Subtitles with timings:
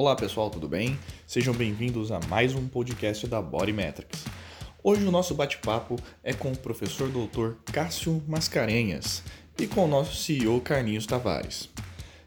[0.00, 0.98] Olá pessoal, tudo bem?
[1.26, 4.24] Sejam bem-vindos a mais um podcast da Body Metrics.
[4.82, 9.22] Hoje o nosso bate-papo é com o professor doutor Cássio Mascarenhas
[9.58, 11.68] e com o nosso CEO Carlinhos Tavares.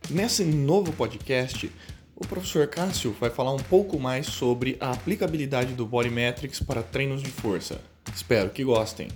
[0.08, 1.72] Nesse novo podcast,
[2.16, 6.84] o professor Cássio vai falar um pouco mais sobre a aplicabilidade do Body Metrics para
[6.84, 7.82] treinos de força.
[8.14, 9.08] Espero que gostem.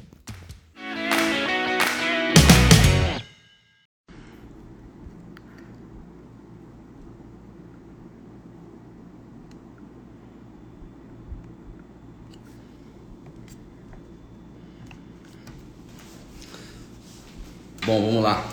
[17.88, 18.46] Bom, vamos lá.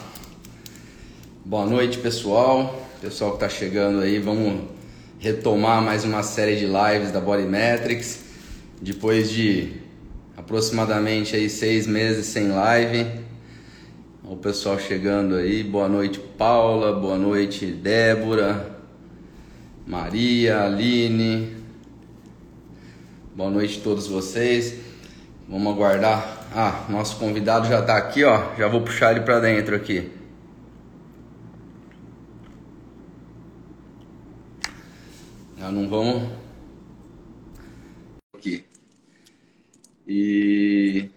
[1.45, 2.81] Boa noite, pessoal.
[3.01, 4.63] Pessoal que está chegando aí, vamos
[5.19, 8.27] retomar mais uma série de lives da Body Metrics.
[8.81, 9.73] Depois de
[10.37, 13.11] aproximadamente aí seis meses sem live.
[14.23, 15.65] O pessoal chegando aí.
[15.65, 16.93] Boa noite, Paula.
[16.93, 18.79] Boa noite, Débora.
[19.85, 21.57] Maria, Aline.
[23.35, 24.75] Boa noite a todos vocês.
[25.49, 28.55] Vamos aguardar ah, nosso convidado já está aqui, ó.
[28.55, 30.11] Já vou puxar ele para dentro aqui.
[35.59, 36.31] Já não vamos
[38.37, 38.65] aqui.
[40.07, 41.11] E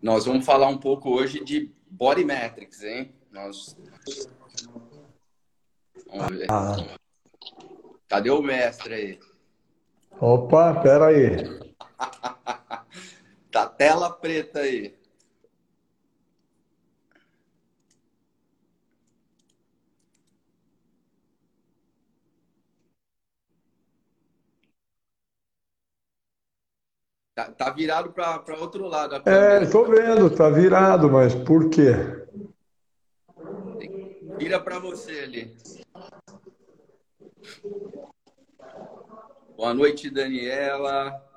[0.00, 3.12] nós vamos falar um pouco hoje de body metrics, hein?
[3.32, 3.76] Nós
[6.12, 6.46] Vamos ver.
[6.50, 6.76] Ah.
[8.08, 9.20] Cadê o mestre aí?
[10.20, 11.60] Opa, pera aí.
[13.50, 14.94] Tá tela preta aí.
[27.34, 29.16] Tá, tá virado para outro lado.
[29.28, 31.92] É, tô vendo, tá virado, mas por quê?
[34.38, 35.56] Vira para você ali.
[39.56, 41.29] Boa noite, Daniela.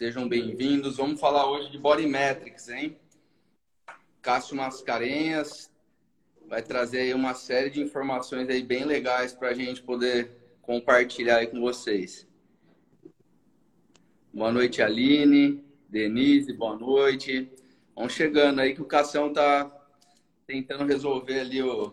[0.00, 0.96] Sejam bem-vindos.
[0.96, 2.96] Vamos falar hoje de Body Metrics, hein?
[4.22, 5.70] Cássio Mascarenhas
[6.48, 10.30] vai trazer aí uma série de informações aí bem legais para a gente poder
[10.62, 12.26] compartilhar aí com vocês.
[14.32, 17.52] Boa noite, Aline, Denise, boa noite.
[17.94, 19.70] Vamos chegando aí que o Cassião tá
[20.46, 21.92] tentando resolver ali o.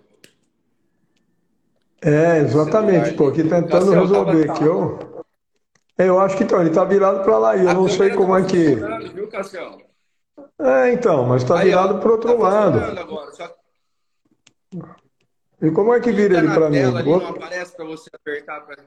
[2.01, 4.53] É, exatamente, pô, aqui tentando resolver tava...
[4.53, 5.16] aqui, ó.
[5.97, 8.41] Eu acho que então, ele está virado para lá eu a não sei como é
[8.41, 8.75] tá que.
[9.13, 9.81] Viu, Cassião?
[10.59, 13.00] É, então, mas está virado para outro tá lado.
[13.00, 13.56] Agora, só...
[15.59, 16.80] E como é que vira ele para mim?
[16.80, 18.78] Ali, não aparece para você apertar pra...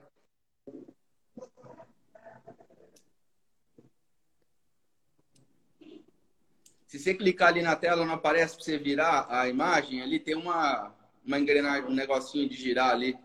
[6.87, 10.01] Se você clicar ali na tela, não aparece para você virar a imagem.
[10.01, 10.93] Ali tem uma,
[11.25, 13.17] uma engrenagem, um negocinho de girar ali.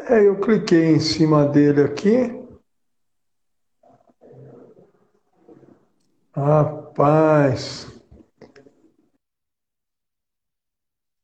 [0.00, 2.44] É, eu cliquei em cima dele aqui.
[6.34, 7.86] Rapaz.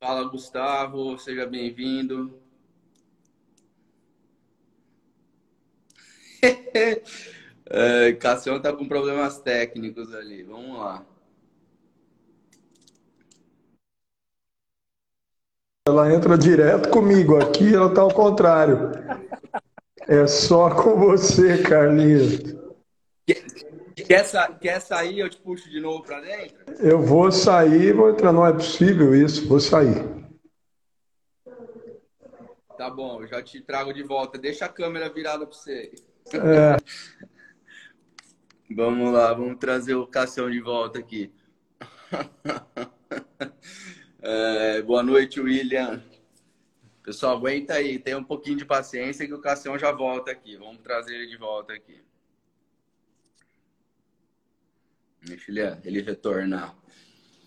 [0.02, 2.40] Fala, Gustavo, seja bem-vindo.
[7.66, 10.42] é, Cassião tá com problemas técnicos ali.
[10.42, 11.04] Vamos lá.
[15.88, 18.90] Ela entra direto comigo aqui, ela tá ao contrário.
[20.06, 22.38] É só com você, Carlinhos.
[23.94, 26.58] Quer, sa quer sair, eu te puxo de novo para dentro?
[26.80, 28.32] Eu vou sair, vou entrar.
[28.32, 30.04] Não é possível isso, vou sair.
[32.76, 34.38] Tá bom, eu já te trago de volta.
[34.38, 35.92] Deixa a câmera virada para você.
[36.34, 36.76] É.
[38.74, 41.32] vamos lá, vamos trazer o Cassião de volta aqui.
[44.22, 46.02] é, boa noite, William.
[47.02, 50.56] Pessoal, aguenta aí, tem um pouquinho de paciência que o Cassião já volta aqui.
[50.56, 52.00] Vamos trazer ele de volta aqui.
[55.22, 56.76] Deixa ele, ele retornar.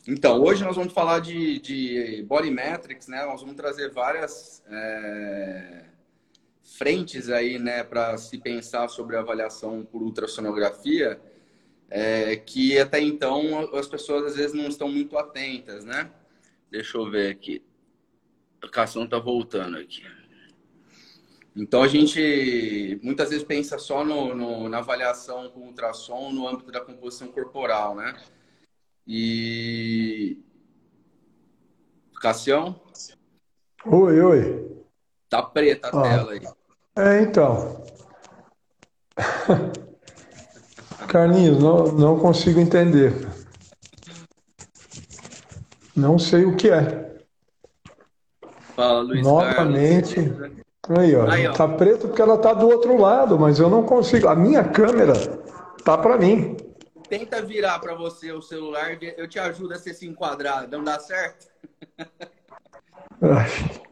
[0.07, 3.25] Então, hoje nós vamos falar de, de body metrics, né?
[3.25, 5.85] Nós vamos trazer várias é,
[6.63, 11.21] frentes aí, né, para se pensar sobre a avaliação por ultrassonografia,
[11.89, 16.11] é, que até então as pessoas às vezes não estão muito atentas, né?
[16.73, 17.63] Deixa eu ver aqui.
[18.59, 20.03] A Cação tá voltando aqui.
[21.55, 26.71] Então a gente muitas vezes pensa só no, no, na avaliação com ultrassom no âmbito
[26.71, 28.19] da composição corporal, né?
[29.05, 30.39] E
[32.19, 32.81] Cassião?
[33.85, 34.83] Oi, oi.
[35.29, 36.01] Tá preta a ah.
[36.01, 36.41] tela aí.
[36.95, 37.85] É, então.
[41.07, 43.13] Carlinhos, não, não consigo entender.
[45.95, 47.13] Não sei o que é.
[48.75, 50.15] Fala, Luiz Novamente.
[50.15, 50.63] Carlos.
[50.89, 51.29] Aí, ó.
[51.29, 51.53] Aí, ó.
[51.53, 54.27] Tá preto porque ela tá do outro lado, mas eu não consigo.
[54.27, 55.13] A minha câmera
[55.83, 56.57] tá para mim.
[57.07, 60.67] Tenta virar para você o celular, eu te ajudo a ser se enquadrar.
[60.67, 61.47] Não dá certo?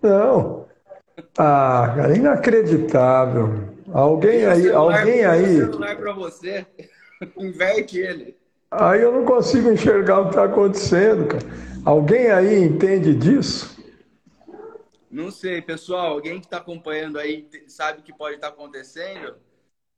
[0.01, 0.65] Não.
[1.37, 3.69] Ah, cara, inacreditável.
[3.93, 5.57] Alguém aí, alguém aí.
[5.57, 6.65] celular para você,
[7.37, 8.40] inverte ele.
[8.71, 11.43] Aí eu não consigo enxergar o que está acontecendo, cara.
[11.83, 13.77] Alguém aí entende disso?
[15.09, 16.13] Não sei, pessoal.
[16.13, 19.35] Alguém que está acompanhando aí sabe o que pode estar tá acontecendo?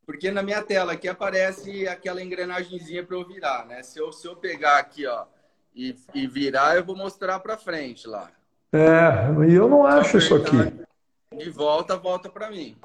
[0.08, 3.84] Porque na minha tela aqui aparece aquela engrenagemzinha para eu virar, né?
[3.84, 5.26] Se eu, se eu pegar aqui, ó,
[5.76, 8.32] e, e virar, eu vou mostrar para frente lá.
[8.72, 10.58] É, e eu não acho isso aqui.
[11.38, 12.76] De volta, volta para mim.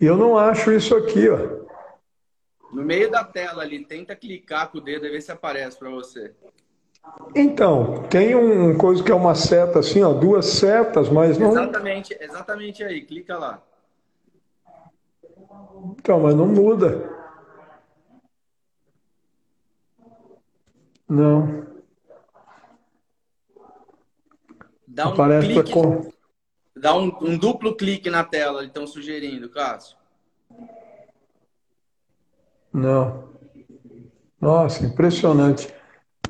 [0.00, 1.67] Eu não acho isso aqui, ó.
[2.72, 5.90] No meio da tela ali, tenta clicar com o dedo e ver se aparece para
[5.90, 6.34] você.
[7.34, 11.52] Então, tem um coisa que é uma seta assim, ó, duas setas, mas não.
[11.52, 13.62] Exatamente, exatamente aí, clica lá.
[15.98, 17.16] Então, mas não muda.
[21.08, 21.66] Não.
[24.86, 26.10] Dá um Aparece clique, com...
[26.76, 29.96] dá um, um, duplo clique na tela, estão sugerindo, Cássio.
[32.72, 33.28] Não.
[34.40, 35.72] Nossa, impressionante.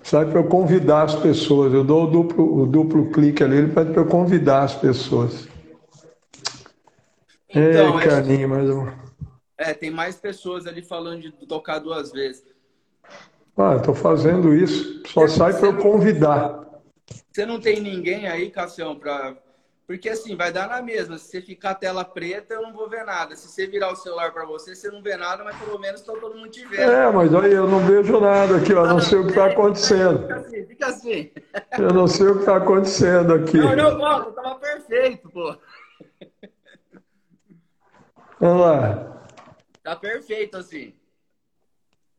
[0.03, 1.73] Sabe para eu convidar as pessoas.
[1.73, 5.49] Eu dou o duplo, o duplo clique ali, ele pede para eu convidar as pessoas.
[7.49, 8.69] Então, Ei, carinho, mas.
[9.59, 12.45] É, tem mais pessoas ali falando de tocar duas vezes.
[13.57, 15.03] Ah, estou fazendo isso.
[15.07, 16.65] Só sai para eu convidar.
[17.31, 19.37] Você não tem ninguém aí, Cassião, para
[19.89, 21.17] porque assim, vai dar na mesma.
[21.17, 23.35] Se você ficar tela preta, eu não vou ver nada.
[23.35, 26.13] Se você virar o celular para você, você não vê nada, mas pelo menos tá
[26.13, 26.83] todo mundo te vendo.
[26.83, 28.87] É, mas aí eu não vejo nada aqui, ó.
[28.87, 30.21] Não sei o que está acontecendo.
[30.21, 31.31] Fica assim, fica assim.
[31.79, 33.57] Eu não sei o que está acontecendo aqui.
[33.57, 35.57] Não, não, não, tava perfeito, pô.
[38.39, 39.25] Vamos lá.
[39.83, 40.98] Tá perfeito assim.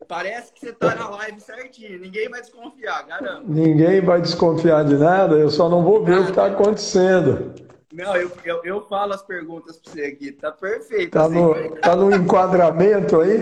[0.09, 1.99] Parece que você tá na live certinho.
[1.99, 3.47] Ninguém vai desconfiar, garanto.
[3.47, 6.21] Ninguém vai desconfiar de nada, eu só não vou ver nada.
[6.21, 7.53] o que está acontecendo.
[7.93, 10.31] Não, eu, eu, eu, falo as perguntas para você aqui.
[10.31, 11.11] Tá perfeito.
[11.11, 11.35] Tá, assim.
[11.35, 13.39] no, tá no enquadramento aí?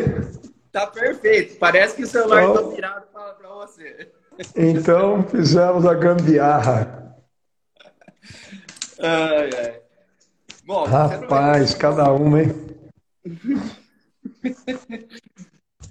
[0.69, 1.57] Tá perfeito.
[1.57, 4.11] Parece que o celular então, tá virado para você.
[4.53, 7.15] Então fizemos a gambiarra.
[8.99, 9.81] Ai, ai.
[10.65, 12.53] Bom, Rapaz, cada uma, hein?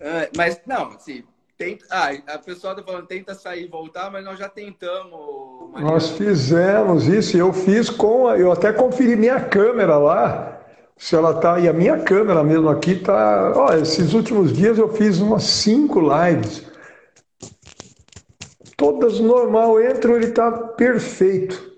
[0.01, 1.25] É, mas, não, assim,
[1.57, 5.71] tenta, ah, a pessoa está falando tenta sair e voltar, mas nós já tentamos.
[5.73, 5.89] Maria.
[5.89, 8.31] Nós fizemos isso, eu fiz com.
[8.31, 10.61] Eu até conferi minha câmera lá,
[10.97, 11.59] se ela tá.
[11.59, 13.53] E a minha câmera mesmo aqui tá.
[13.57, 16.65] Ó, esses últimos dias eu fiz umas cinco lives.
[18.77, 21.75] Todas normal, entro, ele tá perfeito.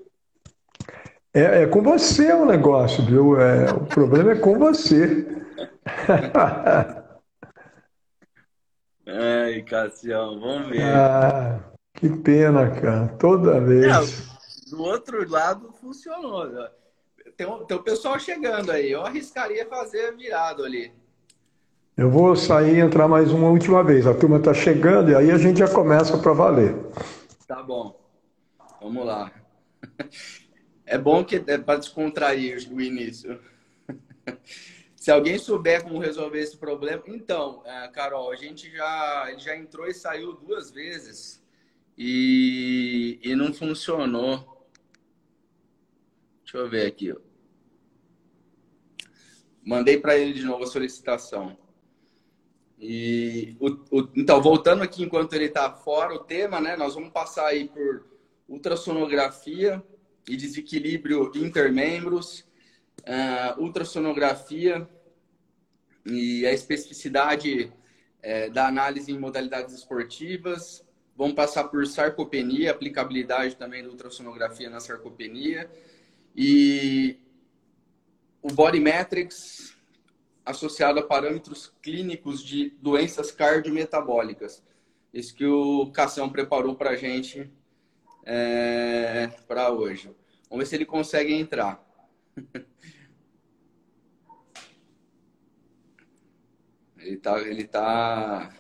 [1.33, 3.41] É, é com você o negócio, viu?
[3.41, 5.27] É, o problema é com você.
[9.11, 10.83] Ai, Cassião, vamos ver.
[10.83, 11.61] Ah,
[11.95, 13.09] que pena, cara.
[13.19, 13.87] Toda vez.
[13.87, 16.47] É, do outro lado funcionou.
[16.47, 16.69] Né?
[17.35, 18.93] Tem, um, tem o pessoal chegando aí.
[18.93, 20.93] Eu arriscaria fazer virado ali.
[21.97, 24.07] Eu vou sair e entrar mais uma última vez.
[24.07, 26.77] A turma está chegando e aí a gente já começa para valer.
[27.47, 27.99] Tá bom.
[28.81, 29.33] Vamos lá.
[30.85, 33.41] É bom que é para descontrair o início.
[35.09, 39.57] Se alguém souber como resolver esse problema, então, é, Carol, a gente já, ele já
[39.57, 41.43] entrou e saiu duas vezes
[41.97, 44.69] e, e não funcionou.
[46.45, 47.15] Deixa eu ver aqui.
[49.65, 51.57] Mandei para ele de novo a solicitação.
[52.79, 56.77] E o, o, então, voltando aqui enquanto ele está fora, o tema, né?
[56.77, 58.07] Nós vamos passar aí por
[58.47, 59.83] ultrassonografia
[60.29, 62.41] e desequilíbrio intermembros,
[63.07, 64.87] uh, ultrassonografia
[66.11, 67.73] e a especificidade
[68.23, 70.85] é, da análise em modalidades esportivas.
[71.17, 75.71] Vamos passar por sarcopenia, aplicabilidade também da ultrassonografia na sarcopenia.
[76.35, 77.19] E
[78.41, 79.77] o Body Metrics
[80.45, 84.63] associado a parâmetros clínicos de doenças cardiometabólicas.
[85.13, 87.51] Isso que o Cação preparou para a gente
[88.25, 90.11] é, para hoje.
[90.49, 91.85] Vamos ver se ele consegue entrar.
[97.09, 98.53] Ele tá, ele tá,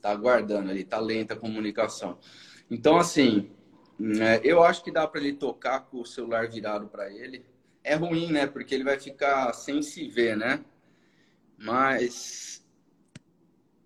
[0.00, 2.18] tá aguardando, ele tá lenta a comunicação.
[2.68, 3.48] Então, assim,
[4.20, 7.46] é, eu acho que dá para ele tocar com o celular virado para ele.
[7.84, 8.44] É ruim, né?
[8.44, 10.64] Porque ele vai ficar sem se ver, né?
[11.56, 12.66] Mas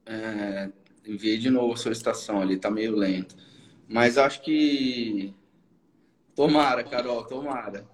[0.07, 0.71] é,
[1.07, 3.37] enviei de novo a solicitação ali, tá meio lento.
[3.87, 5.35] Mas acho que.
[6.35, 7.85] Tomara, Carol, tomara.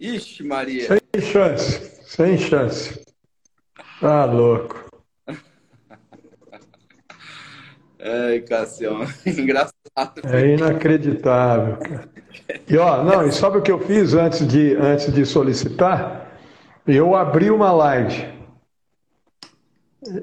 [0.00, 0.86] Ixi, Maria.
[0.86, 3.07] Sem chance, sem chance.
[4.00, 4.88] Tá louco.
[8.00, 9.72] Ai, Cassião, engraçado.
[10.24, 12.08] É inacreditável, cara.
[12.68, 16.38] E ó, não, e sabe o que eu fiz antes de, antes de solicitar?
[16.86, 18.38] Eu abri uma live.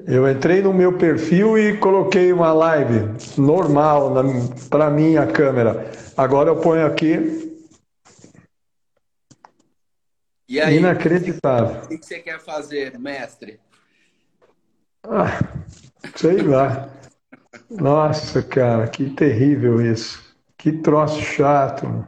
[0.06, 4.14] Eu entrei no meu perfil e coloquei uma live normal
[4.70, 5.90] para mim a câmera.
[6.16, 7.54] Agora eu ponho aqui.
[10.48, 11.82] E aí, Inacreditável.
[11.84, 13.60] O que você quer fazer, mestre?
[15.08, 15.38] Ah,
[16.14, 16.88] sei lá.
[17.70, 20.24] Nossa, cara, que terrível isso.
[20.56, 22.06] Que troço chato.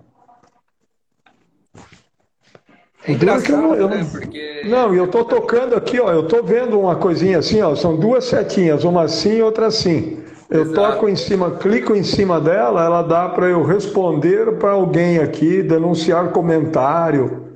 [3.04, 4.06] É engraçado, eu, eu, né?
[4.10, 4.62] Porque...
[4.66, 6.10] Não, eu tô tocando aqui, ó.
[6.12, 7.74] Eu tô vendo uma coisinha assim, ó.
[7.74, 10.22] São duas setinhas, uma assim e outra assim.
[10.50, 10.74] Eu Exato.
[10.74, 15.62] toco em cima, clico em cima dela, ela dá para eu responder para alguém aqui,
[15.62, 17.54] denunciar comentário.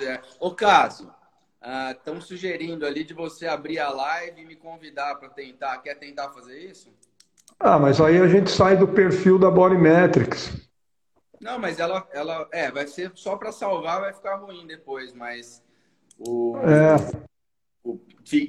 [0.00, 0.18] É.
[0.40, 1.08] Ô, Cássio,
[1.60, 5.78] estão uh, sugerindo ali de você abrir a live e me convidar para tentar.
[5.78, 6.90] Quer tentar fazer isso?
[7.58, 10.70] Ah, mas aí a gente sai do perfil da Bodymetrics.
[11.40, 15.62] Não, mas ela, ela é, vai ser só para salvar, vai ficar ruim depois, mas
[16.18, 16.96] o, é.
[17.82, 17.98] o,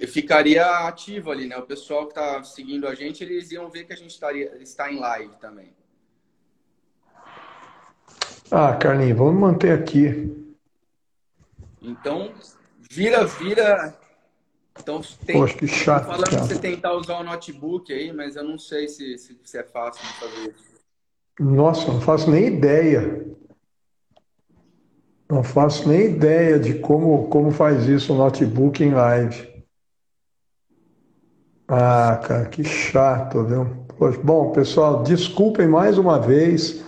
[0.08, 1.58] ficaria ativo ali, né?
[1.58, 4.92] O pessoal que está seguindo a gente, eles iam ver que a gente estaria, está
[4.92, 5.74] em live também.
[8.50, 10.56] Ah, Carlinhos, vamos manter aqui.
[11.82, 12.34] Então,
[12.92, 13.98] vira, vira
[14.80, 16.06] então, tem, Poxa, que chato.
[16.06, 16.44] Falando cara.
[16.44, 20.02] você tentar usar o notebook aí, mas eu não sei se, se, se é fácil
[20.02, 20.72] de fazer isso.
[21.40, 23.26] Nossa, não faço nem ideia.
[25.30, 29.50] Não faço nem ideia de como, como faz isso o notebook em live.
[31.68, 33.66] Ah, cara, que chato, viu?
[33.98, 36.84] Poxa, bom, pessoal, desculpem mais uma vez,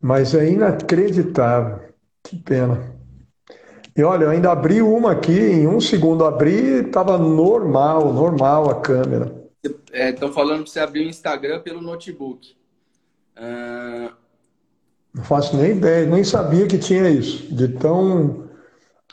[0.00, 1.80] mas é inacreditável.
[2.22, 2.93] Que pena.
[3.96, 8.80] E olha, eu ainda abri uma aqui, em um segundo abri, estava normal, normal a
[8.80, 9.44] câmera.
[9.92, 12.56] Estão é, falando para você abrir o Instagram pelo notebook.
[13.36, 14.12] Uh...
[15.14, 17.54] Não faço nem ideia, nem sabia que tinha isso.
[17.54, 18.48] De tão,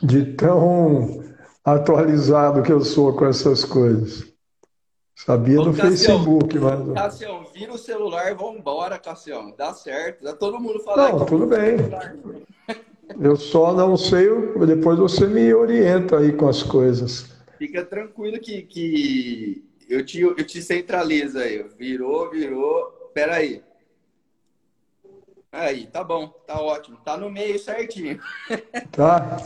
[0.02, 1.22] de tão
[1.64, 4.32] atualizado que eu sou com essas coisas.
[5.14, 6.92] Sabia Ô, do Cassião, Facebook, mas.
[6.94, 9.54] Cassião, vira o celular e vambora, Cassião.
[9.56, 10.24] Dá certo.
[10.24, 11.20] Dá todo mundo falando.
[11.20, 11.76] Não, tudo bem.
[13.20, 14.28] Eu só não sei,
[14.66, 17.26] depois você me orienta aí com as coisas.
[17.58, 21.64] Fica tranquilo que, que eu, te, eu te centralizo aí.
[21.78, 23.10] Virou, virou.
[23.12, 23.62] Peraí.
[25.50, 26.96] Aí, tá bom, tá ótimo.
[27.04, 28.18] Tá no meio certinho.
[28.90, 29.38] Tá.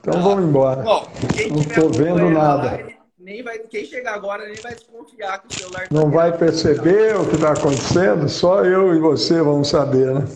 [0.00, 0.20] Então tá.
[0.20, 0.82] vamos embora.
[0.82, 1.08] Bom,
[1.50, 2.72] não tô vendo nada.
[2.72, 6.36] Live, nem vai, quem chegar agora nem vai desconfiar que o celular tá Não vai
[6.36, 10.26] perceber o que está acontecendo, só eu e você vamos saber, né?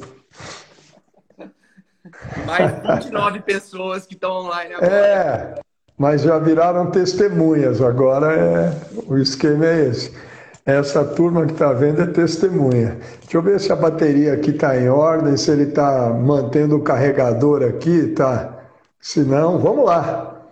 [2.46, 4.94] Mais 29 pessoas que estão online agora.
[4.94, 5.54] É,
[5.96, 7.80] mas já viraram testemunhas.
[7.80, 8.72] Agora é,
[9.06, 10.16] o esquema é esse.
[10.64, 12.98] Essa turma que está vendo é testemunha.
[13.22, 16.82] Deixa eu ver se a bateria aqui está em ordem, se ele está mantendo o
[16.82, 18.68] carregador aqui, tá?
[19.00, 20.46] Se não, vamos lá.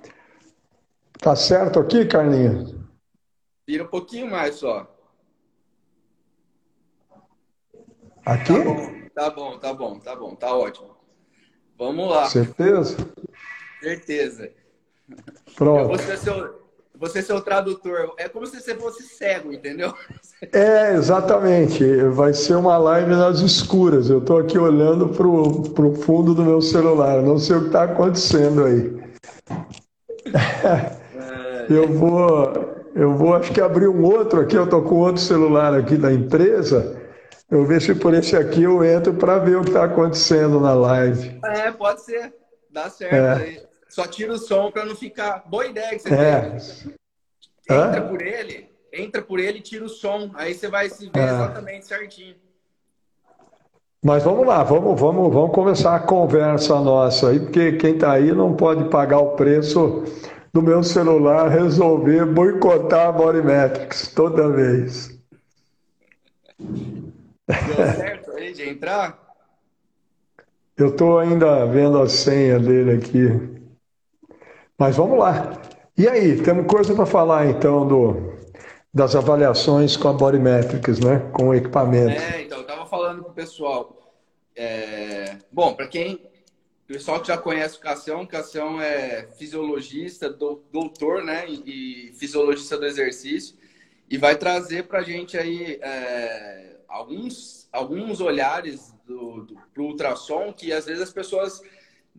[1.20, 2.74] Tá certo aqui, Carlinhos?
[3.68, 4.90] Vira um pouquinho mais só.
[8.24, 8.54] Aqui?
[8.54, 10.95] Tá bom, tá bom, tá bom, tá bom, tá ótimo.
[11.78, 12.26] Vamos lá.
[12.26, 12.96] Certeza?
[13.80, 14.50] Certeza.
[15.54, 15.88] Pronto.
[15.88, 16.66] Você seu,
[16.98, 18.14] você ser o tradutor.
[18.18, 19.94] É como se você fosse cego, entendeu?
[20.52, 21.84] É, exatamente.
[22.10, 24.08] Vai ser uma live nas escuras.
[24.08, 27.22] Eu estou aqui olhando para o fundo do meu celular.
[27.22, 28.96] Não sei o que está acontecendo aí.
[30.34, 31.66] É...
[31.68, 34.56] Eu vou, eu vou, acho que abrir um outro aqui.
[34.56, 36.95] Eu estou com outro celular aqui da empresa.
[37.50, 40.74] Eu vejo se por esse aqui eu entro para ver o que está acontecendo na
[40.74, 41.38] live.
[41.44, 42.34] É, pode ser.
[42.70, 43.14] Dá certo.
[43.14, 43.66] É.
[43.88, 45.44] Só tira o som para não ficar.
[45.46, 46.40] Boa ideia que você é.
[46.40, 46.96] tem.
[47.68, 48.08] Entra Hã?
[48.08, 50.30] por ele, entra por ele e tira o som.
[50.34, 51.24] Aí você vai se ver é.
[51.24, 52.34] exatamente certinho.
[54.04, 58.30] Mas vamos lá, vamos, vamos, vamos começar a conversa nossa aí, porque quem está aí
[58.30, 60.04] não pode pagar o preço
[60.52, 65.18] do meu celular resolver boicotar a Bodymetrics toda vez.
[67.46, 69.24] Deu certo aí de entrar?
[70.76, 73.28] Eu estou ainda vendo a senha dele aqui.
[74.76, 75.52] Mas vamos lá.
[75.96, 78.34] E aí, temos coisa para falar então do,
[78.92, 81.30] das avaliações com a Bodymetrics, né?
[81.32, 82.20] Com o equipamento.
[82.20, 84.12] É, então, eu estava falando para o pessoal.
[84.54, 85.36] É...
[85.50, 86.14] Bom, para quem.
[86.84, 91.48] O pessoal que já conhece o Cassião, o Cassião é fisiologista, doutor, né?
[91.48, 93.56] E fisiologista do exercício.
[94.10, 95.78] E vai trazer para a gente aí.
[95.80, 101.60] É alguns, alguns olhares do, do, pro ultrassom que às vezes as pessoas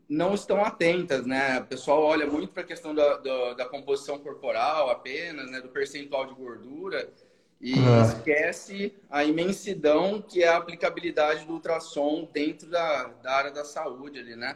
[0.09, 1.59] não estão atentas, né?
[1.59, 5.59] O pessoal olha muito para a questão da, da, da, composição corporal apenas, né?
[5.59, 7.09] Do percentual de gordura
[7.59, 8.01] e é.
[8.03, 14.19] esquece a imensidão que é a aplicabilidade do ultrassom dentro da, da área da saúde
[14.19, 14.55] ali, né?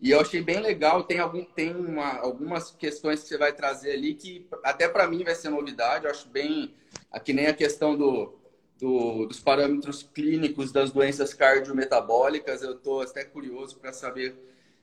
[0.00, 3.92] E eu achei bem legal, tem, algum, tem uma, algumas questões que você vai trazer
[3.92, 6.74] ali que até para mim vai ser novidade, eu acho bem,
[7.22, 8.39] que nem a questão do,
[8.80, 14.34] do, dos parâmetros clínicos das doenças cardiometabólicas, eu estou até curioso para saber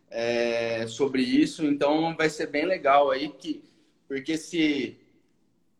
[0.09, 3.63] é, sobre isso, então vai ser bem legal aí, que,
[4.07, 4.97] porque se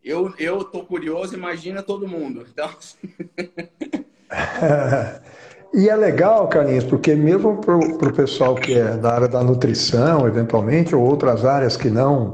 [0.04, 2.46] eu, eu curioso, imagina todo mundo.
[2.52, 2.70] Então...
[5.74, 10.26] E é legal, Carlinhos, porque mesmo para o pessoal que é da área da nutrição,
[10.26, 12.32] eventualmente, ou outras áreas que não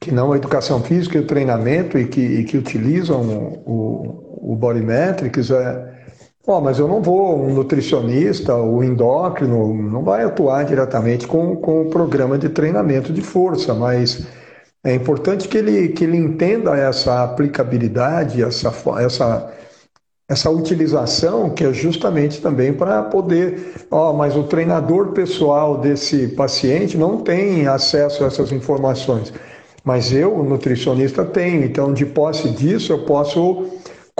[0.00, 3.20] que não a educação física e o treinamento e que, e que utilizam
[3.66, 5.92] o, o Bodymetrics, é,
[6.46, 11.82] ó, mas eu não vou, um nutricionista, o endócrino, não vai atuar diretamente com, com
[11.82, 14.26] o programa de treinamento de força, mas
[14.84, 19.52] é importante que ele, que ele entenda essa aplicabilidade, essa, essa
[20.30, 26.96] essa utilização que é justamente também para poder, ó, mas o treinador pessoal desse paciente
[26.96, 29.32] não tem acesso a essas informações,
[29.82, 31.64] mas eu, nutricionista, tenho.
[31.64, 33.66] Então, de posse disso, eu posso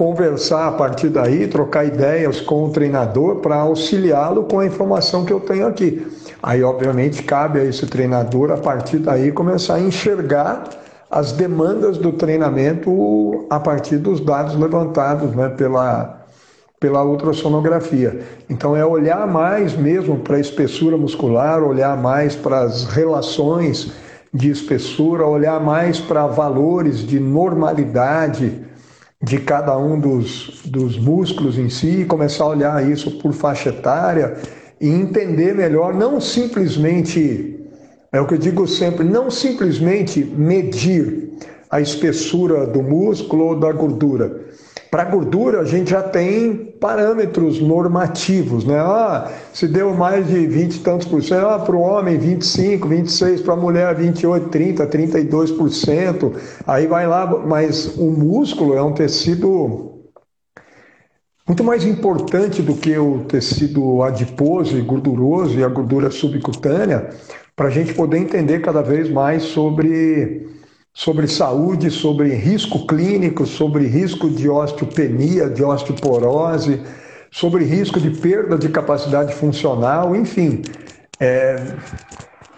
[0.01, 5.33] conversar a partir daí, trocar ideias com o treinador para auxiliá-lo com a informação que
[5.33, 6.11] eu tenho aqui.
[6.43, 10.65] Aí, obviamente, cabe a esse treinador, a partir daí, começar a enxergar
[11.11, 16.25] as demandas do treinamento a partir dos dados levantados né, pela,
[16.81, 18.23] pela ultrassonografia.
[18.49, 23.93] Então, é olhar mais mesmo para a espessura muscular, olhar mais para as relações
[24.33, 28.70] de espessura, olhar mais para valores de normalidade
[29.23, 34.37] de cada um dos, dos músculos em si, começar a olhar isso por faixa etária
[34.81, 37.59] e entender melhor, não simplesmente
[38.13, 41.31] é o que eu digo sempre, não simplesmente medir
[41.71, 44.41] a espessura do músculo ou da gordura.
[44.91, 48.79] Para gordura, a gente já tem parâmetros normativos, né?
[48.79, 52.89] Ah, se deu mais de 20 e tantos por cento, ah, para o homem 25,
[52.89, 56.33] 26, para a mulher 28, 30, 32%,
[56.67, 59.91] aí vai lá, mas o músculo é um tecido
[61.47, 67.11] muito mais importante do que o tecido adiposo e gorduroso e a gordura subcutânea,
[67.57, 70.49] para a gente poder entender cada vez mais sobre,
[70.93, 76.81] sobre saúde, sobre risco clínico, sobre risco de osteopenia, de osteoporose,
[77.31, 80.63] sobre risco de perda de capacidade funcional, enfim.
[81.19, 81.75] É,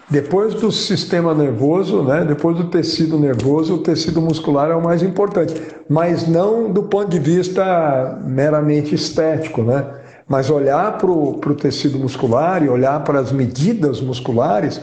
[0.09, 5.01] depois do sistema nervoso, né, depois do tecido nervoso, o tecido muscular é o mais
[5.01, 9.85] importante, mas não do ponto de vista meramente estético, né?
[10.27, 14.81] mas olhar para o tecido muscular e olhar para as medidas musculares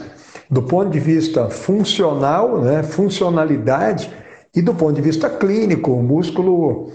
[0.51, 4.11] do ponto de vista funcional, né, funcionalidade,
[4.53, 6.91] e do ponto de vista clínico, o músculo,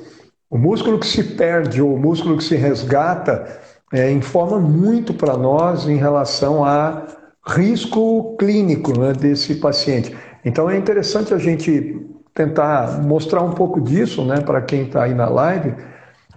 [0.50, 3.46] o músculo que se perde ou o músculo que se resgata
[3.90, 7.06] é, informa muito para nós em relação a
[7.48, 10.14] risco clínico né, desse paciente.
[10.44, 15.14] Então é interessante a gente tentar mostrar um pouco disso né, para quem está aí
[15.14, 15.74] na live,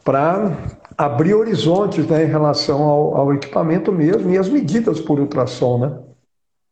[0.05, 0.53] para
[0.97, 6.08] abrir horizontes né, em relação ao, ao, equipamento mesmo e as medidas por ultrassom, né?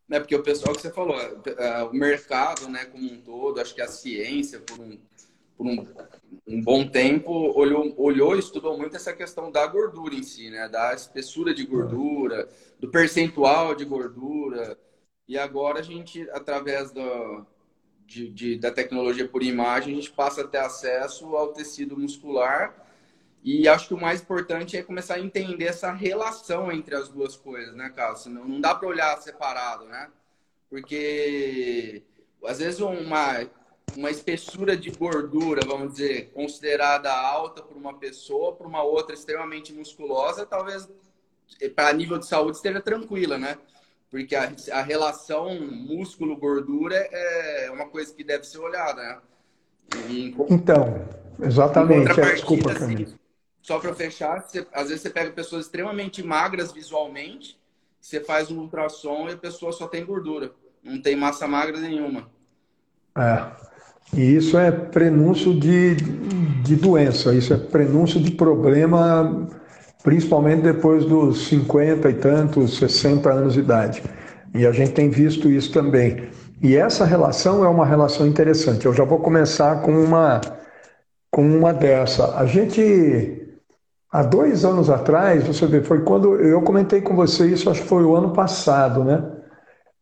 [0.10, 3.76] É porque o pessoal que você falou, é, o mercado, né, como um todo, acho
[3.76, 4.98] que a ciência, por um,
[5.58, 5.86] por um,
[6.48, 10.70] um bom tempo, olhou, olhou e estudou muito essa questão da gordura em si, né,
[10.70, 12.48] da espessura de gordura,
[12.80, 14.78] do percentual de gordura.
[15.28, 17.46] E agora a gente, através do,
[18.06, 22.87] de, de, da tecnologia por imagem, a gente passa a ter acesso ao tecido muscular
[23.44, 27.36] e acho que o mais importante é começar a entender essa relação entre as duas
[27.36, 28.26] coisas, né, Carlos?
[28.26, 30.10] Não, não dá para olhar separado, né?
[30.70, 32.04] Porque
[32.46, 33.48] às vezes uma,
[33.96, 39.74] uma espessura de gordura, vamos dizer, considerada alta por uma pessoa, por uma outra extremamente
[39.74, 40.90] musculosa, talvez
[41.76, 43.58] para nível de saúde esteja tranquila, né?
[44.10, 49.18] Porque a, a relação músculo-gordura é uma coisa que deve ser olhada, né?
[50.10, 51.08] E, então,
[51.42, 52.20] exatamente.
[52.20, 53.08] É, desculpa, assim,
[53.68, 57.60] só para fechar, você, às vezes você pega pessoas extremamente magras visualmente,
[58.00, 60.52] você faz um ultrassom e a pessoa só tem gordura,
[60.82, 62.30] não tem massa magra nenhuma.
[63.18, 63.46] É.
[64.14, 69.50] E isso é prenúncio de, de doença, isso é prenúncio de problema,
[70.02, 74.02] principalmente depois dos 50 e tantos, 60 anos de idade.
[74.56, 76.30] E a gente tem visto isso também.
[76.64, 78.86] E essa relação é uma relação interessante.
[78.86, 80.40] Eu já vou começar com uma
[81.30, 82.38] com uma dessa.
[82.38, 83.47] A gente
[84.12, 87.88] há dois anos atrás, você vê, foi quando eu comentei com você isso, acho que
[87.88, 89.24] foi o ano passado, né?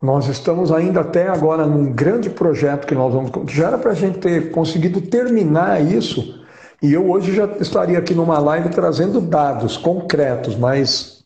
[0.01, 3.31] Nós estamos ainda até agora num grande projeto que nós vamos.
[3.51, 6.43] já era para a gente ter conseguido terminar isso,
[6.81, 11.23] e eu hoje já estaria aqui numa live trazendo dados concretos, mas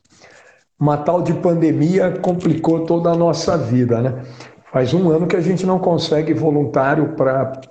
[0.80, 4.24] uma tal de pandemia complicou toda a nossa vida, né?
[4.72, 7.16] Faz um ano que a gente não consegue voluntário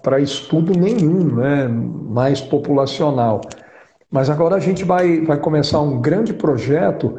[0.03, 1.69] para estudo nenhum, né?
[1.69, 3.41] mais populacional.
[4.11, 7.19] Mas agora a gente vai, vai começar um grande projeto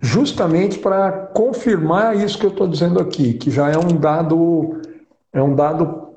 [0.00, 4.80] justamente para confirmar isso que eu estou dizendo aqui, que já é um dado,
[5.32, 6.08] é um dado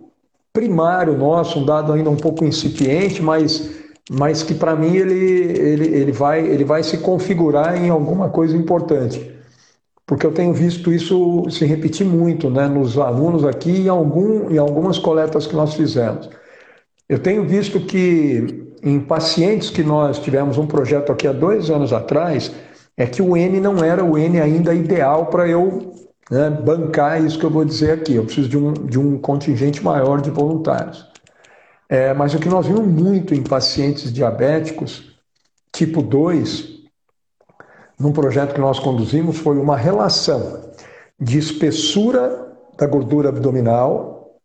[0.53, 3.71] primário nosso, um dado ainda um pouco incipiente, mas,
[4.11, 8.55] mas que para mim ele, ele, ele, vai, ele vai se configurar em alguma coisa
[8.55, 9.31] importante
[10.11, 14.51] porque eu tenho visto isso se repetir muito né, nos alunos aqui e em, algum,
[14.51, 16.29] em algumas coletas que nós fizemos.
[17.07, 21.93] Eu tenho visto que em pacientes que nós tivemos um projeto aqui há dois anos
[21.93, 22.51] atrás,
[22.97, 25.93] é que o N não era o N ainda ideal para eu
[26.29, 28.15] né, bancar isso que eu vou dizer aqui.
[28.15, 31.05] Eu preciso de um, de um contingente maior de voluntários.
[31.89, 35.13] É, mas o que nós vimos muito em pacientes diabéticos,
[35.73, 36.69] tipo 2,
[37.99, 40.71] num projeto que nós conduzimos foi uma relação
[41.19, 44.39] de espessura da gordura abdominal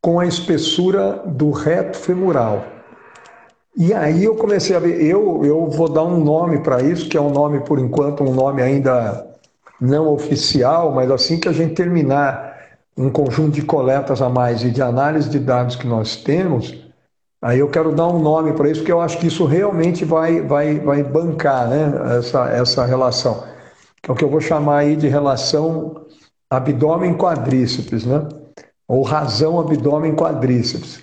[0.00, 2.64] com a espessura do reto femoral.
[3.76, 7.16] E aí eu comecei a ver, eu, eu vou dar um nome para isso, que
[7.16, 9.26] é um nome, por enquanto, um nome ainda
[9.80, 12.52] não oficial, mas assim que a gente terminar
[12.96, 16.82] um conjunto de coletas a mais e de análise de dados que nós temos,
[17.42, 20.40] Aí eu quero dar um nome para isso, porque eu acho que isso realmente vai,
[20.40, 23.42] vai, vai bancar né, essa, essa relação.
[24.06, 26.06] É o que eu vou chamar aí de relação
[26.48, 28.28] abdômen-quadríceps, né?
[28.86, 31.02] Ou razão abdômen-quadríceps.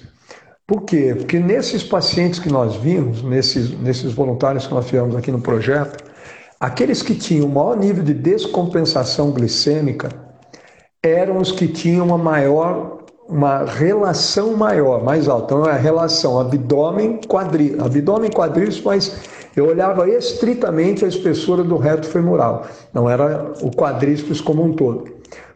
[0.70, 1.16] Por quê?
[1.18, 5.98] Porque nesses pacientes que nós vimos, nesses, nesses voluntários que nós tivemos aqui no projeto,
[6.60, 10.10] aqueles que tinham o maior nível de descompensação glicêmica
[11.02, 15.56] eram os que tinham uma maior uma relação maior, mais alta.
[15.56, 19.20] Então é a relação abdômen quadríceps, abdômen quadríceps, mas
[19.56, 25.06] eu olhava estritamente a espessura do reto femoral, não era o quadríceps como um todo.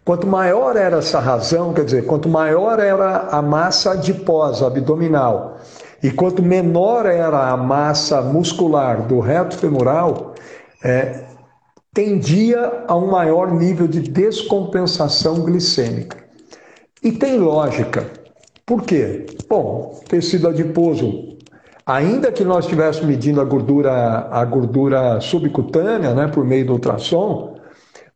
[0.06, 5.58] Quanto maior era essa razão, quer dizer, quanto maior era a massa adiposa abdominal
[6.04, 10.36] e quanto menor era a massa muscular do reto femoral,
[10.84, 11.24] é,
[11.94, 16.18] tendia a um maior nível de descompensação glicêmica.
[17.02, 18.06] E tem lógica.
[18.66, 19.26] Por quê?
[19.48, 21.38] Bom, tecido adiposo,
[21.86, 27.53] ainda que nós estivéssemos medindo a gordura, a gordura subcutânea, né, por meio do ultrassom,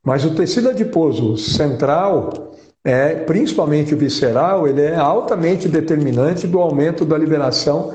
[0.08, 7.18] mas o tecido adiposo central, é, principalmente visceral, ele é altamente determinante do aumento da
[7.18, 7.94] liberação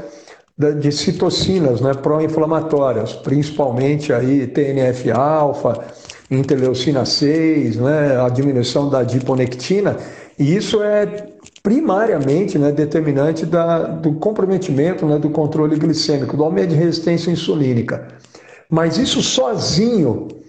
[0.79, 5.87] de citocinas né, pró-inflamatórias, principalmente aí TNF-alfa,
[6.31, 9.96] interleucina 6, né, a diminuição da adiponectina,
[10.38, 11.07] e isso é
[11.62, 18.07] primariamente né, determinante da, do comprometimento né, do controle glicêmico, do aumento de resistência insulínica.
[18.68, 20.41] Mas isso sozinho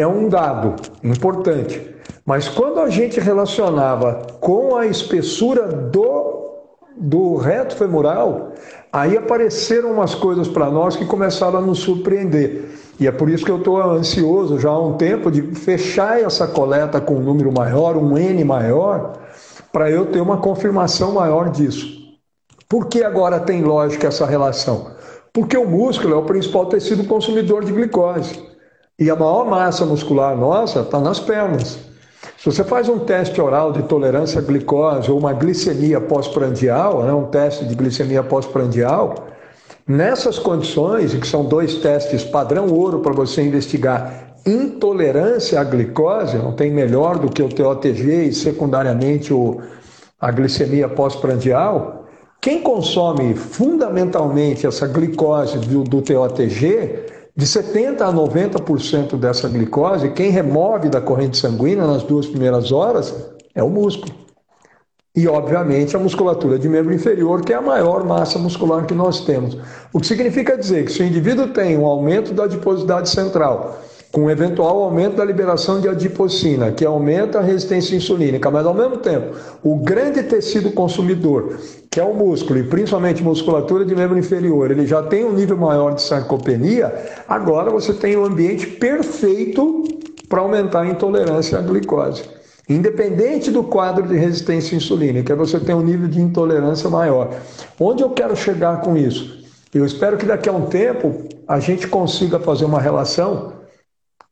[0.00, 1.94] é um dado importante.
[2.24, 6.60] Mas quando a gente relacionava com a espessura do,
[6.96, 8.52] do reto femoral,
[8.92, 12.70] aí apareceram umas coisas para nós que começaram a nos surpreender.
[12.98, 16.46] E é por isso que eu estou ansioso já há um tempo de fechar essa
[16.46, 19.14] coleta com um número maior, um N maior,
[19.72, 21.98] para eu ter uma confirmação maior disso.
[22.68, 24.92] Por que agora tem lógica essa relação?
[25.32, 28.49] Porque o músculo é o principal tecido consumidor de glicose.
[29.00, 31.78] E a maior massa muscular nossa está nas pernas.
[32.36, 37.12] Se você faz um teste oral de tolerância à glicose ou uma glicemia pós-prandial, né,
[37.12, 39.14] um teste de glicemia pós-prandial,
[39.88, 46.52] nessas condições, que são dois testes padrão ouro para você investigar intolerância à glicose, não
[46.52, 49.62] tem melhor do que o TOTG e secundariamente o,
[50.20, 52.04] a glicemia pós-prandial,
[52.38, 60.30] quem consome fundamentalmente essa glicose do, do TOTG, de 70% a 90% dessa glicose, quem
[60.30, 63.14] remove da corrente sanguínea nas duas primeiras horas
[63.54, 64.14] é o músculo.
[65.14, 69.24] E, obviamente, a musculatura de membro inferior, que é a maior massa muscular que nós
[69.24, 69.56] temos.
[69.92, 73.80] O que significa dizer que se o indivíduo tem um aumento da adiposidade central
[74.12, 78.96] com eventual aumento da liberação de adipocina, que aumenta a resistência insulínica, mas ao mesmo
[78.96, 84.70] tempo, o grande tecido consumidor, que é o músculo e principalmente musculatura de membro inferior,
[84.70, 86.92] ele já tem um nível maior de sarcopenia,
[87.28, 89.84] agora você tem o um ambiente perfeito
[90.28, 92.22] para aumentar a intolerância à glicose.
[92.68, 97.30] Independente do quadro de resistência insulínica, você tem um nível de intolerância maior.
[97.78, 99.40] Onde eu quero chegar com isso?
[99.74, 103.59] Eu espero que daqui a um tempo a gente consiga fazer uma relação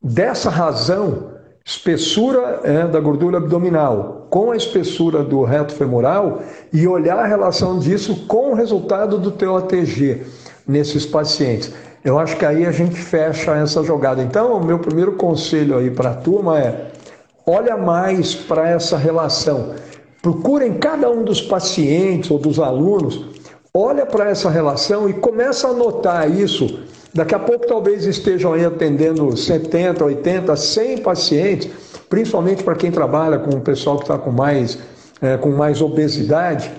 [0.03, 1.33] dessa razão,
[1.65, 7.79] espessura é, da gordura abdominal com a espessura do reto femoral e olhar a relação
[7.79, 10.23] disso com o resultado do teu ATG
[10.67, 11.73] nesses pacientes.
[12.05, 14.23] Eu acho que aí a gente fecha essa jogada.
[14.23, 16.91] Então, o meu primeiro conselho aí para a turma é:
[17.47, 19.75] olha mais para essa relação.
[20.23, 23.25] Procurem cada um dos pacientes ou dos alunos,
[23.73, 26.81] olha para essa relação e começa a notar isso.
[27.19, 31.69] Daqui a pouco talvez estejam aí atendendo 70, 80, 100 pacientes,
[32.09, 34.79] principalmente para quem trabalha com o pessoal que está com mais,
[35.21, 36.71] é, com mais obesidade.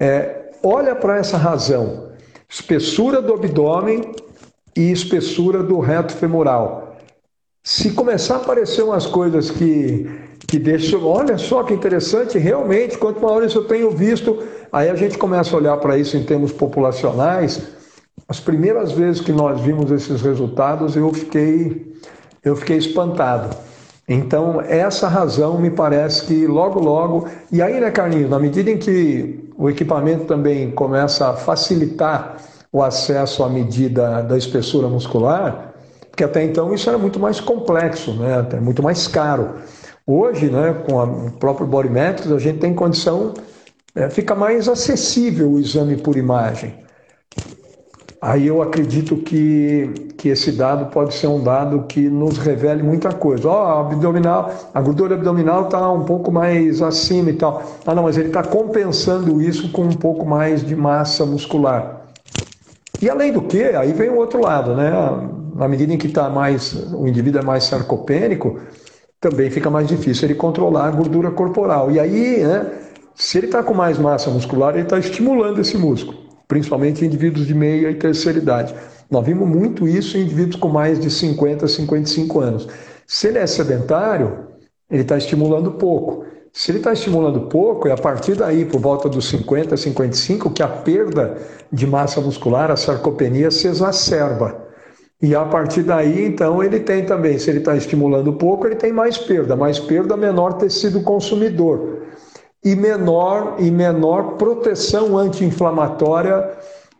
[0.00, 2.08] É, olha para essa razão.
[2.48, 4.16] Espessura do abdômen
[4.74, 6.96] e espessura do reto femoral.
[7.62, 10.10] Se começar a aparecer umas coisas que,
[10.48, 14.96] que deixam, olha só que interessante, realmente, quanto maior isso eu tenho visto, aí a
[14.96, 17.77] gente começa a olhar para isso em termos populacionais.
[18.28, 21.94] As primeiras vezes que nós vimos esses resultados, eu fiquei,
[22.44, 23.56] eu fiquei espantado.
[24.06, 27.26] Então, essa razão me parece que logo, logo.
[27.50, 32.36] E aí, né, Carlinhos, na medida em que o equipamento também começa a facilitar
[32.70, 35.72] o acesso à medida da espessura muscular,
[36.10, 38.40] porque até então isso era muito mais complexo, né?
[38.40, 39.54] até muito mais caro.
[40.06, 43.32] Hoje, né, com a, o próprio Bodymetrics, a gente tem condição,
[43.94, 46.87] é, fica mais acessível o exame por imagem.
[48.20, 53.12] Aí eu acredito que, que esse dado pode ser um dado que nos revele muita
[53.12, 53.48] coisa.
[53.48, 57.62] Ó, oh, abdominal, a gordura abdominal está um pouco mais acima e tal.
[57.86, 62.08] Ah, não, mas ele está compensando isso com um pouco mais de massa muscular.
[63.00, 64.90] E além do que, aí vem o outro lado, né?
[65.54, 68.58] Na medida em que tá mais, o indivíduo é mais sarcopênico,
[69.20, 71.90] também fica mais difícil ele controlar a gordura corporal.
[71.90, 72.66] E aí, né,
[73.14, 76.17] se ele está com mais massa muscular, ele está estimulando esse músculo,
[76.48, 78.74] principalmente indivíduos de meia e terceira idade.
[79.10, 82.68] Nós vimos muito isso em indivíduos com mais de 50, 55 anos.
[83.06, 84.48] Se ele é sedentário,
[84.90, 86.24] ele está estimulando pouco.
[86.52, 90.62] Se ele está estimulando pouco, é a partir daí, por volta dos 50, 55, que
[90.62, 91.36] a perda
[91.70, 94.66] de massa muscular, a sarcopenia, se exacerba.
[95.20, 98.92] E a partir daí, então, ele tem também, se ele está estimulando pouco, ele tem
[98.92, 99.56] mais perda.
[99.56, 101.97] Mais perda, menor tecido consumidor.
[102.68, 106.50] E menor, e menor proteção anti-inflamatória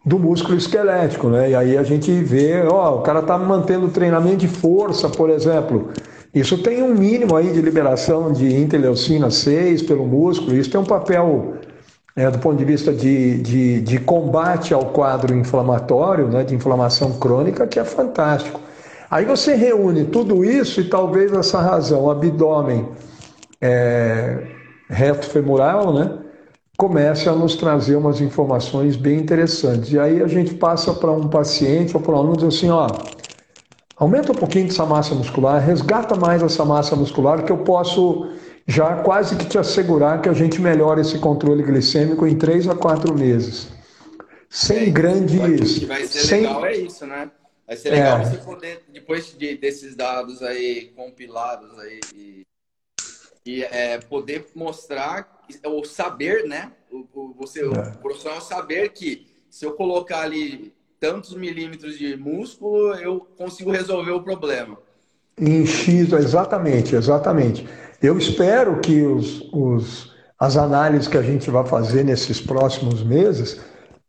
[0.03, 1.51] do músculo esquelético, né?
[1.51, 5.91] E aí a gente vê, ó, o cara está mantendo treinamento de força, por exemplo.
[6.35, 10.87] Isso tem um mínimo aí de liberação de interleucina 6 pelo músculo, isso tem um
[10.87, 11.57] papel
[12.17, 17.13] é, do ponto de vista de, de, de, combate ao quadro inflamatório, né, de inflamação
[17.19, 18.59] crônica, que é fantástico.
[19.11, 22.89] Aí você reúne tudo isso e talvez essa razão, abdômen
[23.61, 24.58] é,
[24.89, 26.19] reto femoral, né,
[26.77, 29.93] comece a nos trazer umas informações bem interessantes.
[29.93, 32.87] E aí a gente passa para um paciente ou para um aluno diz assim, ó,
[33.99, 38.31] Aumenta um pouquinho essa massa muscular, resgata mais essa massa muscular, que eu posso
[38.65, 42.77] já quase que te assegurar que a gente melhora esse controle glicêmico em 3 a
[42.77, 43.69] 4 meses.
[44.49, 45.79] Sem é, grandes.
[45.79, 46.43] O que vai ser sem...
[46.43, 47.31] legal é isso, né?
[47.67, 48.25] Vai ser legal é.
[48.25, 52.47] você poder, depois de, desses dados aí compilados aí, e,
[53.49, 55.27] e é, poder mostrar
[55.65, 56.71] ou saber, né?
[56.93, 57.67] O, o você, é.
[57.67, 64.11] o profissional saber que se eu colocar ali tantos milímetros de músculo, eu consigo resolver
[64.11, 64.77] o problema.
[65.41, 67.67] Em X, exatamente, exatamente.
[68.03, 73.59] Eu espero que os, os, as análises que a gente vai fazer nesses próximos meses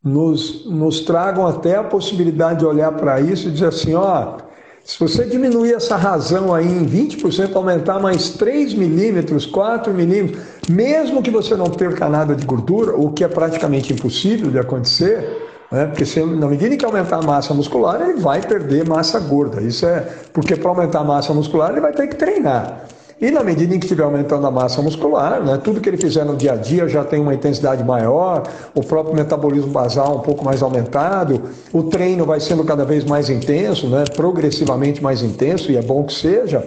[0.03, 4.37] nos, nos tragam até a possibilidade de olhar para isso e dizer assim, ó,
[4.83, 11.21] se você diminuir essa razão aí em 20%, aumentar mais 3 milímetros, 4 milímetros, mesmo
[11.21, 15.85] que você não perca nada de gordura, o que é praticamente impossível de acontecer, né?
[15.85, 19.61] Porque se, na medida em que aumentar a massa muscular, ele vai perder massa gorda.
[19.61, 20.01] Isso é
[20.33, 22.85] porque para aumentar a massa muscular, ele vai ter que treinar.
[23.21, 26.23] E na medida em que estiver aumentando a massa muscular, né, tudo que ele fizer
[26.23, 30.45] no dia a dia já tem uma intensidade maior, o próprio metabolismo basal um pouco
[30.45, 31.41] mais aumentado,
[31.73, 36.05] o treino vai sendo cada vez mais intenso, né, progressivamente mais intenso, e é bom
[36.05, 36.65] que seja.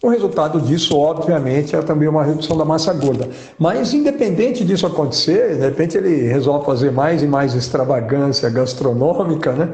[0.00, 3.28] O resultado disso, obviamente, é também uma redução da massa gorda.
[3.58, 9.68] Mas, independente disso acontecer, de repente ele resolve fazer mais e mais extravagância gastronômica, né?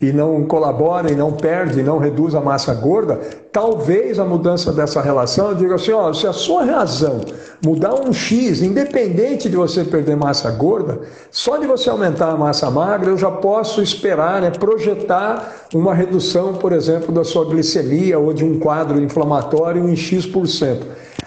[0.00, 3.18] E não colabora e não perde, e não reduz a massa gorda,
[3.52, 7.20] talvez a mudança dessa relação, eu digo assim, ó, se a sua razão
[7.64, 11.00] mudar um X, independente de você perder massa gorda,
[11.32, 16.54] só de você aumentar a massa magra, eu já posso esperar, né, projetar uma redução,
[16.54, 20.86] por exemplo, da sua glicemia ou de um quadro inflamatório em X%.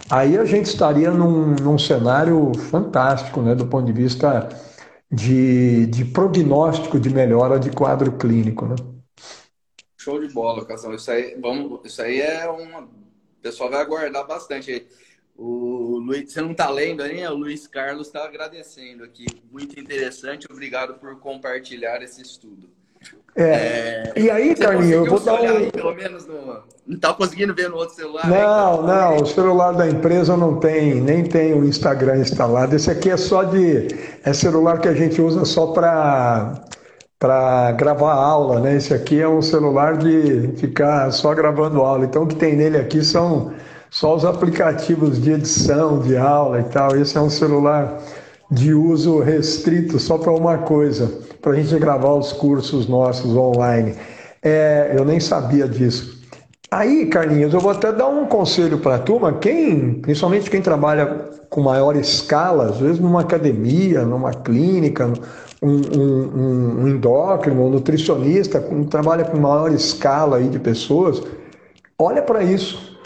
[0.09, 4.47] Aí a gente estaria num, num cenário fantástico, né, do ponto de vista
[5.11, 8.65] de, de prognóstico de melhora de quadro clínico.
[8.65, 8.75] Né?
[9.97, 10.93] Show de bola, Casão.
[10.93, 12.81] Isso aí, vamos, isso aí é uma.
[12.83, 14.87] O pessoal vai aguardar bastante.
[15.35, 17.25] O Luiz, você não está lendo aí?
[17.25, 19.25] O Luiz Carlos está agradecendo aqui.
[19.51, 20.47] Muito interessante.
[20.49, 22.69] Obrigado por compartilhar esse estudo.
[23.35, 23.43] É.
[23.43, 25.47] é e aí, Carlinhos, eu vou dar um...
[25.47, 26.71] Aí, pelo menos no...
[26.87, 28.27] Não está conseguindo ver no outro celular?
[28.27, 29.17] Não, não.
[29.17, 32.75] O celular da empresa não tem, nem tem o Instagram instalado.
[32.75, 33.87] Esse aqui é só de...
[34.23, 36.65] É celular que a gente usa só para
[37.21, 38.77] para gravar aula, né?
[38.77, 42.03] Esse aqui é um celular de ficar só gravando aula.
[42.03, 43.53] Então, o que tem nele aqui são
[43.91, 46.97] só os aplicativos de edição de aula e tal.
[46.97, 48.01] Esse é um celular
[48.49, 53.95] de uso restrito só para uma coisa, para a gente gravar os cursos nossos online.
[54.43, 56.21] É, eu nem sabia disso.
[56.69, 61.29] Aí, Carlinhos, eu vou até dar um conselho para a turma, quem, principalmente quem trabalha
[61.49, 65.11] com maior escala, às vezes numa academia, numa clínica,
[65.61, 71.21] um, um, um endócrino, um nutricionista, que trabalha com maior escala aí de pessoas,
[71.99, 72.97] olha para isso.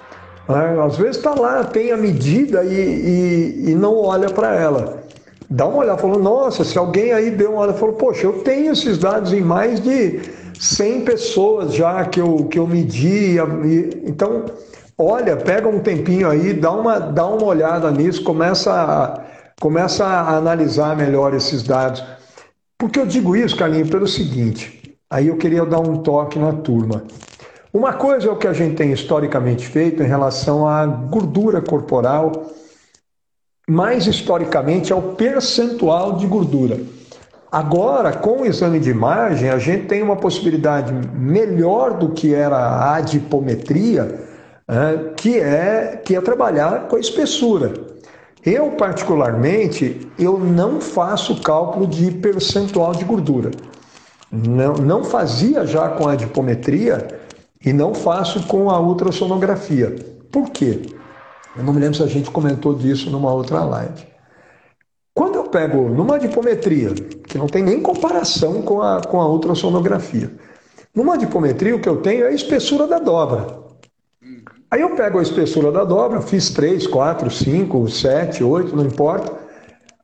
[0.48, 0.80] Né?
[0.86, 5.05] Às vezes está lá, tem a medida e, e, e não olha para ela.
[5.50, 8.72] Dá uma olhada, falou, nossa, se alguém aí deu uma olhada, falou, poxa, eu tenho
[8.72, 10.22] esses dados em mais de
[10.60, 13.38] 100 pessoas já que eu, que eu medi.
[14.06, 14.46] Então,
[14.98, 19.22] olha, pega um tempinho aí, dá uma, dá uma olhada nisso, começa a,
[19.60, 22.04] começa a analisar melhor esses dados.
[22.78, 23.90] Por que eu digo isso, Carlinhos?
[23.90, 27.04] Pelo seguinte, aí eu queria dar um toque na turma.
[27.72, 32.32] Uma coisa é o que a gente tem historicamente feito em relação à gordura corporal,
[33.68, 36.80] mais historicamente é o percentual de gordura.
[37.52, 42.58] Agora, com o exame de imagem, a gente tem uma possibilidade melhor do que era
[42.58, 44.28] a adipometria,
[44.68, 47.74] né, que é que é trabalhar com a espessura.
[48.46, 53.50] Eu, particularmente, eu não faço cálculo de percentual de gordura.
[54.32, 57.08] Não, não fazia já com a adipometria
[57.66, 59.96] e não faço com a ultrassonografia.
[60.32, 60.82] Por quê?
[61.58, 64.06] Eu não me lembro se a gente comentou disso numa outra live.
[65.14, 70.30] Quando eu pego numa adipometria, que não tem nem comparação com a, com a ultrassonografia,
[70.94, 73.64] numa adipometria o que eu tenho é a espessura da dobra.
[74.70, 79.32] Aí eu pego a espessura da dobra, fiz 3, 4, 5, 7, 8, não importa.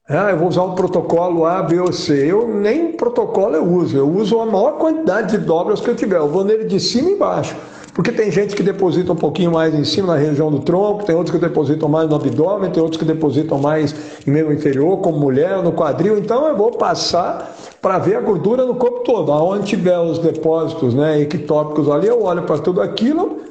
[0.08, 2.32] Ah, eu vou usar o protocolo A, B ou C.
[2.32, 6.18] Eu nem protocolo eu uso, eu uso a maior quantidade de dobras que eu tiver.
[6.18, 7.56] Eu vou nele de cima e embaixo.
[7.93, 11.15] Porque tem gente que deposita um pouquinho mais em cima na região do tronco, tem
[11.15, 13.93] outros que depositam mais no abdômen, tem outros que depositam mais
[14.25, 16.17] em membro inferior, como mulher, no quadril.
[16.17, 19.32] Então eu vou passar para ver a gordura no corpo todo.
[19.32, 23.41] Aonde tiver os depósitos né, ectópicos ali, eu olho para tudo aquilo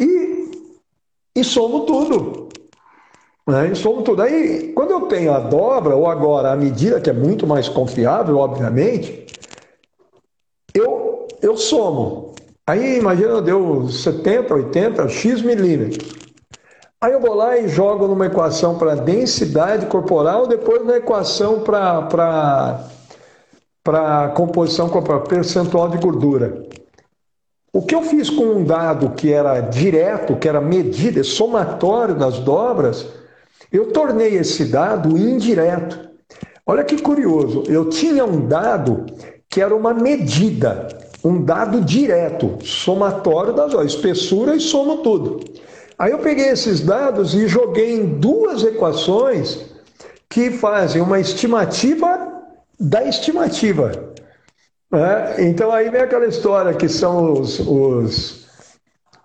[0.00, 0.34] e
[1.36, 2.48] e somo tudo.
[3.46, 3.72] Né?
[3.72, 4.22] E somo tudo.
[4.22, 8.38] Aí, quando eu tenho a dobra, ou agora a medida, que é muito mais confiável,
[8.38, 9.26] obviamente,
[10.72, 12.33] eu, eu somo.
[12.66, 16.14] Aí, imagina, deu 70, 80, X milímetros.
[16.98, 22.88] Aí eu vou lá e jogo numa equação para densidade corporal, depois na equação para
[24.34, 26.64] composição corporal, percentual de gordura.
[27.70, 32.38] O que eu fiz com um dado que era direto, que era medida, somatório das
[32.38, 33.06] dobras,
[33.70, 36.08] eu tornei esse dado indireto.
[36.64, 39.04] Olha que curioso, eu tinha um dado
[39.50, 40.88] que era uma medida,
[41.24, 45.40] um dado direto, somatório das dobras, espessura e somo tudo.
[45.98, 49.64] Aí eu peguei esses dados e joguei em duas equações
[50.28, 52.32] que fazem uma estimativa
[52.78, 54.12] da estimativa.
[54.92, 58.43] É, então aí vem aquela história que são os, os,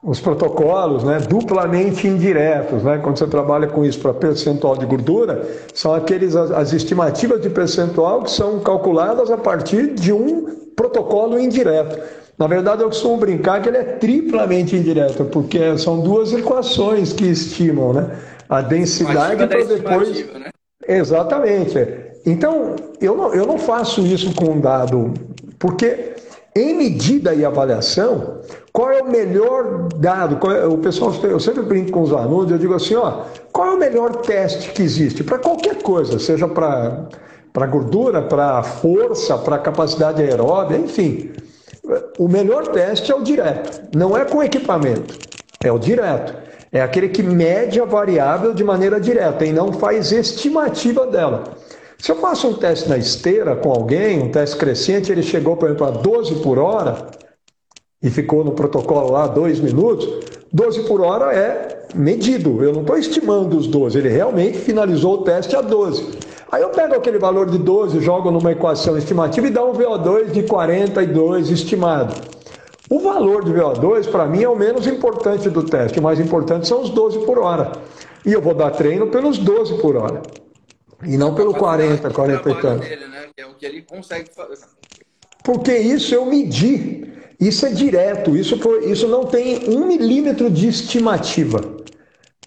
[0.02, 2.84] os protocolos né, duplamente indiretos.
[2.84, 3.00] Né?
[3.00, 7.50] Quando você trabalha com isso para percentual de gordura, são aqueles as, as estimativas de
[7.50, 12.00] percentual que são calculadas a partir de um protocolo indireto.
[12.38, 17.26] Na verdade, eu costumo brincar que ele é triplamente indireto, porque são duas equações que
[17.26, 18.18] estimam né?
[18.48, 20.26] a densidade para depois.
[20.34, 20.50] Né?
[20.88, 21.78] Exatamente.
[22.26, 25.14] Então, eu não, eu não faço isso com um dado
[25.60, 26.16] porque
[26.60, 28.40] em medida e avaliação,
[28.74, 30.40] qual é o melhor dado?
[30.52, 33.72] É, o pessoal, eu sempre brinco com os alunos, eu digo assim, ó, qual é
[33.72, 37.08] o melhor teste que existe para qualquer coisa, seja para
[37.52, 41.32] para gordura, para força, para capacidade aeróbica, enfim.
[42.20, 45.18] O melhor teste é o direto, não é com equipamento,
[45.64, 46.34] é o direto.
[46.72, 51.44] É aquele que mede a variável de maneira direta e não faz estimativa dela.
[52.00, 55.68] Se eu faço um teste na esteira com alguém, um teste crescente, ele chegou, por
[55.68, 57.08] exemplo, a 12 por hora
[58.02, 60.08] e ficou no protocolo lá dois minutos,
[60.52, 62.64] 12 por hora é medido.
[62.64, 66.18] Eu não estou estimando os 12, ele realmente finalizou o teste a 12.
[66.50, 70.32] Aí eu pego aquele valor de 12, jogo numa equação estimativa e dá um VO2
[70.32, 72.16] de 42 estimado.
[72.90, 76.00] O valor de VO2, para mim, é o menos importante do teste.
[76.00, 77.74] O mais importante são os 12 por hora.
[78.26, 80.22] E eu vou dar treino pelos 12 por hora.
[81.04, 82.80] E não pelo 40, 40 e tanto.
[82.80, 83.30] Dele, né?
[83.38, 84.66] É o que ele consegue fazer.
[85.44, 87.14] Porque isso eu medi.
[87.40, 88.36] Isso é direto.
[88.36, 91.78] Isso, foi, isso não tem um milímetro de estimativa.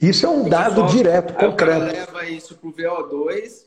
[0.01, 1.85] Isso é um dado direto, concreto.
[1.85, 3.67] Aí leva isso para o VO2,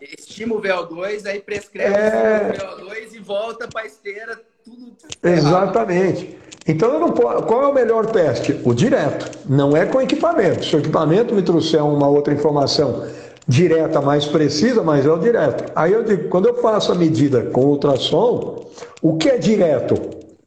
[0.00, 2.52] estima o VO2, aí prescreve é...
[2.52, 4.92] o VO2 e volta para a esteira, tudo.
[5.22, 6.38] Exatamente.
[6.64, 7.42] Então, eu não posso...
[7.44, 8.60] qual é o melhor teste?
[8.64, 9.38] O direto.
[9.48, 10.64] Não é com equipamento.
[10.64, 13.04] Se o equipamento me trouxer uma outra informação
[13.46, 15.72] direta mais precisa, mas é o direto.
[15.74, 18.66] Aí eu digo, quando eu faço a medida com ultrassom,
[19.02, 19.94] o que é direto?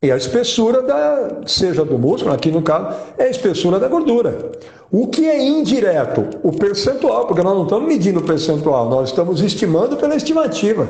[0.01, 4.51] É a espessura da, seja do músculo, aqui no caso, é a espessura da gordura.
[4.91, 6.25] O que é indireto?
[6.43, 10.87] O percentual, porque nós não estamos medindo o percentual, nós estamos estimando pela estimativa.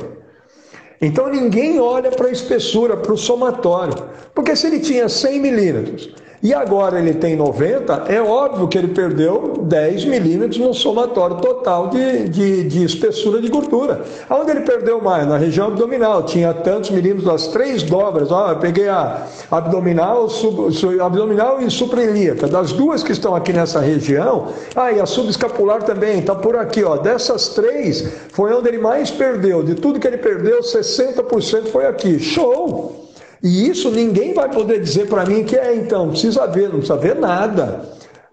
[1.00, 3.94] Então ninguém olha para a espessura, para o somatório.
[4.34, 6.10] Porque se ele tinha 100 milímetros
[6.44, 11.88] e agora ele tem 90, é óbvio que ele perdeu 10 milímetros no somatório total
[11.88, 14.02] de, de, de, espessura de gordura.
[14.30, 15.26] Aonde ele perdeu mais?
[15.26, 18.30] Na região abdominal, tinha tantos milímetros das três dobras.
[18.30, 22.46] Ó, eu peguei a abdominal, sub, sub, abdominal e suprailíaca.
[22.46, 26.84] Das duas que estão aqui nessa região, ah, e a subescapular também, está por aqui.
[26.84, 26.98] Ó.
[26.98, 29.64] Dessas três, foi onde ele mais perdeu.
[29.64, 32.20] De tudo que ele perdeu, 60% foi aqui.
[32.20, 33.03] Show!
[33.44, 36.96] E isso ninguém vai poder dizer para mim que é, então, precisa ver, não precisa
[36.96, 37.82] ver nada.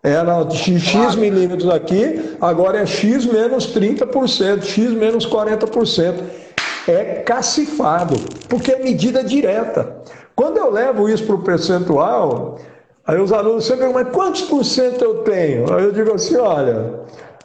[0.03, 6.15] Era x, x milímetros aqui, agora é x menos 30%, x menos 40%.
[6.87, 8.15] É cacifado,
[8.49, 9.97] porque é medida direta.
[10.35, 12.59] Quando eu levo isso para o percentual,
[13.05, 15.71] aí os alunos sempre perguntam, mas quantos por cento eu tenho?
[15.75, 17.01] Aí eu digo assim, olha,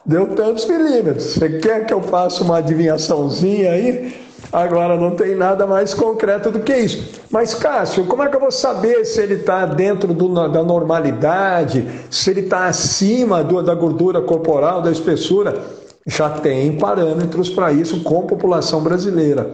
[0.05, 1.33] deu tantos milímetros.
[1.33, 4.24] Você quer que eu faça uma adivinhaçãozinha aí?
[4.55, 7.21] Agora não tem nada mais concreto do que isso.
[7.29, 11.85] Mas, Cássio, como é que eu vou saber se ele está dentro do, da normalidade,
[12.09, 15.61] se ele está acima do, da gordura corporal, da espessura?
[16.07, 19.51] Já tem parâmetros para isso com população brasileira.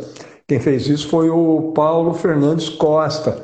[0.47, 3.35] Quem fez isso foi o Paulo Fernandes Costa.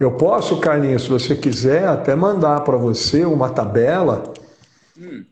[0.00, 4.24] Eu posso, Carlinhos, se você quiser, até mandar para você uma tabela.
[4.98, 5.22] Hum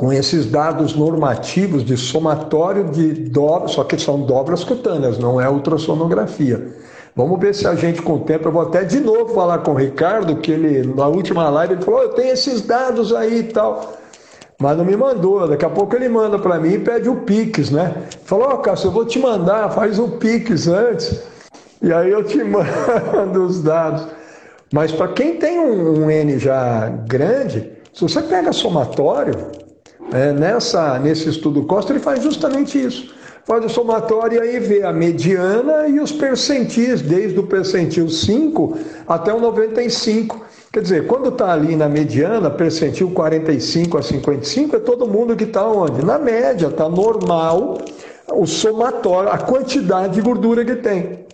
[0.00, 5.46] com esses dados normativos de somatório de dobras, só que são dobras cutâneas, não é
[5.46, 6.68] ultrassonografia.
[7.14, 10.36] Vamos ver se a gente tempo, eu vou até de novo falar com o Ricardo,
[10.36, 13.92] que ele, na última live, ele falou, eu tenho esses dados aí e tal.
[14.58, 17.70] Mas não me mandou, daqui a pouco ele manda para mim e pede o Pix,
[17.70, 17.94] né?
[18.24, 21.20] Falou, ó, oh, Cássio, eu vou te mandar, faz o Pix antes,
[21.82, 24.06] e aí eu te mando os dados.
[24.72, 29.59] Mas para quem tem um, um N já grande, se você pega somatório,
[30.12, 33.14] é, nessa, nesse estudo Costa, ele faz justamente isso.
[33.44, 38.78] Faz o somatório e aí vê a mediana e os percentis, desde o percentil 5
[39.08, 40.44] até o 95.
[40.72, 45.44] Quer dizer, quando está ali na mediana, percentil 45 a 55, é todo mundo que
[45.44, 46.04] está onde?
[46.04, 47.78] Na média, está normal
[48.32, 51.26] o somatório, a quantidade de gordura que tem.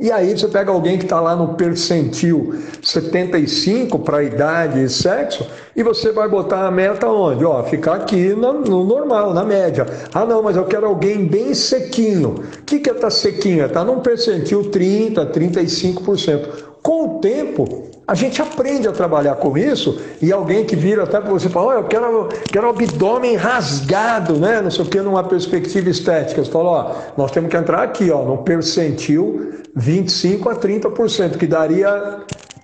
[0.00, 5.46] E aí você pega alguém que está lá no percentil 75 para idade e sexo,
[5.74, 7.44] e você vai botar a meta onde?
[7.44, 9.86] Ó, ficar aqui no, no normal, na média.
[10.14, 12.44] Ah, não, mas eu quero alguém bem sequinho.
[12.60, 13.62] O que, que é tá sequinho?
[13.62, 16.46] É estar tá num percentil 30, 35%.
[16.82, 21.20] Com o tempo, a gente aprende a trabalhar com isso e alguém que vira até
[21.20, 24.62] para você e fala, olha, eu quero, quero abdômen rasgado, né?
[24.62, 26.42] Não sei o que, numa perspectiva estética.
[26.42, 31.46] Você fala, ó, nós temos que entrar aqui, ó, no percentil 25 a 30%, que
[31.46, 32.20] daria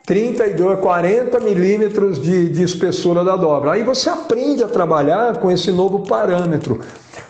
[0.06, 3.72] 32, 40 milímetros de, de espessura da dobra.
[3.72, 6.80] Aí você aprende a trabalhar com esse novo parâmetro.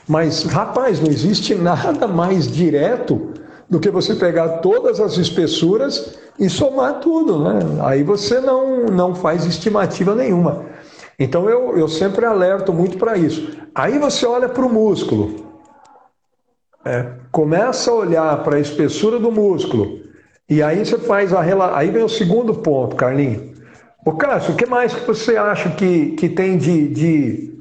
[0.07, 3.31] Mas, rapaz, não existe nada mais direto
[3.69, 7.61] do que você pegar todas as espessuras e somar tudo, né?
[7.83, 10.67] Aí você não, não faz estimativa nenhuma.
[11.19, 13.57] Então eu, eu sempre alerto muito para isso.
[13.75, 15.45] Aí você olha para o músculo.
[16.85, 20.01] É, começa a olhar para a espessura do músculo
[20.49, 21.77] e aí você faz a relação.
[21.77, 23.55] Aí vem o segundo ponto, Carlinhos.
[24.05, 27.59] Ô Cássio, o que mais que você acha que, que tem de, de.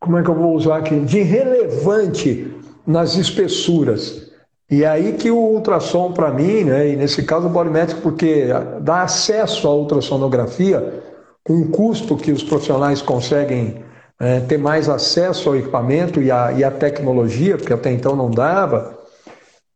[0.00, 0.98] Como é que eu vou usar aqui?
[1.00, 2.50] De relevante
[2.86, 4.31] nas espessuras.
[4.72, 8.46] E aí que o ultrassom, para mim, né, e nesse caso o bodymetric, porque
[8.80, 11.02] dá acesso à ultrassonografia
[11.44, 13.84] com um custo que os profissionais conseguem
[14.18, 18.30] é, ter mais acesso ao equipamento e à, e à tecnologia, porque até então não
[18.30, 18.96] dava,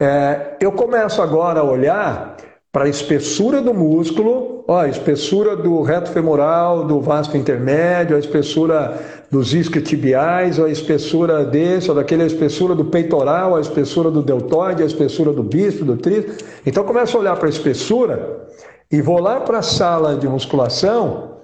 [0.01, 2.35] é, eu começo agora a olhar
[2.77, 8.19] para a espessura do músculo, ó, a espessura do reto femoral, do vasto intermédio, a
[8.19, 14.21] espessura dos isquiotibiais, a espessura desse, ou daquele, a espessura do peitoral, a espessura do
[14.23, 16.45] deltoide, a espessura do bíceps, do tríceps.
[16.67, 18.47] Então começo a olhar para a espessura
[18.93, 21.39] e vou lá para a sala de musculação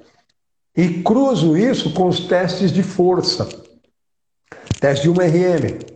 [0.77, 3.49] e cruzo isso com os testes de força,
[4.79, 5.92] teste de 1RM.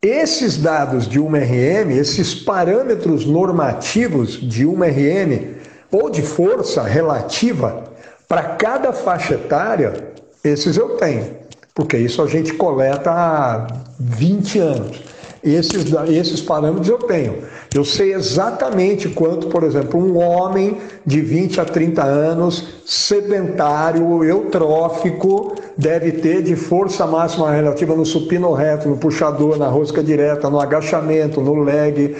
[0.00, 5.56] Esses dados de 1RM, esses parâmetros normativos de 1RM
[5.90, 7.82] ou de força relativa
[8.28, 10.12] para cada faixa etária,
[10.44, 11.34] esses eu tenho,
[11.74, 13.66] porque isso a gente coleta há
[13.98, 15.02] 20 anos.
[15.42, 17.44] Esses, esses parâmetros eu tenho.
[17.72, 25.54] Eu sei exatamente quanto, por exemplo, um homem de 20 a 30 anos, sedentário, eutrófico,
[25.76, 30.58] deve ter de força máxima relativa no supino reto, no puxador, na rosca direta, no
[30.58, 32.16] agachamento, no leg.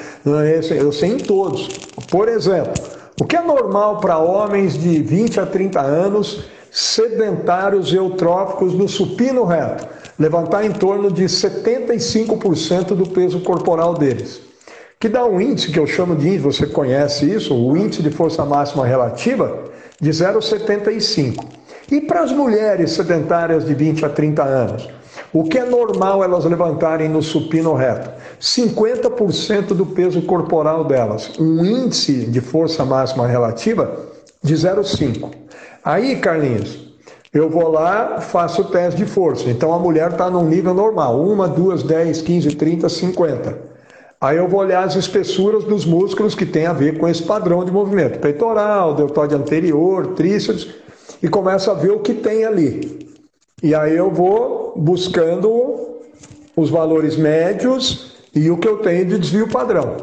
[0.70, 1.68] Eu sei em todos.
[2.10, 2.72] Por exemplo,
[3.20, 9.44] o que é normal para homens de 20 a 30 anos, sedentários eutróficos no supino
[9.44, 9.97] reto?
[10.18, 14.40] Levantar em torno de 75% do peso corporal deles.
[14.98, 18.10] Que dá um índice que eu chamo de índice, você conhece isso, o índice de
[18.10, 19.64] força máxima relativa,
[20.00, 21.44] de 0,75.
[21.90, 24.88] E para as mulheres sedentárias de 20 a 30 anos?
[25.32, 28.10] O que é normal elas levantarem no supino reto?
[28.40, 31.38] 50% do peso corporal delas.
[31.38, 34.06] Um índice de força máxima relativa
[34.42, 35.30] de 0,5.
[35.84, 36.87] Aí, Carlinhos,
[37.32, 39.48] eu vou lá, faço o teste de força.
[39.50, 43.58] Então a mulher está num nível normal: uma, duas, dez, quinze, trinta, cinquenta.
[44.20, 47.64] Aí eu vou olhar as espessuras dos músculos que tem a ver com esse padrão
[47.64, 50.68] de movimento: peitoral, deltoide anterior, tríceps,
[51.22, 53.06] e começo a ver o que tem ali.
[53.62, 55.98] E aí eu vou buscando
[56.56, 59.96] os valores médios e o que eu tenho de desvio padrão.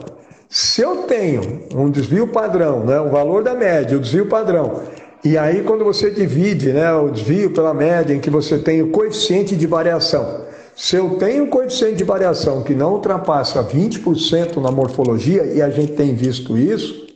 [0.50, 4.82] Se eu tenho um desvio padrão, né, o valor da média, o desvio padrão,
[5.26, 8.92] e aí, quando você divide né, o desvio pela média, em que você tem o
[8.92, 10.46] coeficiente de variação,
[10.76, 15.70] se eu tenho um coeficiente de variação que não ultrapassa 20% na morfologia, e a
[15.72, 17.08] gente tem visto isso,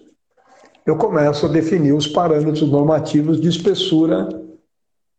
[0.88, 4.28] eu começo a definir os parâmetros normativos de espessura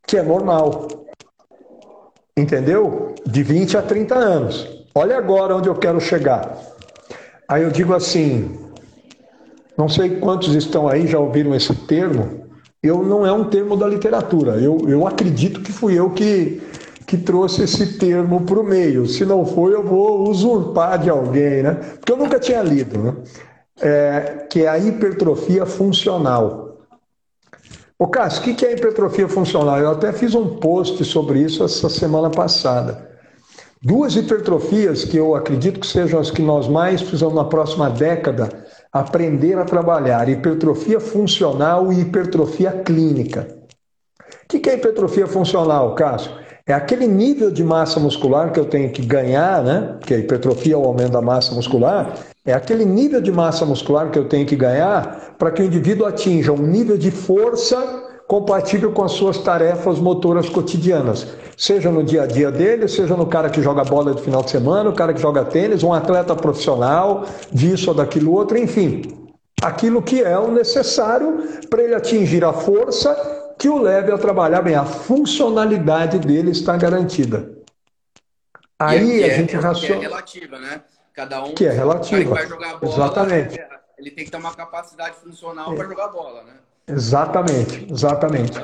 [0.04, 0.88] que é normal.
[2.36, 3.14] Entendeu?
[3.24, 4.68] De 20 a 30 anos.
[4.92, 6.58] Olha agora onde eu quero chegar.
[7.46, 8.58] Aí eu digo assim:
[9.78, 12.39] não sei quantos estão aí, já ouviram esse termo,
[12.82, 14.52] eu não é um termo da literatura.
[14.52, 16.62] Eu, eu acredito que fui eu que,
[17.06, 19.06] que trouxe esse termo para o meio.
[19.06, 21.74] Se não foi, eu vou usurpar de alguém, né?
[21.74, 23.14] Porque eu nunca tinha lido, né?
[23.82, 26.78] É, que é a hipertrofia funcional.
[27.98, 29.78] Ô Cássio, o que é hipertrofia funcional?
[29.78, 33.10] Eu até fiz um post sobre isso essa semana passada.
[33.82, 38.48] Duas hipertrofias que eu acredito que sejam as que nós mais precisamos na próxima década
[38.92, 43.46] aprender a trabalhar hipertrofia funcional e hipertrofia clínica.
[44.44, 46.32] O que é hipertrofia funcional, Cássio?
[46.66, 49.98] É aquele nível de massa muscular que eu tenho que ganhar, né?
[50.02, 52.14] Que a hipertrofia é o aumento da massa muscular.
[52.44, 56.06] É aquele nível de massa muscular que eu tenho que ganhar para que o indivíduo
[56.06, 61.26] atinja um nível de força compatível com as suas tarefas motoras cotidianas,
[61.56, 64.52] seja no dia a dia dele, seja no cara que joga bola de final de
[64.52, 70.00] semana, o cara que joga tênis, um atleta profissional, disso ou daquilo outro, enfim, aquilo
[70.00, 73.12] que é o necessário para ele atingir a força
[73.58, 77.50] que o leve a trabalhar bem, a funcionalidade dele está garantida.
[78.78, 79.98] Aí é, a gente é, raciona.
[79.98, 80.82] Que é relativa, né?
[81.12, 82.32] Cada um que é relativa.
[82.32, 83.60] vai jogar bola, Exatamente.
[83.98, 85.74] Ele tem que ter uma capacidade funcional é.
[85.74, 86.52] para jogar bola, né?
[86.88, 88.60] Exatamente, exatamente.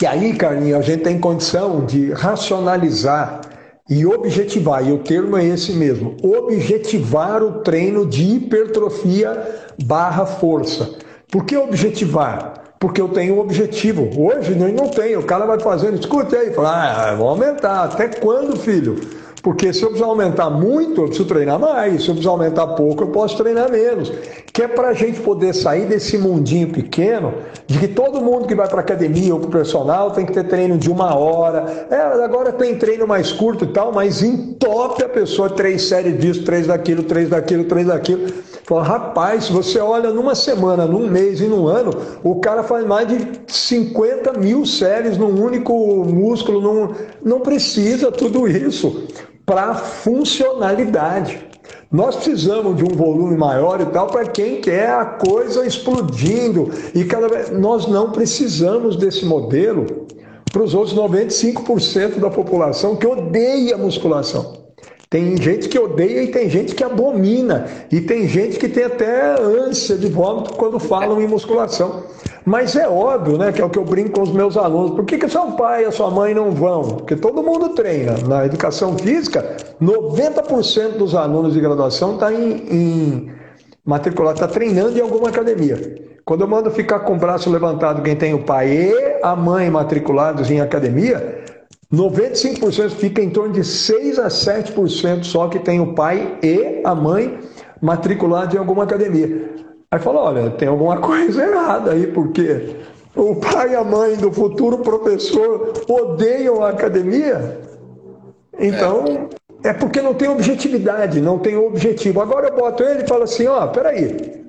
[0.00, 3.40] E aí, Carlinhos, a gente tem condição de racionalizar
[3.88, 10.96] e objetivar, e o termo é esse mesmo, objetivar o treino de hipertrofia barra força.
[11.30, 12.74] Por que objetivar?
[12.80, 14.08] Porque eu tenho um objetivo.
[14.20, 15.20] Hoje eu não tenho.
[15.20, 17.84] O cara vai fazendo, escuta aí, fala, ah, vou aumentar.
[17.84, 18.96] Até quando, filho?
[19.42, 22.04] Porque se eu precisar aumentar muito, eu preciso treinar mais.
[22.04, 24.12] Se eu precisar aumentar pouco, eu posso treinar menos.
[24.52, 27.34] Que é para a gente poder sair desse mundinho pequeno
[27.66, 30.44] de que todo mundo que vai para academia ou para o personal tem que ter
[30.44, 31.88] treino de uma hora.
[31.90, 36.44] É, agora tem treino mais curto e tal, mas entope a pessoa três séries disso,
[36.44, 38.32] três daquilo, três daquilo, três daquilo.
[38.64, 41.90] Fala, rapaz, você olha numa semana, num mês e num ano,
[42.22, 45.74] o cara faz mais de 50 mil séries num único
[46.04, 46.60] músculo.
[46.60, 46.94] Num...
[47.24, 49.04] Não precisa tudo isso
[49.52, 51.46] para funcionalidade.
[51.90, 56.70] Nós precisamos de um volume maior e tal para quem quer a coisa explodindo.
[56.94, 60.06] E cada vez nós não precisamos desse modelo
[60.50, 64.62] para os outros 95% da população que odeia musculação.
[65.10, 67.66] Tem gente que odeia e tem gente que abomina.
[67.90, 72.04] E tem gente que tem até ânsia de vômito quando falam em musculação.
[72.44, 74.92] Mas é óbvio, né, que é o que eu brinco com os meus alunos.
[74.92, 76.82] Por que, que seu pai e a sua mãe não vão?
[76.82, 78.16] Porque todo mundo treina.
[78.26, 83.32] Na educação física, 90% dos alunos de graduação está em, em,
[83.84, 85.78] matriculado, está treinando em alguma academia.
[86.24, 89.70] Quando eu mando ficar com o braço levantado quem tem o pai e a mãe
[89.70, 91.42] matriculados em academia,
[91.92, 96.94] 95% fica em torno de 6 a 7% só que tem o pai e a
[96.94, 97.38] mãe
[97.80, 99.52] matriculados em alguma academia.
[99.92, 102.76] Aí fala, olha, tem alguma coisa errada aí, porque
[103.14, 107.60] o pai e a mãe do futuro professor odeiam a academia.
[108.58, 109.28] Então,
[109.62, 112.22] é, é porque não tem objetividade, não tem objetivo.
[112.22, 114.42] Agora eu boto ele e falo assim, ó, peraí,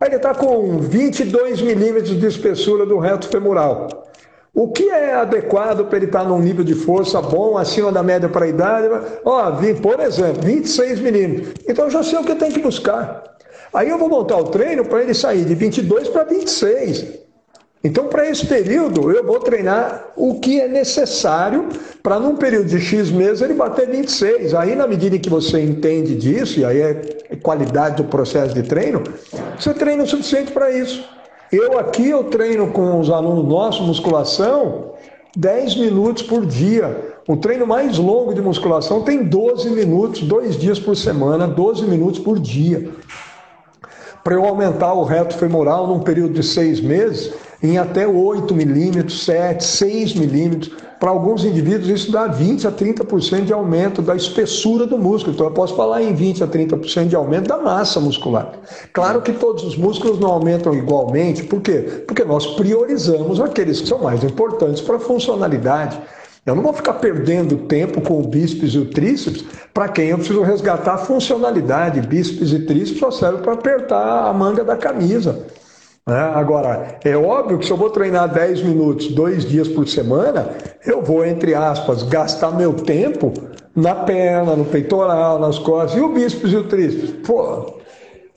[0.00, 3.86] Aí ele está com 22 milímetros de espessura do reto femoral.
[4.54, 8.02] O que é adequado para ele estar tá num nível de força bom, acima da
[8.02, 8.88] média para a idade?
[9.22, 11.52] Ó, por exemplo, 26 milímetros.
[11.68, 13.29] Então eu já sei o que tem que buscar.
[13.72, 17.20] Aí eu vou montar o treino para ele sair de 22 para 26.
[17.82, 21.68] Então, para esse período, eu vou treinar o que é necessário
[22.02, 24.54] para, num período de X meses, ele bater 26.
[24.54, 28.62] Aí, na medida em que você entende disso, e aí é qualidade do processo de
[28.64, 29.02] treino,
[29.58, 31.02] você treina o suficiente para isso.
[31.50, 34.92] Eu aqui, eu treino com os alunos nossos musculação
[35.36, 37.14] 10 minutos por dia.
[37.26, 42.20] O treino mais longo de musculação tem 12 minutos, dois dias por semana, 12 minutos
[42.20, 42.90] por dia.
[44.22, 49.24] Para eu aumentar o reto femoral num período de seis meses, em até 8 milímetros,
[49.24, 50.72] 7, 6 milímetros.
[50.98, 55.34] Para alguns indivíduos, isso dá 20 a 30% de aumento da espessura do músculo.
[55.34, 58.52] Então, eu posso falar em 20 a 30% de aumento da massa muscular.
[58.92, 62.04] Claro que todos os músculos não aumentam igualmente, por quê?
[62.06, 65.98] Porque nós priorizamos aqueles que são mais importantes para a funcionalidade.
[66.46, 70.16] Eu não vou ficar perdendo tempo com o bíceps e o tríceps para quem eu
[70.16, 72.00] preciso resgatar a funcionalidade.
[72.00, 75.44] Bíceps e tríceps só servem para apertar a manga da camisa.
[76.06, 76.18] Né?
[76.34, 80.48] Agora, é óbvio que se eu vou treinar 10 minutos, dois dias por semana,
[80.84, 83.32] eu vou, entre aspas, gastar meu tempo
[83.76, 87.10] na perna, no peitoral, nas costas, e o bíceps e o tríceps.
[87.26, 87.74] Pô,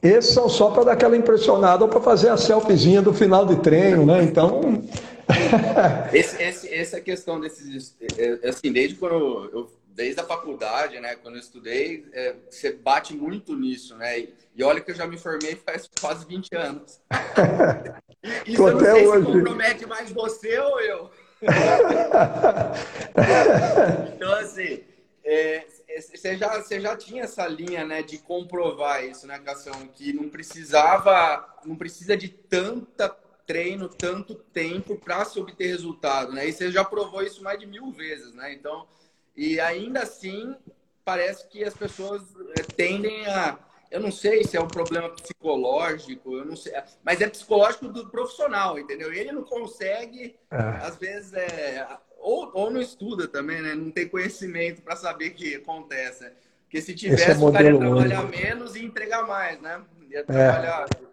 [0.04, 3.56] esses são só para dar aquela impressionada ou para fazer a selfiezinha do final de
[3.56, 4.22] treino, né?
[4.24, 4.82] Então.
[6.14, 7.96] esse, esse, essa questão desses.
[8.18, 12.72] É, é, assim, desde quando eu desde a faculdade, né, quando eu estudei, é, você
[12.72, 14.20] bate muito nisso, né?
[14.20, 17.02] E, e, olha que eu já me formei faz quase 20 anos.
[18.46, 19.26] Isso eu não sei hoje.
[19.26, 21.12] se compromete mais você ou eu.
[24.16, 24.82] então, assim,
[25.26, 25.66] é,
[26.12, 29.74] você, já, você já tinha essa linha, né, de comprovar isso, né, Cação?
[29.94, 33.10] Que não precisava, não precisa de tanta
[33.46, 36.48] treino, tanto tempo para se obter resultado, né?
[36.48, 38.54] E você já provou isso mais de mil vezes, né?
[38.54, 38.88] Então,
[39.36, 40.56] e ainda assim,
[41.04, 42.22] parece que as pessoas
[42.58, 43.58] eh, tendem a.
[43.92, 46.74] Eu não sei se é um problema psicológico, eu não sei,
[47.04, 49.14] mas é psicológico do profissional, entendeu?
[49.14, 50.58] Ele não consegue, é.
[50.58, 51.88] às vezes, é,
[52.18, 53.76] ou, ou não estuda também, né?
[53.76, 56.32] Não tem conhecimento para saber o que acontece.
[56.64, 58.38] Porque se é tivesse, é o cara ia trabalhar único.
[58.38, 59.84] menos e entregar mais, né?
[60.10, 61.13] Ia é.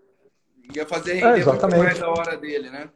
[0.75, 2.89] Ia fazer render muito mais a hora dele, né?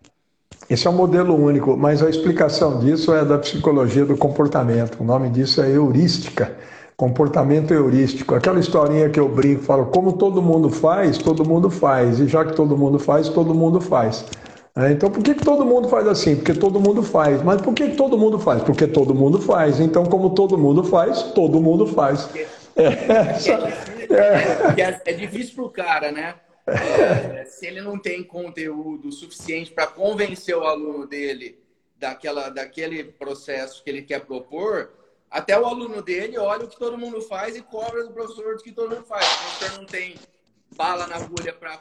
[0.69, 4.99] Esse é um modelo único, mas a explicação disso é da psicologia do comportamento.
[5.01, 6.57] O nome disso é heurística,
[6.97, 8.35] comportamento heurístico.
[8.35, 12.19] Aquela historinha que eu brinco, falo, como todo mundo faz, todo mundo faz.
[12.19, 14.25] E já que todo mundo faz, todo mundo faz.
[14.77, 16.35] É, então, por que, que todo mundo faz assim?
[16.35, 17.43] Porque todo mundo faz.
[17.43, 18.63] Mas por que, que todo mundo faz?
[18.63, 19.79] Porque todo mundo faz.
[19.79, 22.29] Então, como todo mundo faz, todo mundo faz.
[22.75, 22.83] É,
[24.11, 26.35] é, é, é difícil para o cara, né?
[26.67, 31.63] É, se ele não tem conteúdo suficiente para convencer o aluno dele
[31.97, 34.93] daquela, daquele processo que ele quer propor,
[35.31, 38.63] até o aluno dele olha o que todo mundo faz e cobra do professor do
[38.63, 39.27] que todo mundo faz.
[39.27, 40.15] O professor não tem
[40.77, 41.81] bala na agulha para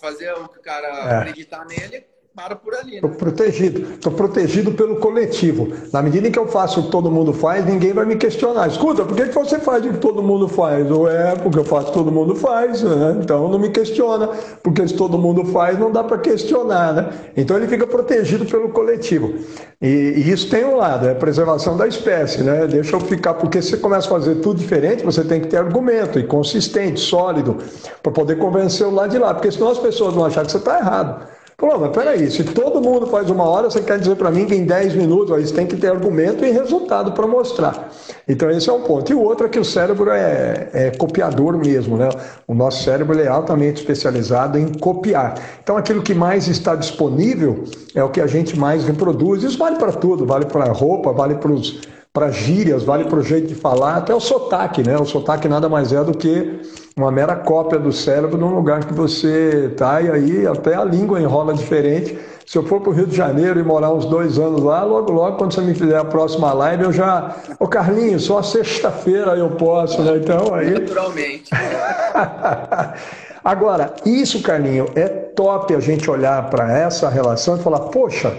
[0.00, 1.16] fazer o cara é.
[1.18, 2.94] acreditar nele, para por ali.
[2.94, 3.16] Estou né?
[3.16, 5.68] protegido, estou protegido pelo coletivo.
[5.92, 8.68] Na medida em que eu faço o que todo mundo faz, ninguém vai me questionar.
[8.68, 10.88] Escuta, por que, que você faz o que todo mundo faz?
[10.90, 13.18] Ou é porque eu faço o que todo mundo faz, né?
[13.20, 14.28] então não me questiona,
[14.62, 16.94] porque se todo mundo faz, não dá para questionar.
[16.94, 17.08] Né?
[17.36, 19.34] Então ele fica protegido pelo coletivo.
[19.82, 22.42] E, e, isso tem um lado, é a preservação da espécie.
[22.44, 22.66] Né?
[22.68, 25.56] Deixa eu ficar, porque se você começa a fazer tudo diferente, você tem que ter
[25.56, 27.58] argumento e consistente, sólido,
[28.00, 30.58] para poder convencer o lado de lá, porque senão as pessoas vão achar que você
[30.58, 31.39] está errado.
[31.60, 34.54] Falou, mas peraí, se todo mundo faz uma hora, você quer dizer para mim que
[34.54, 37.90] em 10 minutos, aí tem que ter argumento e resultado para mostrar.
[38.26, 39.12] Então esse é um ponto.
[39.12, 42.08] E o outro é que o cérebro é, é copiador mesmo, né?
[42.48, 45.34] O nosso cérebro é altamente especializado em copiar.
[45.62, 49.42] Então aquilo que mais está disponível é o que a gente mais reproduz.
[49.42, 51.82] Isso vale para tudo, vale para roupa, vale para os
[52.12, 54.96] para gírias, vale para o jeito de falar, até o sotaque, né?
[54.98, 56.60] O sotaque nada mais é do que
[56.96, 61.20] uma mera cópia do cérebro num lugar que você está, e aí até a língua
[61.20, 62.18] enrola diferente.
[62.44, 65.12] Se eu for para o Rio de Janeiro e morar uns dois anos lá, logo,
[65.12, 67.36] logo, quando você me fizer a próxima live, eu já.
[67.60, 70.16] Ô Carlinhos, só sexta-feira eu posso, né?
[70.16, 70.70] Então aí.
[70.80, 71.50] Naturalmente.
[73.44, 78.36] Agora, isso, Carlinho, é top a gente olhar para essa relação e falar, poxa,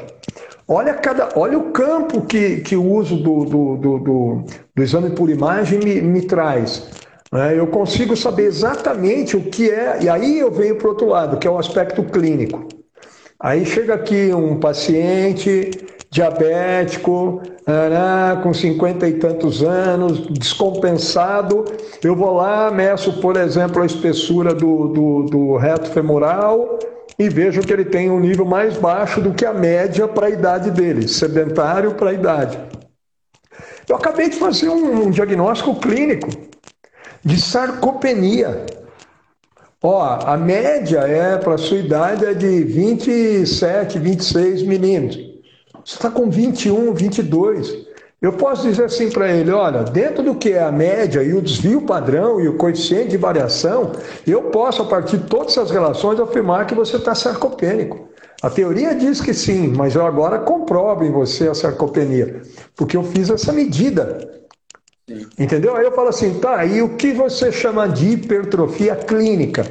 [0.72, 5.10] olha, cada, olha o campo que, que o uso do, do, do, do, do exame
[5.10, 6.88] por imagem me, me traz.
[7.32, 7.60] Né?
[7.60, 11.38] Eu consigo saber exatamente o que é, e aí eu venho para o outro lado,
[11.38, 12.68] que é o aspecto clínico.
[13.38, 15.72] Aí chega aqui um paciente
[16.10, 17.42] diabético,
[18.44, 21.66] com cinquenta e tantos anos, descompensado.
[22.04, 26.80] Eu vou lá, meço, por exemplo, a espessura do, do, do reto femoral
[27.22, 30.30] e vejo que ele tem um nível mais baixo do que a média para a
[30.30, 32.60] idade dele, sedentário para a idade.
[33.88, 36.30] Eu acabei de fazer um, um diagnóstico clínico
[37.24, 38.66] de sarcopenia.
[39.84, 45.32] Ó, a média é para sua idade é de 27, 26 milímetros.
[45.86, 47.91] Você está com 21, 22.
[48.22, 51.42] Eu posso dizer assim para ele: olha, dentro do que é a média e o
[51.42, 53.94] desvio padrão e o coeficiente de variação,
[54.28, 58.10] eu posso, a partir de todas essas relações, afirmar que você está sarcopênico.
[58.44, 62.44] A teoria diz que sim, mas eu agora comprovo em você a sarcopenia,
[62.76, 64.30] porque eu fiz essa medida.
[65.38, 65.76] Entendeu?
[65.76, 69.66] Aí eu falo assim: tá, e o que você chama de hipertrofia clínica?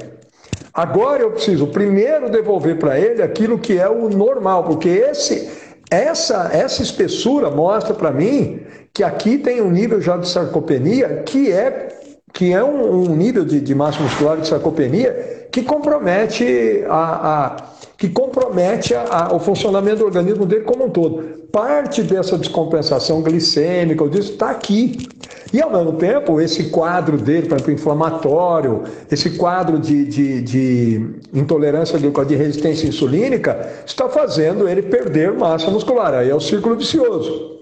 [0.75, 5.60] Agora eu preciso primeiro devolver para ele aquilo que é o normal, porque esse
[5.91, 8.61] essa, essa espessura mostra para mim
[8.95, 11.89] que aqui tem um nível já de sarcopenia que é,
[12.33, 17.57] que é um, um nível de, de massa muscular de sarcopenia que compromete a, a
[18.01, 21.23] que compromete a, a, o funcionamento do organismo dele como um todo.
[21.53, 25.07] Parte dessa descompensação glicêmica, disso, está aqui.
[25.53, 31.20] E, ao mesmo tempo, esse quadro dele, por exemplo, inflamatório, esse quadro de, de, de
[31.33, 36.15] intolerância de resistência insulínica, está fazendo ele perder massa muscular.
[36.15, 37.60] Aí é o círculo vicioso.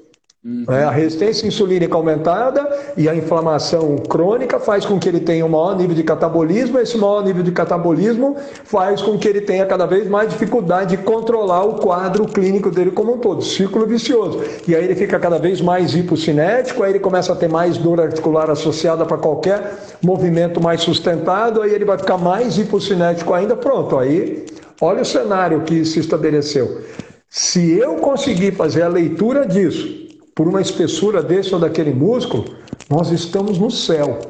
[0.48, 0.64] Uhum.
[0.74, 5.48] É, a resistência insulínica aumentada e a inflamação crônica faz com que ele tenha um
[5.50, 6.78] maior nível de catabolismo.
[6.78, 8.34] Esse maior nível de catabolismo
[8.64, 12.90] faz com que ele tenha cada vez mais dificuldade de controlar o quadro clínico dele
[12.90, 14.40] como um todo, círculo vicioso.
[14.66, 18.00] E aí ele fica cada vez mais hipocinético, aí ele começa a ter mais dor
[18.00, 23.54] articular associada para qualquer movimento mais sustentado, aí ele vai ficar mais hipocinético ainda.
[23.54, 24.46] Pronto, aí
[24.80, 26.80] olha o cenário que se estabeleceu.
[27.28, 30.07] Se eu conseguir fazer a leitura disso
[30.38, 32.44] por uma espessura desse ou daquele músculo,
[32.88, 34.20] nós estamos no céu.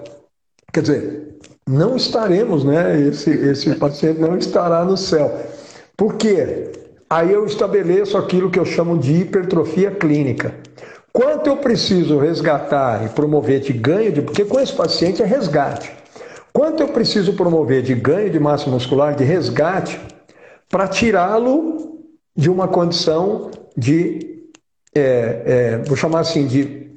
[0.72, 1.36] Quer dizer,
[1.68, 2.98] não estaremos, né?
[2.98, 5.30] Esse, esse paciente não estará no céu.
[5.94, 6.72] Por quê?
[7.10, 10.54] Aí eu estabeleço aquilo que eu chamo de hipertrofia clínica.
[11.12, 14.22] Quanto eu preciso resgatar e promover de ganho de.
[14.22, 15.92] Porque com esse paciente é resgate.
[16.54, 20.00] Quanto eu preciso promover de ganho de massa muscular, de resgate,
[20.70, 21.98] para tirá-lo
[22.34, 24.37] de uma condição de
[24.94, 25.00] é,
[25.46, 26.87] é, vou chamar assim de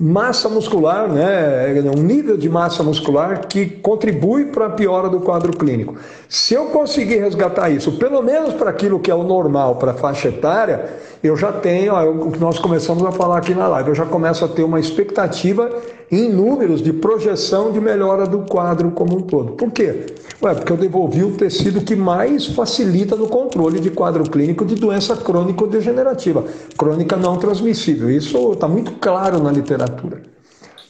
[0.00, 5.56] massa muscular, né, um nível de massa muscular que contribui para a piora do quadro
[5.56, 5.96] clínico.
[6.28, 9.94] Se eu conseguir resgatar isso, pelo menos para aquilo que é o normal para a
[9.94, 10.88] faixa etária,
[11.20, 11.94] eu já tenho,
[12.26, 14.78] o que nós começamos a falar aqui na live, eu já começo a ter uma
[14.78, 15.68] expectativa
[16.12, 19.52] em números de projeção de melhora do quadro como um todo.
[19.54, 20.06] Por quê?
[20.40, 24.76] Ué, porque eu devolvi o tecido que mais facilita no controle de quadro clínico de
[24.76, 26.44] doença crônico-degenerativa,
[26.76, 28.08] crônica não transmissível.
[28.08, 29.87] Isso está muito claro na literatura.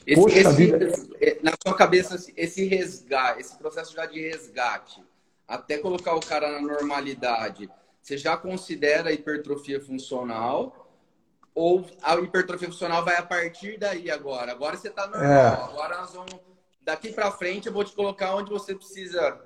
[0.07, 0.93] Esse, Poxa esse, vida.
[1.43, 5.03] Na sua cabeça, esse resgate, esse processo já de resgate,
[5.47, 7.69] até colocar o cara na normalidade,
[8.01, 10.89] você já considera hipertrofia funcional?
[11.55, 14.53] Ou a hipertrofia funcional vai a partir daí agora?
[14.53, 15.31] Agora você está normal.
[15.31, 15.47] É.
[15.49, 16.35] Agora nós vamos.
[16.81, 19.39] Daqui para frente eu vou te colocar onde você precisa.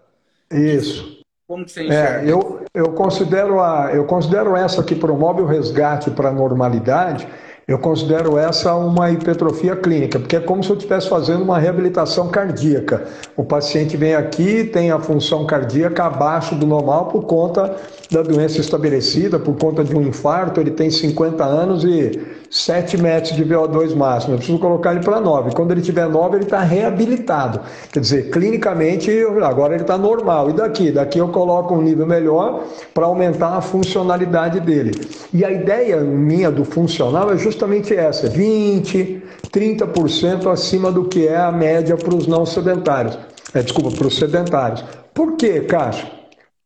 [0.48, 1.22] Isso.
[1.44, 2.24] Como que você enxerga?
[2.24, 7.26] É, eu, eu, considero a, eu considero essa que promove o resgate para a normalidade
[7.66, 12.28] eu considero essa uma hipertrofia clínica, porque é como se eu estivesse fazendo uma reabilitação
[12.28, 13.04] cardíaca.
[13.36, 17.76] O paciente vem aqui, tem a função cardíaca abaixo do normal por conta
[18.10, 22.20] da doença estabelecida, por conta de um infarto, ele tem 50 anos e
[22.52, 24.34] 7 metros de VO2 máximo.
[24.34, 25.54] Eu preciso colocar ele para 9.
[25.54, 27.60] Quando ele tiver 9, ele está reabilitado.
[27.90, 29.10] Quer dizer, clinicamente,
[29.42, 30.50] agora ele está normal.
[30.50, 30.92] E daqui?
[30.92, 34.92] Daqui eu coloco um nível melhor para aumentar a funcionalidade dele.
[35.32, 41.38] E a ideia minha do funcional é justamente essa: 20, 30% acima do que é
[41.38, 43.18] a média para os não sedentários.
[43.54, 44.84] É, desculpa, para os sedentários.
[45.14, 46.06] Por quê, Cássio?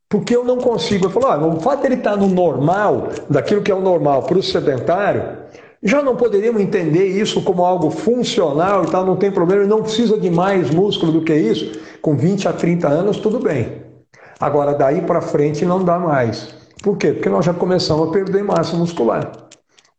[0.09, 1.07] Porque eu não consigo.
[1.07, 3.81] Eu falo, ah, o fato de ele estar tá no normal, daquilo que é o
[3.81, 5.46] normal para o sedentário,
[5.83, 10.19] Já não poderíamos entender isso como algo funcional e tal, não tem problema, não precisa
[10.19, 11.79] de mais músculo do que isso?
[12.01, 13.83] Com 20 a 30 anos, tudo bem.
[14.41, 16.55] Agora, daí para frente não dá mais.
[16.83, 17.13] Por quê?
[17.13, 19.33] Porque nós já começamos a perder massa muscular.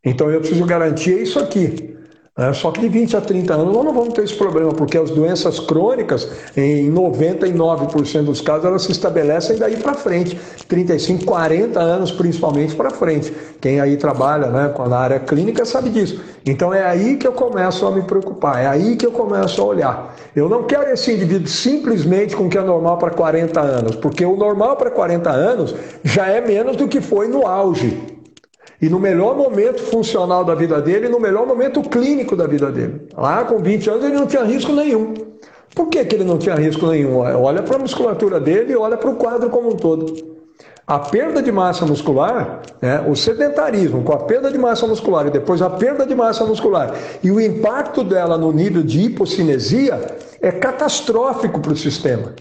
[0.04, 1.97] Então eu preciso garantir isso aqui.
[2.38, 4.96] É, só que de 20 a 30 anos nós não vamos ter esse problema, porque
[4.96, 11.80] as doenças crônicas, em 99% dos casos, elas se estabelecem daí para frente, 35, 40
[11.80, 13.34] anos principalmente para frente.
[13.60, 16.22] Quem aí trabalha né, com a área clínica sabe disso.
[16.46, 19.66] Então é aí que eu começo a me preocupar, é aí que eu começo a
[19.66, 20.16] olhar.
[20.36, 24.24] Eu não quero esse indivíduo simplesmente com o que é normal para 40 anos, porque
[24.24, 25.74] o normal para 40 anos
[26.04, 28.17] já é menos do que foi no auge.
[28.82, 33.08] E no melhor momento funcional da vida dele, no melhor momento clínico da vida dele.
[33.16, 35.14] Lá com 20 anos ele não tinha risco nenhum.
[35.74, 37.18] Por que, que ele não tinha risco nenhum?
[37.18, 40.38] Olha para a musculatura dele e olha para o quadro como um todo.
[40.86, 45.32] A perda de massa muscular, né, o sedentarismo com a perda de massa muscular e
[45.32, 50.00] depois a perda de massa muscular e o impacto dela no nível de hipocinesia
[50.42, 52.34] é catastrófico para o sistema.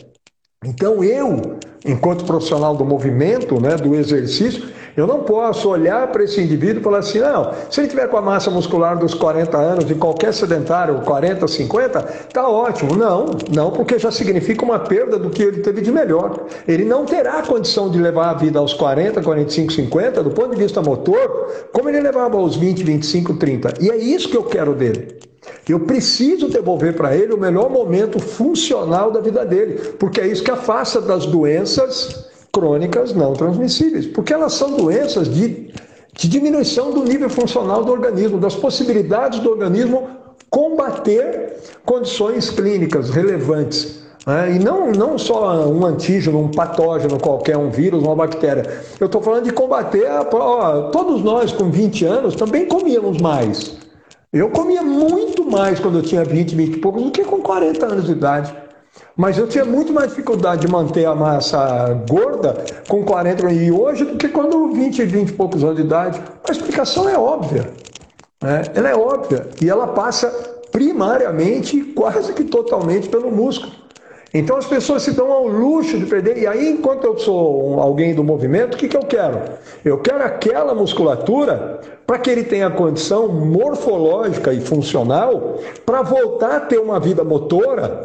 [0.65, 6.41] Então eu, enquanto profissional do movimento, né, do exercício, eu não posso olhar para esse
[6.41, 9.85] indivíduo e falar assim, não, se ele tiver com a massa muscular dos 40 anos,
[9.85, 12.97] de qualquer sedentário, 40, 50, tá ótimo.
[12.97, 16.47] Não, não, porque já significa uma perda do que ele teve de melhor.
[16.67, 20.63] Ele não terá condição de levar a vida aos 40, 45, 50, do ponto de
[20.63, 23.75] vista motor, como ele levava aos 20, 25, 30.
[23.81, 25.19] E é isso que eu quero dele.
[25.69, 30.43] Eu preciso devolver para ele o melhor momento funcional da vida dele, porque é isso
[30.43, 32.27] que afasta das doenças
[32.57, 35.71] crônicas não transmissíveis, porque elas são doenças de,
[36.15, 40.09] de diminuição do nível funcional do organismo, das possibilidades do organismo
[40.49, 41.53] combater
[41.85, 44.07] condições clínicas relevantes.
[44.27, 44.55] Né?
[44.55, 48.81] E não, não só um antígeno, um patógeno qualquer, um vírus, uma bactéria.
[48.99, 50.07] Eu estou falando de combater.
[50.07, 53.77] A, ó, todos nós com 20 anos também comíamos mais.
[54.33, 57.85] Eu comia muito mais quando eu tinha 20, 20 e poucos do que com 40
[57.85, 58.66] anos de idade.
[59.17, 62.55] Mas eu tinha muito mais dificuldade de manter a massa gorda
[62.87, 66.21] com 40 e hoje do que quando 20, 20 e poucos anos de idade.
[66.47, 67.71] A explicação é óbvia.
[68.43, 68.63] Né?
[68.75, 69.49] Ela é óbvia.
[69.63, 70.29] E ela passa
[70.71, 73.73] primariamente, quase que totalmente, pelo músculo.
[74.35, 76.37] Então as pessoas se dão ao luxo de perder.
[76.37, 79.41] E aí, enquanto eu sou alguém do movimento, o que, que eu quero?
[79.83, 86.61] Eu quero aquela musculatura para que ele tenha condição morfológica e funcional para voltar a
[86.61, 88.05] ter uma vida motora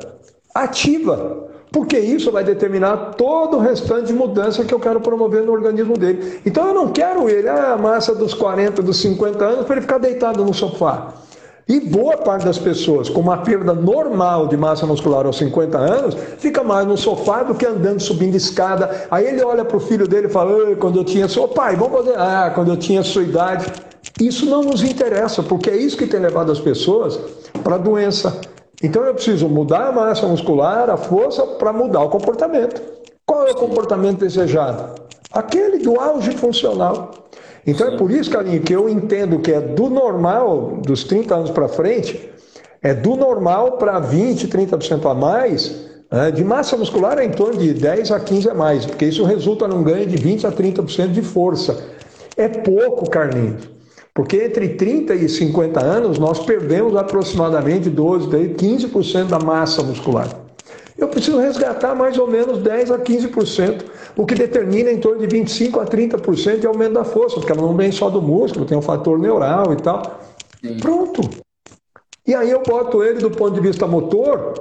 [0.53, 5.53] ativa, porque isso vai determinar todo o restante de mudança que eu quero promover no
[5.53, 6.41] organismo dele.
[6.45, 9.81] Então eu não quero ele, ah, a massa dos 40, dos 50 anos, para ele
[9.81, 11.13] ficar deitado no sofá.
[11.71, 16.17] E boa parte das pessoas com uma perda normal de massa muscular aos 50 anos
[16.37, 19.07] fica mais no sofá do que andando subindo escada.
[19.09, 21.99] Aí ele olha para o filho dele e fala: quando eu tinha seu pai, vamos
[21.99, 22.17] fazer.
[22.17, 23.71] Ah, quando eu tinha sua idade.
[24.19, 27.17] Isso não nos interessa, porque é isso que tem levado as pessoas
[27.63, 28.41] para a doença.
[28.83, 32.81] Então eu preciso mudar a massa muscular, a força, para mudar o comportamento.
[33.25, 35.01] Qual é o comportamento desejado?
[35.31, 37.11] Aquele do auge funcional.
[37.65, 41.51] Então é por isso, Carlinhos, que eu entendo que é do normal, dos 30 anos
[41.51, 42.29] para frente,
[42.81, 47.57] é do normal para 20, 30% a mais, né, de massa muscular é em torno
[47.57, 51.11] de 10 a 15 a mais, porque isso resulta num ganho de 20 a 30%
[51.11, 51.77] de força.
[52.35, 53.69] É pouco, Carlinhos.
[54.13, 60.27] Porque entre 30 e 50 anos nós perdemos aproximadamente 12, 15% da massa muscular.
[60.97, 63.85] Eu preciso resgatar mais ou menos 10 a 15%,
[64.15, 67.61] o que determina em torno de 25 a 30% de aumento da força, porque ela
[67.61, 70.19] não vem só do músculo, tem um fator neural e tal.
[70.61, 70.77] Sim.
[70.77, 71.21] Pronto.
[72.27, 74.53] E aí eu boto ele do ponto de vista motor,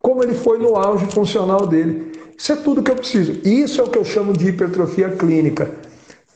[0.00, 2.12] como ele foi no auge funcional dele.
[2.36, 3.32] Isso é tudo que eu preciso.
[3.44, 5.70] Isso é o que eu chamo de hipertrofia clínica.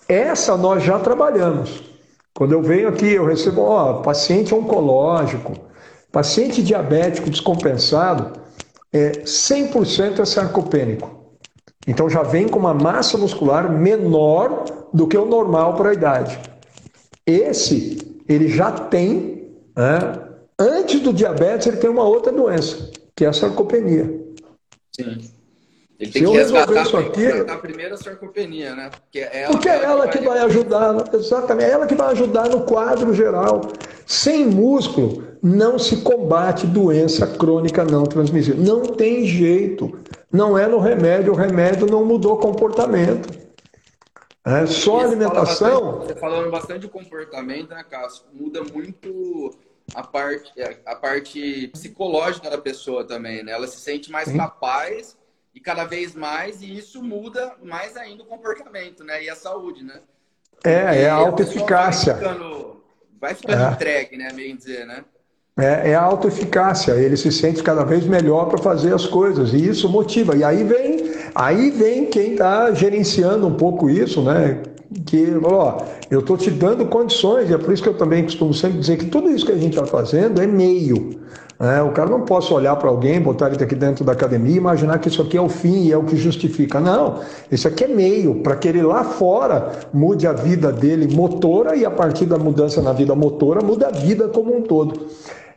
[0.08, 1.95] Essa nós já trabalhamos.
[2.36, 5.54] Quando eu venho aqui, eu recebo, ó, paciente oncológico,
[6.12, 8.38] paciente diabético descompensado,
[8.92, 11.34] é 100% é sarcopênico.
[11.86, 16.38] Então já vem com uma massa muscular menor do que o normal para a idade.
[17.26, 20.20] Esse, ele já tem, né,
[20.58, 24.22] antes do diabetes, ele tem uma outra doença, que é a sarcopenia.
[24.94, 25.35] Sim.
[25.98, 28.90] Ele tem Se que resgatar, isso aqui, a primeira sarcopenia, né?
[28.90, 32.50] Porque é ela, porque é ela que vai ajudar, exatamente, é ela que vai ajudar
[32.50, 33.62] no quadro geral.
[34.04, 38.62] Sem músculo, não se combate doença crônica não transmissível.
[38.62, 39.98] Não tem jeito.
[40.30, 43.46] Não é no remédio, o remédio não mudou comportamento.
[44.44, 45.80] É só alimentação.
[45.80, 48.24] Fala bastante, você falando bastante de comportamento, né, Cássio?
[48.34, 49.50] Muda muito
[49.94, 50.52] a parte,
[50.84, 53.52] a parte psicológica da pessoa também, né?
[53.52, 54.36] Ela se sente mais Sim.
[54.36, 55.16] capaz
[55.56, 59.24] e cada vez mais, e isso muda mais ainda o comportamento, né?
[59.24, 60.00] E a saúde, né?
[60.62, 62.14] É, é a autoeficácia.
[63.18, 63.72] vai ficando é.
[63.72, 64.28] entregue, né?
[64.54, 65.02] Dizer, né?
[65.58, 69.66] É, é a autoeficácia, ele se sente cada vez melhor para fazer as coisas e
[69.66, 70.36] isso motiva.
[70.36, 74.62] E aí vem, aí vem quem está gerenciando um pouco isso, né?
[75.06, 78.52] Que, ó, eu estou te dando condições, e é por isso que eu também costumo
[78.52, 81.18] sempre dizer que tudo isso que a gente está fazendo é meio.
[81.58, 84.58] É, o cara não posso olhar para alguém, botar ele aqui dentro da academia e
[84.58, 86.78] imaginar que isso aqui é o fim e é o que justifica.
[86.78, 91.74] Não, isso aqui é meio para que ele lá fora mude a vida dele motora
[91.74, 95.06] e a partir da mudança na vida motora muda a vida como um todo.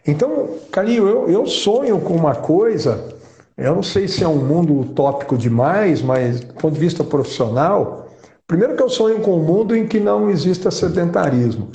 [0.08, 3.04] Então, Calil, eu, eu sonho com uma coisa,
[3.58, 8.08] eu não sei se é um mundo utópico demais, mas do ponto de vista profissional,
[8.48, 11.68] primeiro que eu sonho com um mundo em que não exista sedentarismo,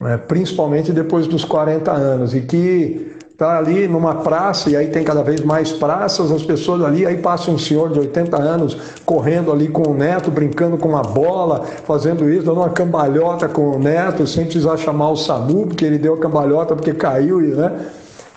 [0.00, 0.16] né?
[0.16, 5.22] principalmente depois dos 40 anos, e que está ali numa praça, e aí tem cada
[5.22, 8.76] vez mais praças, as pessoas ali, aí passa um senhor de 80 anos
[9.06, 13.70] correndo ali com o neto, brincando com uma bola, fazendo isso, dando uma cambalhota com
[13.70, 17.86] o neto, sem precisar chamar o SAMU, porque ele deu a cambalhota porque caiu, né?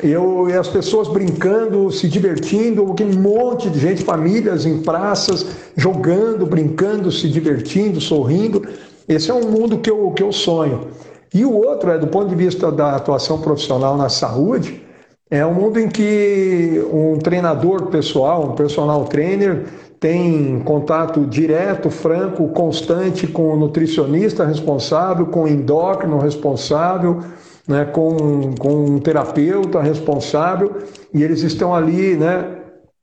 [0.01, 5.45] Eu, e as pessoas brincando, se divertindo, aquele monte de gente, famílias em praças,
[5.76, 8.66] jogando, brincando, se divertindo, sorrindo.
[9.08, 10.88] Esse é um mundo que eu, que eu sonho.
[11.34, 14.83] E o outro é, do ponto de vista da atuação profissional na saúde,
[15.30, 19.66] é um mundo em que um treinador pessoal, um personal trainer,
[20.00, 27.22] tem contato direto, franco, constante com o nutricionista responsável, com o endócrino responsável,
[27.68, 30.76] né, com, com um terapeuta responsável,
[31.14, 32.58] e eles estão ali né,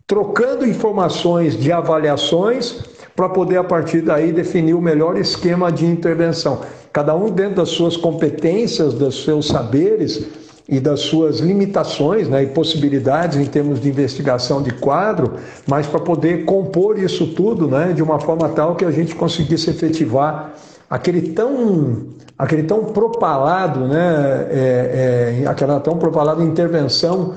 [0.06, 2.84] trocando informações de avaliações
[3.16, 6.60] para poder, a partir daí, definir o melhor esquema de intervenção.
[6.92, 10.26] Cada um dentro das suas competências, dos seus saberes,
[10.70, 15.34] e das suas limitações né, e possibilidades em termos de investigação de quadro,
[15.66, 19.68] mas para poder compor isso tudo né, de uma forma tal que a gente conseguisse
[19.68, 20.54] efetivar
[20.88, 22.06] aquele tão,
[22.38, 27.34] aquele tão propalado, né, é, é, aquela tão propalada intervenção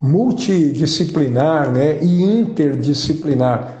[0.00, 3.74] multidisciplinar né, e interdisciplinar.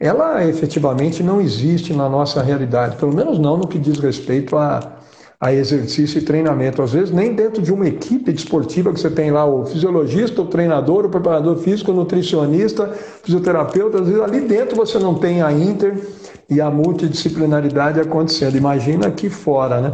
[0.00, 4.96] Ela efetivamente não existe na nossa realidade, pelo menos não no que diz respeito a
[5.40, 6.82] a exercício e treinamento.
[6.82, 10.46] Às vezes, nem dentro de uma equipe desportiva que você tem lá o fisiologista, o
[10.46, 12.88] treinador, o preparador físico, o nutricionista,
[13.22, 15.96] fisioterapeuta, às vezes ali dentro você não tem a inter
[16.48, 18.56] e a multidisciplinaridade acontecendo.
[18.56, 19.92] Imagina aqui fora, né?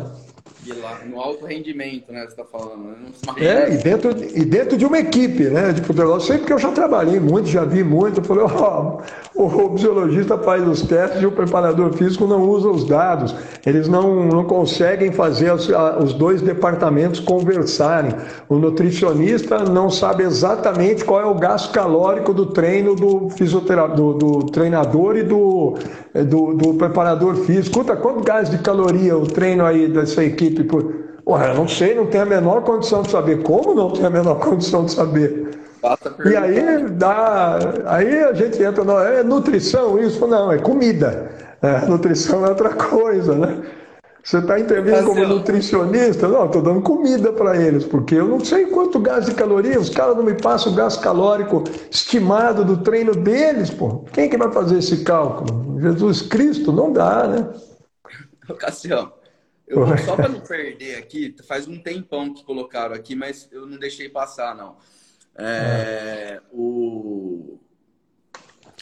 [0.64, 2.20] E lá, no alto rendimento, né?
[2.20, 2.84] Você está falando.
[2.84, 2.96] Né?
[3.38, 5.72] É, e dentro, e dentro de uma equipe, né?
[5.72, 8.20] Tipo, eu sei porque eu já trabalhei muito, já vi muito.
[8.20, 9.00] Eu falei, ó,
[9.34, 13.34] oh, o fisiologista faz os testes e o preparador físico não usa os dados.
[13.66, 15.68] Eles não, não conseguem fazer os,
[16.00, 18.14] os dois departamentos conversarem.
[18.48, 24.14] O nutricionista não sabe exatamente qual é o gasto calórico do treino do fisioterapeuta, do,
[24.14, 25.74] do treinador e do,
[26.14, 27.62] do, do preparador físico.
[27.62, 30.51] Escuta, quanto gás de caloria o treino aí dessa equipe?
[30.52, 31.02] Equipe por.
[31.26, 33.42] Ué, eu não sei, não tenho a menor condição de saber.
[33.42, 35.50] Como não tenho a menor condição de saber?
[36.24, 41.30] E aí dá, aí a gente entra no é nutrição isso não é comida.
[41.60, 43.62] É, nutrição é outra coisa, né?
[44.22, 46.28] Você está intervindo como nutricionista?
[46.28, 49.90] Não, estou dando comida para eles, porque eu não sei quanto gás de caloria, os
[49.90, 54.04] caras não me passam o gás calórico estimado do treino deles, pô.
[54.12, 55.80] Quem que vai fazer esse cálculo?
[55.80, 56.70] Jesus Cristo?
[56.70, 57.48] Não dá, né?
[58.58, 59.12] Cassião,
[59.72, 63.78] eu, só para não perder aqui, faz um tempão que colocaram aqui, mas eu não
[63.78, 64.76] deixei passar, não.
[65.36, 66.40] É, é.
[66.52, 67.58] O,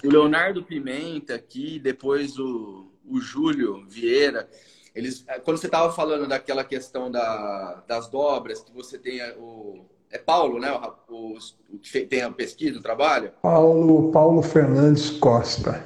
[0.03, 4.49] o Leonardo Pimenta aqui, depois o, o Júlio Vieira,
[4.95, 9.85] eles, quando você estava falando daquela questão da, das dobras, que você tem o.
[10.11, 10.69] É Paulo, né?
[11.09, 11.39] O,
[11.73, 13.33] o que tem a pesquisa, o trabalho?
[13.41, 15.85] Paulo, Paulo Fernandes Costa.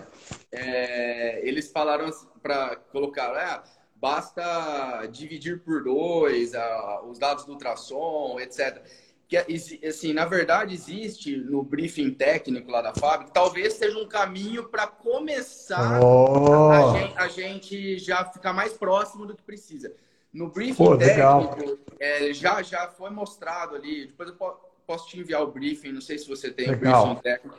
[0.50, 2.10] É, eles falaram
[2.42, 3.64] para colocar, ah,
[4.04, 8.82] basta dividir por dois uh, os dados do ultrassom, etc.
[9.26, 9.38] Que,
[9.86, 14.86] assim, na verdade, existe no briefing técnico lá da fábrica, talvez seja um caminho para
[14.86, 16.70] começar oh.
[16.70, 19.90] a, gente, a, gente, já ficar mais próximo do que precisa.
[20.30, 24.36] No briefing Pô, técnico, é, já, já foi mostrado ali, depois eu
[24.86, 27.04] posso te enviar o briefing, não sei se você tem legal.
[27.04, 27.58] o briefing técnico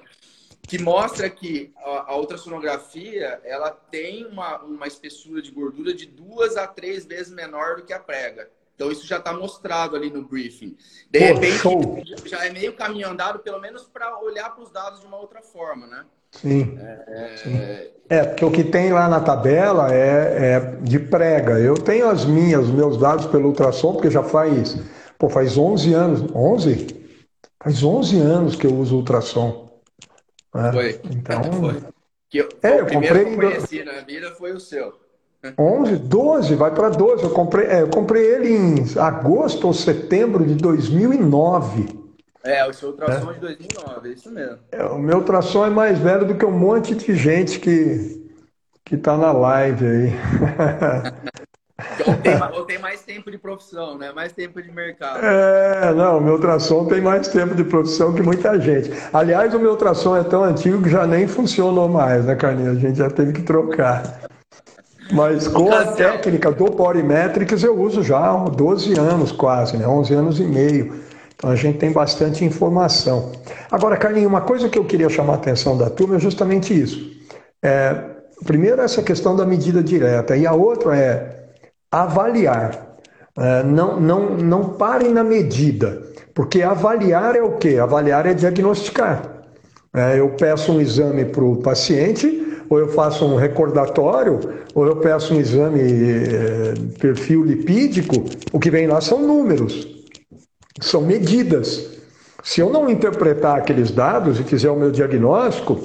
[0.67, 6.57] que mostra que a, a ultrassonografia ela tem uma, uma espessura de gordura de duas
[6.57, 8.49] a três vezes menor do que a prega.
[8.75, 10.75] Então isso já está mostrado ali no briefing.
[11.09, 12.03] De Pô, repente show.
[12.25, 15.41] já é meio caminho andado, pelo menos para olhar para os dados de uma outra
[15.41, 16.03] forma, né?
[16.31, 16.77] Sim.
[16.77, 17.37] É...
[17.37, 17.59] Sim.
[18.09, 21.57] é, porque o que tem lá na tabela é, é, de prega.
[21.57, 24.77] Eu tenho as minhas, os meus dados pelo ultrassom, porque já faz,
[25.17, 26.35] pô, faz 11 anos.
[26.35, 26.87] 11?
[27.63, 29.64] Faz 11 anos que eu uso ultrassom.
[30.55, 30.71] Né?
[30.71, 31.01] Foi.
[31.11, 31.83] Então, foi.
[32.29, 33.25] Que eu, é, o eu comprei...
[33.25, 34.93] que eu conheci na vida foi o seu.
[35.59, 37.23] 11, 12, vai para 12.
[37.23, 42.05] Eu comprei, é, eu comprei ele em agosto ou setembro de 2009.
[42.43, 44.59] É, o seu ultrassom é de 2009, é isso mesmo.
[44.71, 48.23] É, o meu ultrassom é mais velho do que um monte de gente que,
[48.83, 50.13] que tá na live aí.
[52.05, 54.11] ou, tem, ou tem mais tempo de profissão, né?
[54.11, 55.19] Mais tempo de mercado.
[55.23, 58.91] É, não, o meu ultrassom tem mais tempo de profissão que muita gente.
[59.13, 62.77] Aliás, o meu ultrassom é tão antigo que já nem funcionou mais, né, Carlinhos?
[62.77, 64.21] A gente já teve que trocar.
[65.11, 69.87] Mas com a técnica do Bodymetrics eu uso já há 12 anos quase, né?
[69.87, 71.05] 11 anos e meio.
[71.35, 73.31] Então a gente tem bastante informação.
[73.69, 77.11] Agora, Carlinhos, uma coisa que eu queria chamar a atenção da turma é justamente isso.
[77.61, 77.95] É,
[78.45, 81.34] primeiro, essa questão da medida direta, e a outra é
[81.91, 82.95] avaliar.
[83.37, 86.01] É, não, não, não parem na medida,
[86.33, 87.77] porque avaliar é o quê?
[87.77, 89.43] Avaliar é diagnosticar.
[89.93, 94.39] É, eu peço um exame para o paciente, ou eu faço um recordatório,
[94.73, 99.87] ou eu peço um exame é, perfil lipídico, o que vem lá são números,
[100.81, 101.95] são medidas.
[102.43, 105.79] Se eu não interpretar aqueles dados e fizer o meu diagnóstico,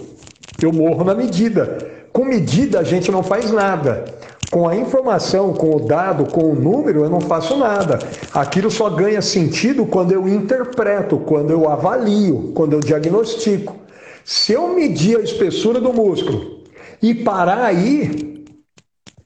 [0.62, 1.78] eu morro na medida.
[2.12, 4.04] Com medida a gente não faz nada.
[4.50, 8.00] Com a informação, com o dado, com o número, eu não faço nada.
[8.34, 13.76] Aquilo só ganha sentido quando eu interpreto, quando eu avalio, quando eu diagnostico.
[14.24, 16.64] Se eu medir a espessura do músculo
[17.00, 18.44] e parar aí,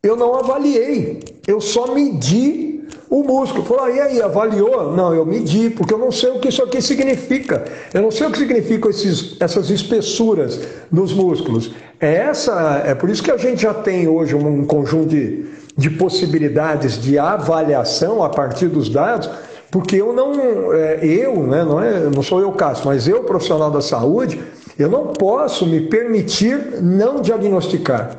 [0.02, 1.20] eu não avaliei.
[1.46, 2.73] Eu só medi
[3.14, 3.64] o músculo.
[3.64, 4.92] Falou, ah, e aí, avaliou?
[4.92, 7.64] Não, eu medi, porque eu não sei o que isso aqui significa.
[7.92, 10.60] Eu não sei o que significam esses, essas espessuras
[10.90, 11.70] nos músculos.
[12.00, 15.46] É, essa, é por isso que a gente já tem hoje um conjunto de,
[15.76, 19.30] de possibilidades de avaliação a partir dos dados,
[19.70, 23.70] porque eu não, é, eu, né, não, é, não sou eu, Cássio, mas eu, profissional
[23.70, 24.40] da saúde,
[24.76, 28.16] eu não posso me permitir não diagnosticar,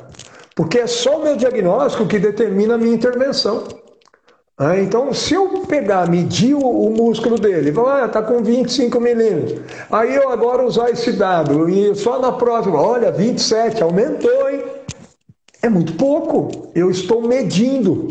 [0.55, 3.63] porque é só o meu diagnóstico que determina a minha intervenção.
[4.57, 9.59] Ah, então, se eu pegar, medir o, músculo dele, falar, ah, está com 25 milímetros,
[9.91, 14.63] aí eu agora usar esse dado e só na próxima, olha, 27, aumentou, hein?
[15.61, 16.69] É muito pouco.
[16.73, 18.07] Eu estou medindo.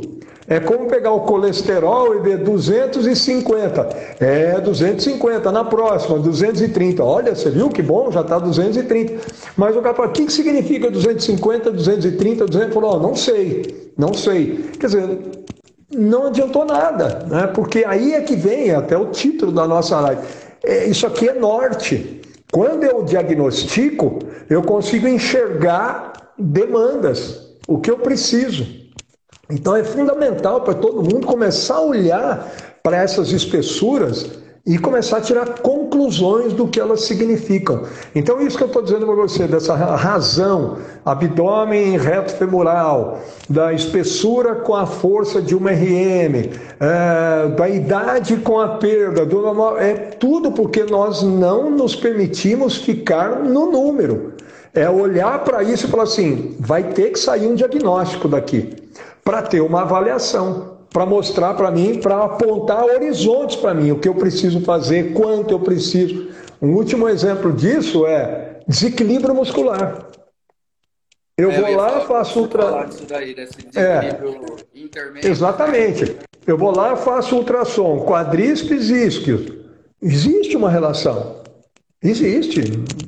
[0.46, 3.88] É como pegar o colesterol e ver 250.
[4.20, 5.50] É 250.
[5.50, 7.02] Na próxima, 230.
[7.02, 9.14] Olha, você viu que bom, já está 230.
[9.56, 12.74] Mas o cara fala, o que, que significa 250, 230, 200?
[12.74, 14.68] Falou, oh, não sei, não sei.
[14.78, 15.18] Quer dizer,
[15.94, 17.46] não adiantou nada, né?
[17.48, 20.22] porque aí é que vem até o título da nossa live.
[20.62, 22.22] É, isso aqui é norte.
[22.52, 24.18] Quando eu diagnostico,
[24.48, 28.66] eu consigo enxergar demandas, o que eu preciso.
[29.50, 35.20] Então é fundamental para todo mundo começar a olhar para essas espessuras e começar a
[35.20, 37.82] tirar conclusões do que elas significam.
[38.14, 44.54] Então, isso que eu estou dizendo para você, dessa razão, abdômen reto femoral, da espessura
[44.54, 46.48] com a força de uma RM,
[46.80, 52.78] é, da idade com a perda, do normal, é tudo porque nós não nos permitimos
[52.78, 54.32] ficar no número.
[54.72, 58.74] É olhar para isso e falar assim: vai ter que sair um diagnóstico daqui,
[59.22, 64.08] para ter uma avaliação para mostrar para mim, para apontar horizontes para mim, o que
[64.08, 66.28] eu preciso fazer, quanto eu preciso.
[66.62, 70.06] Um último exemplo disso é desequilíbrio muscular.
[71.36, 72.88] Eu é, vou eu lá, faço ultra.
[73.08, 73.34] Daí,
[73.74, 76.16] é, exatamente.
[76.46, 79.52] Eu vou lá, faço ultrassom, quadríceps e isquios.
[80.00, 81.42] Existe uma relação.
[82.00, 82.62] Existe.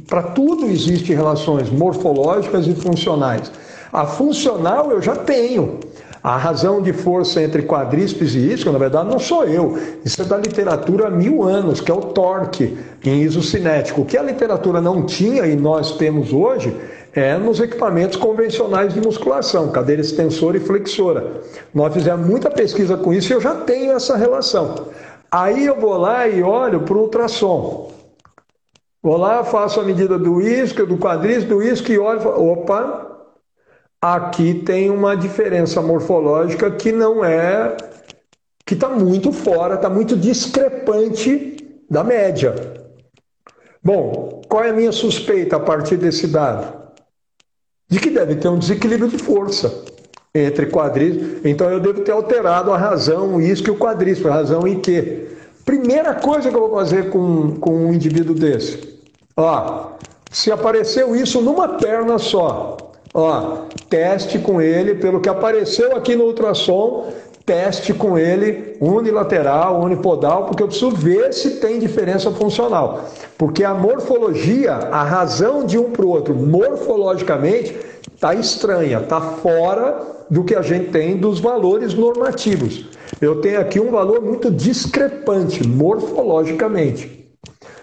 [0.09, 3.53] Para tudo existem relações morfológicas e funcionais.
[3.93, 5.79] A funcional eu já tenho.
[6.27, 9.79] A razão de força entre quadríceps e isco, na verdade, não sou eu.
[10.05, 14.01] Isso é da literatura há mil anos, que é o torque em isocinético.
[14.01, 16.77] O que a literatura não tinha e nós temos hoje
[17.15, 21.43] é nos equipamentos convencionais de musculação, cadeira extensora e flexora.
[21.73, 24.89] Nós fizemos muita pesquisa com isso e eu já tenho essa relação.
[25.31, 27.93] Aí eu vou lá e olho para o ultrassom.
[29.01, 33.16] Vou lá, faço a medida do isco, do quadríceps, do isco e olho, opa,
[34.01, 37.77] aqui tem uma diferença morfológica que não é.
[38.65, 41.57] que está muito fora, está muito discrepante
[41.89, 42.55] da média.
[43.83, 46.77] Bom, qual é a minha suspeita a partir desse dado?
[47.89, 49.85] De que deve ter um desequilíbrio de força
[50.35, 51.45] entre quadríceps.
[51.45, 55.29] Então eu devo ter alterado a razão, isso que o quadríceps, a razão em que.
[55.65, 59.01] Primeira coisa que eu vou fazer com, com um indivíduo desse.
[59.37, 59.93] Ó,
[60.31, 62.77] se apareceu isso numa perna só,
[63.19, 67.11] Ó, teste com ele, pelo que apareceu aqui no ultrassom,
[67.47, 73.07] teste com ele unilateral, unipodal, porque eu preciso ver se tem diferença funcional.
[73.39, 77.75] Porque a morfologia, a razão de um para o outro, morfologicamente,
[78.15, 79.99] está estranha, está fora
[80.29, 82.85] do que a gente tem dos valores normativos.
[83.19, 87.31] Eu tenho aqui um valor muito discrepante morfologicamente.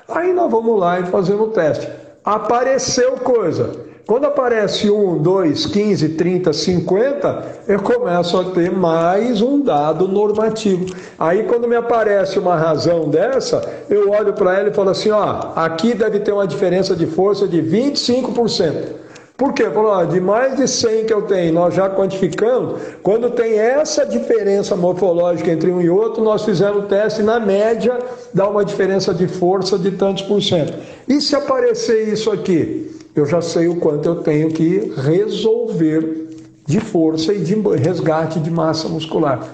[0.08, 1.90] Aí nós vamos lá e fazemos o teste.
[2.24, 3.83] Apareceu coisa.
[4.06, 10.94] Quando aparece 1, 2, 15, 30, 50, eu começo a ter mais um dado normativo.
[11.18, 15.54] Aí, quando me aparece uma razão dessa, eu olho para ela e falo assim: ó,
[15.56, 19.04] aqui deve ter uma diferença de força de 25%.
[19.38, 19.70] Por quê?
[19.70, 24.76] Falou, de mais de 100 que eu tenho, nós já quantificamos, quando tem essa diferença
[24.76, 27.98] morfológica entre um e outro, nós fizemos o teste na média,
[28.34, 30.74] dá uma diferença de força de tantos por cento.
[31.08, 33.03] E se aparecer isso aqui?
[33.16, 36.30] Eu já sei o quanto eu tenho que resolver
[36.66, 39.48] de força e de resgate de massa muscular.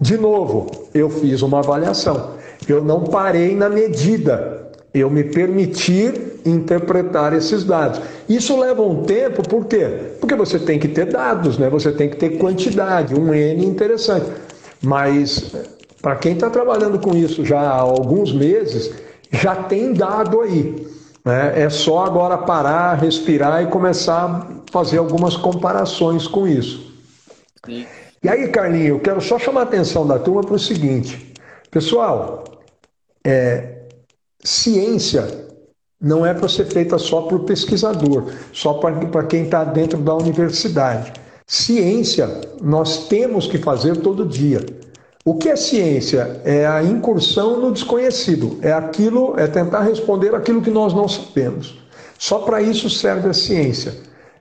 [0.00, 2.34] De novo, eu fiz uma avaliação.
[2.68, 8.00] Eu não parei na medida, eu me permitir interpretar esses dados.
[8.28, 9.88] Isso leva um tempo, por quê?
[10.20, 11.68] Porque você tem que ter dados, né?
[11.68, 14.26] você tem que ter quantidade, um N interessante.
[14.82, 15.52] Mas
[16.00, 18.92] para quem está trabalhando com isso já há alguns meses,
[19.30, 20.86] já tem dado aí.
[21.24, 21.62] Né?
[21.62, 26.92] É só agora parar, respirar e começar a fazer algumas comparações com isso.
[27.64, 27.86] Sim.
[28.22, 31.32] E aí, Carlinhos, eu quero só chamar a atenção da turma para o seguinte:
[31.70, 32.44] pessoal,
[33.24, 33.86] é,
[34.42, 35.42] ciência
[36.00, 41.12] não é para ser feita só por pesquisador, só para quem está dentro da universidade.
[41.46, 42.28] Ciência
[42.60, 44.64] nós temos que fazer todo dia.
[45.24, 46.40] O que é ciência?
[46.44, 51.78] É a incursão no desconhecido, é aquilo, é tentar responder aquilo que nós não sabemos.
[52.18, 53.94] Só para isso serve a ciência.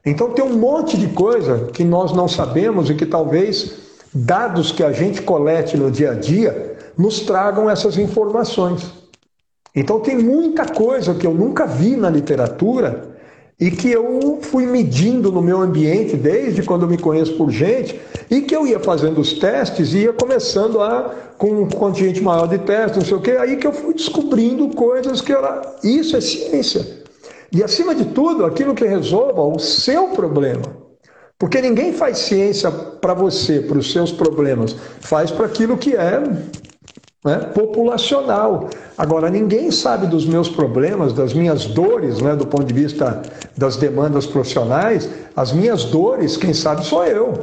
[0.03, 3.73] Então tem um monte de coisa que nós não sabemos e que talvez
[4.11, 8.91] dados que a gente colete no dia a dia nos tragam essas informações.
[9.75, 13.11] Então tem muita coisa que eu nunca vi na literatura
[13.59, 17.99] e que eu fui medindo no meu ambiente desde quando eu me conheço por gente
[18.31, 22.47] e que eu ia fazendo os testes e ia começando a com um contingente maior
[22.47, 26.15] de testes, não sei o que, aí que eu fui descobrindo coisas que era isso
[26.15, 27.01] é ciência.
[27.51, 30.61] E acima de tudo, aquilo que resolva o seu problema.
[31.37, 36.21] Porque ninguém faz ciência para você, para os seus problemas, faz para aquilo que é
[37.25, 38.69] né, populacional.
[38.97, 43.21] Agora, ninguém sabe dos meus problemas, das minhas dores, né, do ponto de vista
[43.57, 47.33] das demandas profissionais, as minhas dores, quem sabe sou eu.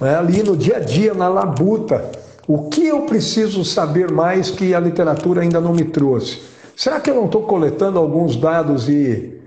[0.00, 2.10] Né, ali no dia a dia, na labuta.
[2.48, 6.40] O que eu preciso saber mais que a literatura ainda não me trouxe?
[6.74, 9.38] Será que eu não estou coletando alguns dados e,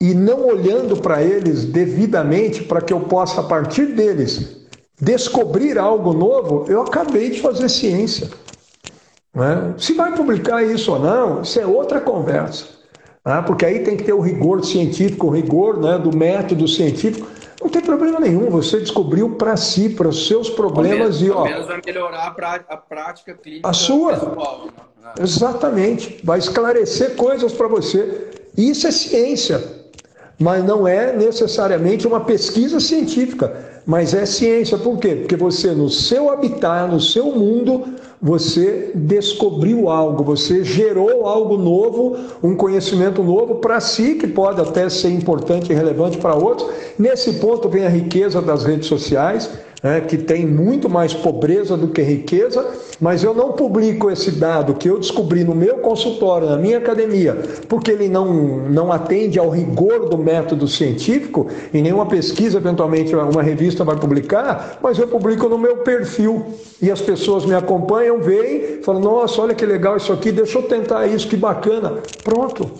[0.00, 4.56] e não olhando para eles devidamente para que eu possa, a partir deles,
[5.00, 6.64] descobrir algo novo?
[6.68, 8.30] Eu acabei de fazer ciência.
[9.34, 9.74] Né?
[9.78, 12.66] Se vai publicar isso ou não, isso é outra conversa.
[13.26, 13.42] Né?
[13.46, 17.26] Porque aí tem que ter o rigor científico, o rigor né, do método científico.
[17.60, 21.44] Não tem problema nenhum, você descobriu para si, para os seus problemas menos, e ó.
[21.44, 22.26] menos vai melhorar
[22.68, 23.68] a, prática clínica.
[23.68, 24.14] A sua.
[24.14, 24.68] Pessoal,
[25.02, 25.12] né?
[25.20, 26.20] Exatamente.
[26.24, 28.30] Vai esclarecer coisas para você.
[28.56, 29.80] Isso é ciência.
[30.38, 34.78] Mas não é necessariamente uma pesquisa científica, mas é ciência.
[34.78, 35.16] Por quê?
[35.16, 37.84] Porque você, no seu habitat, no seu mundo,
[38.22, 44.88] você descobriu algo, você gerou algo novo, um conhecimento novo para si, que pode até
[44.90, 46.68] ser importante e relevante para outros.
[46.98, 49.50] Nesse ponto vem a riqueza das redes sociais
[49.82, 52.66] né, que tem muito mais pobreza do que riqueza,
[53.00, 57.34] mas eu não publico esse dado que eu descobri no meu consultório, na minha academia,
[57.68, 58.32] porque ele não,
[58.68, 64.78] não atende ao rigor do método científico, e nenhuma pesquisa, eventualmente, uma revista vai publicar,
[64.82, 66.44] mas eu publico no meu perfil.
[66.82, 70.62] E as pessoas me acompanham, veem, falam: nossa, olha que legal isso aqui, deixa eu
[70.62, 71.98] tentar isso, que bacana.
[72.24, 72.70] Pronto,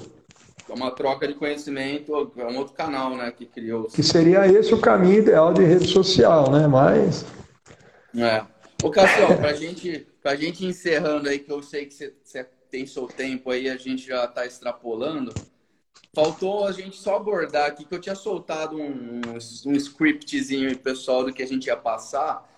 [0.70, 3.84] é uma troca de conhecimento, é um outro canal, né, que criou.
[3.84, 6.66] Que seria esse o caminho ideal de rede social, né?
[6.68, 7.26] Mas.
[8.16, 8.44] É.
[8.82, 13.08] Ô, Cassião, pra gente, pra gente encerrando aí, que eu sei que você, tem seu
[13.08, 15.34] tempo aí, a gente já tá extrapolando.
[16.14, 21.24] Faltou a gente só abordar aqui, que eu tinha soltado um, um, um scriptzinho pessoal
[21.24, 22.48] do que a gente ia passar,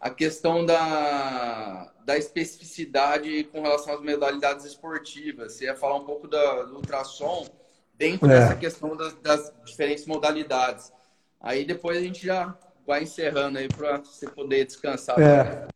[0.00, 5.52] a questão da, da especificidade com relação às modalidades esportivas.
[5.52, 7.46] Você ia falar um pouco da, do ultrassom
[8.00, 8.40] dentro é.
[8.40, 10.90] dessa questão das, das, diferentes modalidades.
[11.38, 12.54] Aí depois a gente já
[12.86, 15.20] vai encerrando aí para você poder descansar.
[15.20, 15.66] É.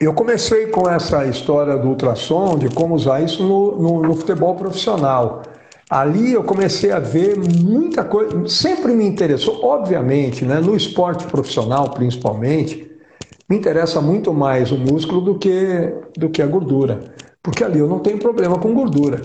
[0.00, 4.56] Eu comecei com essa história do ultrassom, de como usar isso no, no, no futebol
[4.56, 5.42] profissional.
[5.88, 11.90] Ali eu comecei a ver muita coisa, sempre me interessou, obviamente, né, no esporte profissional
[11.90, 12.90] principalmente,
[13.48, 17.12] me interessa muito mais o músculo do que, do que a gordura.
[17.42, 19.22] Porque ali eu não tenho problema com gordura.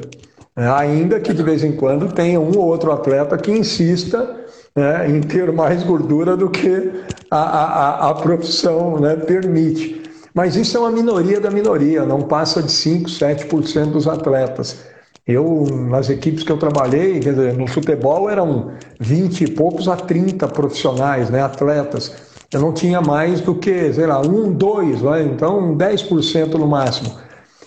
[0.58, 4.46] É, ainda que de vez em quando tenha um ou outro atleta que insista
[4.76, 6.92] né, em ter mais gordura do que
[7.30, 10.02] a, a, a profissão né, permite.
[10.34, 14.84] Mas isso é uma minoria da minoria, não passa de 5, 7% dos atletas.
[15.26, 20.48] Eu, nas equipes que eu trabalhei, dizer, no futebol eram 20 e poucos a 30
[20.50, 22.14] profissionais, né, atletas.
[22.54, 27.12] Eu não tinha mais do que, sei lá, um, dois, né, então 10% no máximo,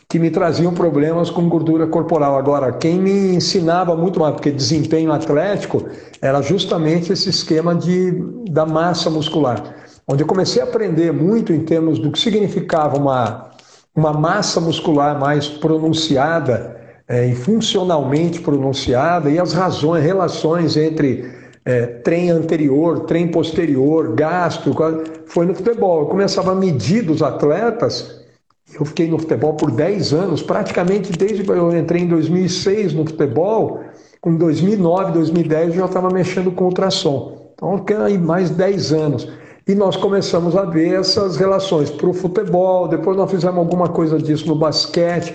[0.09, 2.39] que me traziam problemas com gordura corporal.
[2.39, 5.85] Agora, quem me ensinava muito mais, porque desempenho atlético
[6.23, 8.13] era justamente esse esquema de,
[8.51, 9.63] da massa muscular,
[10.07, 13.51] onde eu comecei a aprender muito em termos do que significava uma,
[13.95, 16.75] uma massa muscular mais pronunciada
[17.07, 21.31] é, e funcionalmente pronunciada e as razões, relações entre
[21.67, 24.75] é, trem anterior, trem posterior, gasto,
[25.27, 26.01] foi no futebol.
[26.01, 28.18] Eu começava a medir dos atletas.
[28.75, 33.07] Eu fiquei no futebol por 10 anos, praticamente desde que eu entrei em 2006 no
[33.07, 33.81] futebol,
[34.21, 37.53] com 2009, 2010 eu já estava mexendo com ultrassom.
[37.55, 39.29] Então, aí mais 10 anos.
[39.67, 44.19] E nós começamos a ver essas relações para o futebol, depois nós fizemos alguma coisa
[44.19, 45.35] disso no basquete.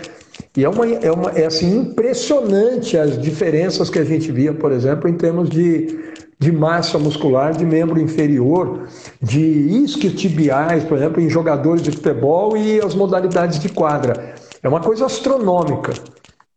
[0.58, 4.72] E é, uma, é, uma, é assim, impressionante as diferenças que a gente via, por
[4.72, 6.00] exemplo, em termos de,
[6.44, 8.90] de massa muscular de membro inferior,
[9.22, 14.36] de isquiotibiais, por exemplo, em jogadores de futebol e as modalidades de quadra.
[14.62, 15.94] É uma coisa astronômica.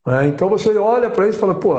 [0.04, 0.26] Né?
[0.26, 1.74] Então você olha para isso e fala, pô,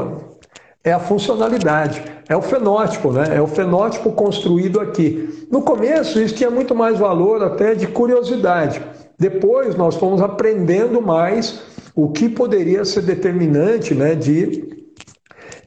[0.86, 3.36] é a funcionalidade, é o fenótipo, né?
[3.36, 5.46] é o fenótipo construído aqui.
[5.52, 8.82] No começo isso tinha muito mais valor até de curiosidade.
[9.20, 11.62] Depois nós fomos aprendendo mais
[11.94, 14.86] o que poderia ser determinante né, de,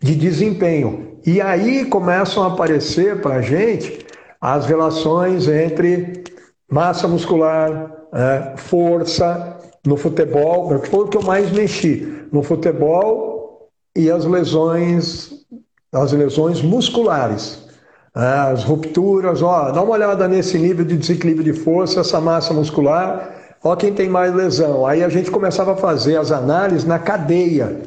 [0.00, 1.09] de desempenho.
[1.26, 4.06] E aí começam a aparecer para a gente
[4.40, 6.24] as relações entre
[6.70, 13.68] massa muscular, é, força no futebol, que foi o que eu mais mexi, no futebol
[13.94, 15.30] e as lesões,
[15.92, 17.68] as lesões musculares.
[18.16, 22.52] É, as rupturas, ó, dá uma olhada nesse nível de desequilíbrio de força, essa massa
[22.52, 24.86] muscular, ó quem tem mais lesão.
[24.86, 27.82] Aí a gente começava a fazer as análises na cadeia,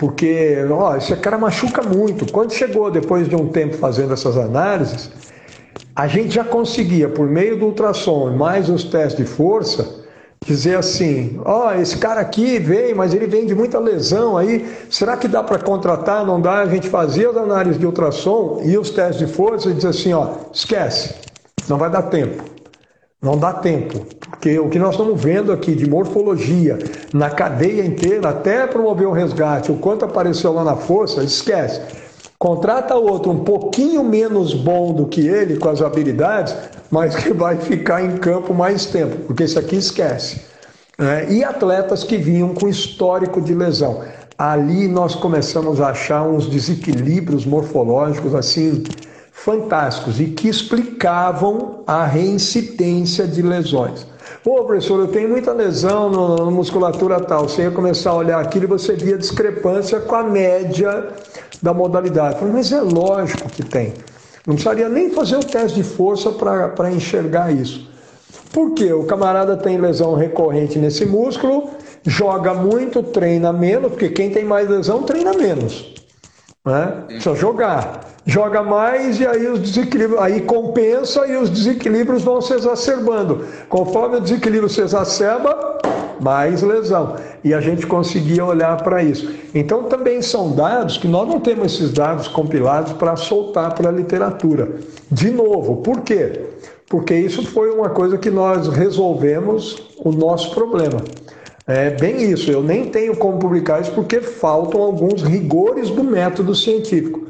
[0.00, 2.32] porque ó, esse cara machuca muito.
[2.32, 5.10] Quando chegou depois de um tempo fazendo essas análises,
[5.94, 10.06] a gente já conseguia, por meio do ultrassom mais os testes de força,
[10.46, 15.18] dizer assim: ó, esse cara aqui vem, mas ele vem de muita lesão aí, será
[15.18, 16.24] que dá para contratar?
[16.24, 16.60] Não dá?
[16.60, 20.14] A gente fazia as análises de ultrassom e os testes de força e dizia assim:
[20.14, 21.14] ó, esquece,
[21.68, 22.42] não vai dar tempo.
[23.20, 24.00] Não dá tempo,
[24.40, 26.78] porque o que nós estamos vendo aqui de morfologia
[27.12, 31.78] na cadeia inteira, até promover o resgate, o quanto apareceu lá na força, esquece.
[32.38, 36.56] Contrata outro um pouquinho menos bom do que ele com as habilidades,
[36.90, 40.40] mas que vai ficar em campo mais tempo, porque esse aqui esquece.
[40.98, 44.02] É, e atletas que vinham com histórico de lesão.
[44.38, 48.84] Ali nós começamos a achar uns desequilíbrios morfológicos assim
[49.32, 54.08] fantásticos e que explicavam a reincidência de lesões.
[54.42, 57.46] Pô, professor, eu tenho muita lesão na musculatura tal.
[57.46, 61.08] Você ia começar a olhar aquilo e você via discrepância com a média
[61.60, 62.38] da modalidade.
[62.38, 63.92] Falei, mas é lógico que tem.
[64.46, 67.86] Não precisaria nem fazer o teste de força para enxergar isso.
[68.50, 68.90] Por quê?
[68.94, 71.68] O camarada tem lesão recorrente nesse músculo,
[72.06, 75.94] joga muito, treina menos, porque quem tem mais lesão treina menos.
[76.64, 77.04] Né?
[77.06, 82.54] Precisa jogar joga mais e aí os desequilíbrios, aí compensa e os desequilíbrios vão se
[82.54, 83.44] exacerbando.
[83.68, 85.78] Conforme o desequilíbrio se exacerba,
[86.20, 87.16] mais lesão.
[87.42, 89.30] E a gente conseguia olhar para isso.
[89.54, 93.92] Então também são dados que nós não temos esses dados compilados para soltar para a
[93.92, 94.68] literatura.
[95.10, 96.42] De novo, por quê?
[96.88, 101.00] Porque isso foi uma coisa que nós resolvemos o nosso problema.
[101.66, 106.52] É bem isso, eu nem tenho como publicar isso porque faltam alguns rigores do método
[106.52, 107.20] científico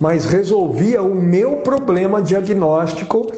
[0.00, 3.30] mas resolvia o meu problema diagnóstico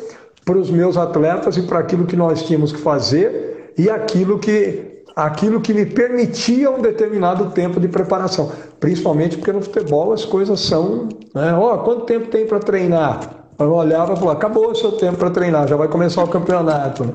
[0.44, 4.90] para os meus atletas e para aquilo que nós tínhamos que fazer e aquilo que
[5.16, 10.60] aquilo que me permitia um determinado tempo de preparação, principalmente porque no futebol as coisas
[10.60, 11.54] são, né?
[11.54, 13.20] Oh, quanto tempo tem para treinar?
[13.58, 17.04] Eu olhava e falava, acabou o seu tempo para treinar, já vai começar o campeonato.
[17.04, 17.12] Né?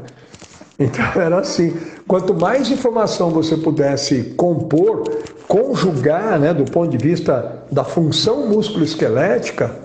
[0.79, 1.73] Então era assim,
[2.07, 5.03] quanto mais informação você pudesse compor,
[5.47, 9.83] conjugar, né, do ponto de vista da função musculoesquelética,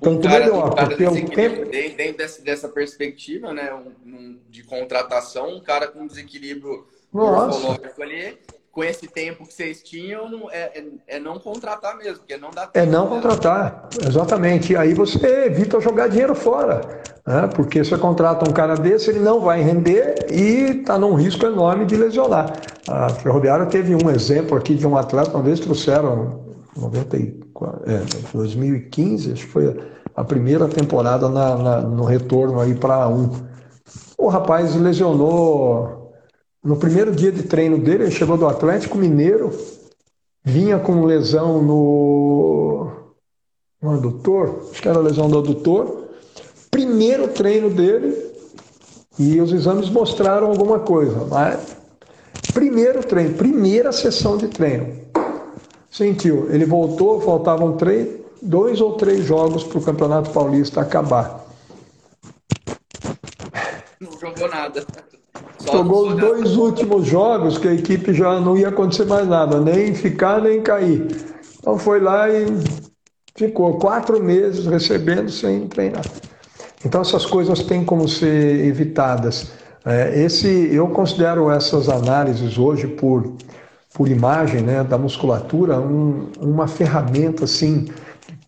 [0.00, 1.70] tanto cara, melhor, porque o tempo...
[1.70, 8.36] Dentro dessa, dessa perspectiva, né, um, um, de contratação, um cara com desequilíbrio morfológico ali,
[8.74, 12.66] com esse tempo que vocês tinham, é, é, é, não contratar mesmo, porque não dá
[12.66, 12.84] tempo.
[12.84, 13.10] É não né?
[13.10, 14.72] contratar, exatamente.
[14.72, 16.80] E aí você evita jogar dinheiro fora.
[17.24, 17.48] Né?
[17.54, 21.86] Porque você contrata um cara desse, ele não vai render e está num risco enorme
[21.86, 22.52] de lesionar.
[22.88, 26.44] A Ferroviária teve um exemplo aqui de um atleta, uma vez trouxeram
[26.76, 27.22] 90, é,
[28.32, 29.80] 2015, acho que foi
[30.16, 33.30] a primeira temporada na, na, no retorno aí para um.
[34.18, 36.03] O rapaz lesionou
[36.64, 39.52] no primeiro dia de treino dele, ele chegou do Atlético Mineiro,
[40.42, 42.90] vinha com lesão no,
[43.82, 46.08] no adutor, acho que era lesão do adutor.
[46.70, 48.16] Primeiro treino dele,
[49.18, 51.76] e os exames mostraram alguma coisa, mas
[52.54, 55.04] primeiro treino, primeira sessão de treino.
[55.90, 61.44] Sentiu, ele voltou, faltavam três, dois ou três jogos para o Campeonato Paulista acabar.
[64.00, 64.84] Não jogou nada.
[65.70, 69.94] Jogou os dois últimos jogos que a equipe já não ia acontecer mais nada, nem
[69.94, 71.06] ficar nem cair.
[71.58, 72.46] Então foi lá e
[73.34, 76.04] ficou quatro meses recebendo sem treinar.
[76.84, 79.52] Então essas coisas têm como ser evitadas.
[79.84, 83.34] É, esse, eu considero essas análises hoje por,
[83.92, 87.86] por imagem né, da musculatura um, uma ferramenta assim.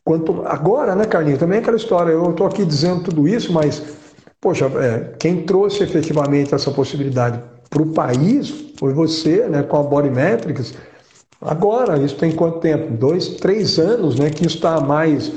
[0.05, 1.41] Quanto, agora, né, Carlinhos?
[1.41, 2.13] Também é aquela história.
[2.13, 3.83] Eu estou aqui dizendo tudo isso, mas
[4.41, 7.41] Poxa, é, quem trouxe efetivamente essa possibilidade
[7.71, 10.75] para o país foi você, né, com a Body Metrics.
[11.41, 12.93] Agora, isso tem quanto tempo?
[12.97, 15.33] Dois, três anos, né, que isso está mais.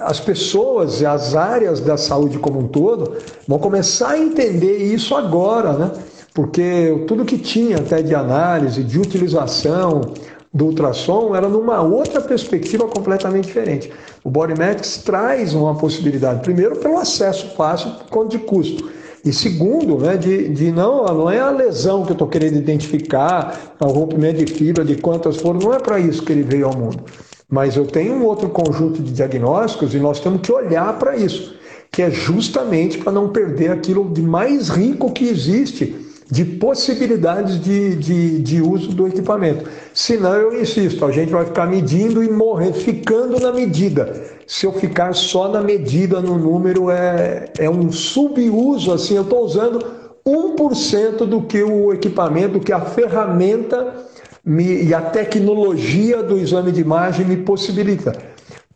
[0.00, 3.16] As pessoas e as áreas da saúde como um todo
[3.48, 5.92] vão começar a entender isso agora, né?
[6.34, 10.12] Porque tudo que tinha até de análise, de utilização,
[10.52, 13.90] do ultrassom era numa outra perspectiva completamente diferente.
[14.22, 18.90] O Bodymetrics traz uma possibilidade, primeiro, pelo acesso fácil por conta de custo.
[19.24, 23.76] E segundo, né, de, de não, não é a lesão que eu estou querendo identificar,
[23.80, 26.76] o rompimento de fibra, de quantas foram, não é para isso que ele veio ao
[26.76, 27.04] mundo.
[27.48, 31.54] Mas eu tenho um outro conjunto de diagnósticos e nós temos que olhar para isso,
[31.90, 35.94] que é justamente para não perder aquilo de mais rico que existe
[36.32, 39.68] de possibilidades de, de, de uso do equipamento.
[39.92, 44.24] Senão, eu insisto, a gente vai ficar medindo e morrer, ficando na medida.
[44.46, 49.44] Se eu ficar só na medida, no número, é, é um subuso, assim, eu estou
[49.44, 49.84] usando
[50.26, 53.94] 1% do que o equipamento, que a ferramenta
[54.42, 58.16] me, e a tecnologia do exame de imagem me possibilita.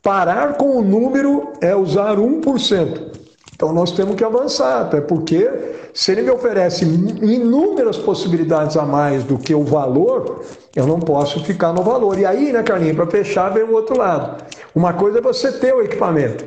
[0.02, 3.25] Parar com o número é usar 1%.
[3.56, 5.50] Então nós temos que avançar, até porque
[5.94, 11.42] se ele me oferece inúmeras possibilidades a mais do que o valor, eu não posso
[11.42, 12.18] ficar no valor.
[12.18, 14.44] E aí, né, Carlinhos, para fechar, vem o outro lado.
[14.74, 16.44] Uma coisa é você ter o equipamento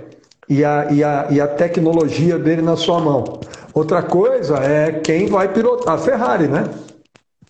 [0.48, 3.40] e a, e, a, e a tecnologia dele na sua mão.
[3.74, 6.70] Outra coisa é quem vai pilotar a Ferrari, né?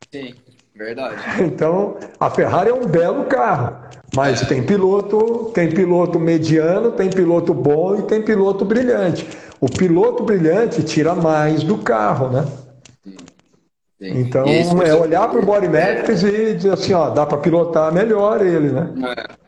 [0.09, 0.35] Sim,
[0.79, 1.15] verdade.
[1.43, 3.75] Então, a Ferrari é um belo carro.
[4.15, 9.27] Mas tem piloto, tem piloto mediano, tem piloto bom e tem piloto brilhante.
[9.61, 12.45] O piloto brilhante tira mais do carro, né?
[13.99, 14.19] Sim.
[14.19, 16.29] Então, é olhar para o body metrics é...
[16.29, 18.93] e dizer assim, ó, dá para pilotar melhor ele, né?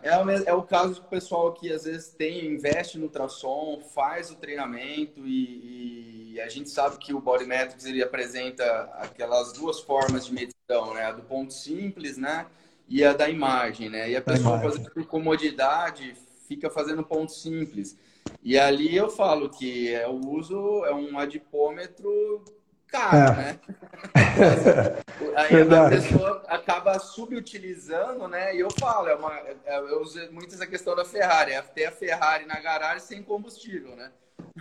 [0.03, 3.79] É, é, o, é o caso do pessoal que às vezes tem, investe no ultrassom,
[3.95, 9.53] faz o treinamento e, e, a gente sabe que o body metrics ele apresenta aquelas
[9.53, 11.05] duas formas de medição, né?
[11.05, 12.45] A do ponto simples, né?
[12.89, 14.09] E a da imagem, né?
[14.09, 16.13] E a pessoa, fazendo por comodidade,
[16.45, 17.95] fica fazendo ponto simples.
[18.43, 22.43] E ali eu falo que é o uso, é um adipômetro
[22.91, 23.35] caro, é.
[23.35, 23.59] né?
[25.35, 28.55] Aí a pessoa acaba subutilizando, né?
[28.55, 29.33] E eu falo, é uma,
[29.65, 33.23] é, eu uso muito essa questão da Ferrari, é ter a Ferrari na garagem sem
[33.23, 34.11] combustível, né?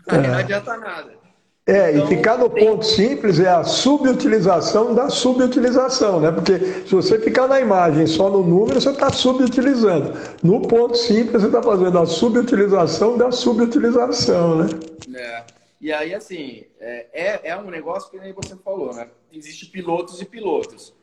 [0.09, 0.17] É.
[0.17, 1.19] Aí não adianta nada.
[1.67, 2.67] É, então, e ficar no tem...
[2.67, 6.33] ponto simples é a subutilização da subutilização, né?
[6.33, 10.15] Porque se você ficar na imagem só no número, você está subutilizando.
[10.43, 14.71] No ponto simples, você está fazendo a subutilização da subutilização, né?
[15.15, 15.60] É.
[15.81, 19.11] E aí, assim, é, é, é um negócio que nem você falou, né?
[19.33, 20.95] Existem pilotos e pilotos.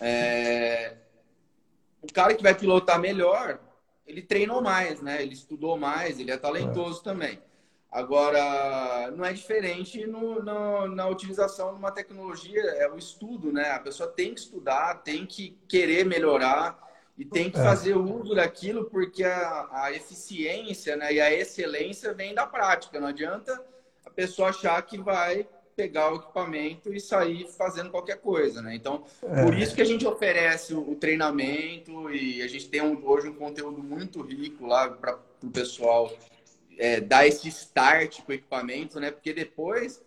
[0.00, 0.96] É...
[2.02, 3.58] O cara que vai pilotar melhor,
[4.06, 5.22] ele treinou mais, né?
[5.22, 7.04] Ele estudou mais, ele é talentoso é.
[7.04, 7.42] também.
[7.90, 13.70] Agora, não é diferente no, no, na utilização de uma tecnologia, é o estudo, né?
[13.70, 16.78] A pessoa tem que estudar, tem que querer melhorar
[17.16, 17.62] e tem que é.
[17.62, 23.00] fazer uso daquilo porque a, a eficiência né, e a excelência vem da prática.
[23.00, 23.58] Não adianta
[24.18, 25.46] pessoa achar que vai
[25.76, 28.74] pegar o equipamento e sair fazendo qualquer coisa, né?
[28.74, 29.44] Então, é.
[29.44, 33.28] por isso que a gente oferece o, o treinamento e a gente tem um, hoje
[33.28, 36.12] um conteúdo muito rico lá para o pessoal
[36.76, 39.12] é, dar esse start com o equipamento, né?
[39.12, 40.02] Porque depois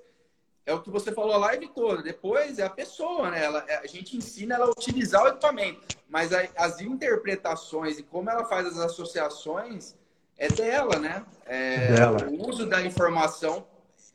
[0.65, 2.03] é o que você falou a live toda.
[2.03, 3.41] Depois é a pessoa, né?
[3.45, 8.03] Ela, é, a gente ensina ela a utilizar o equipamento, mas a, as interpretações e
[8.03, 9.95] como ela faz as associações
[10.37, 11.25] é dela, né?
[11.45, 12.27] É, dela.
[12.27, 13.70] O uso da informação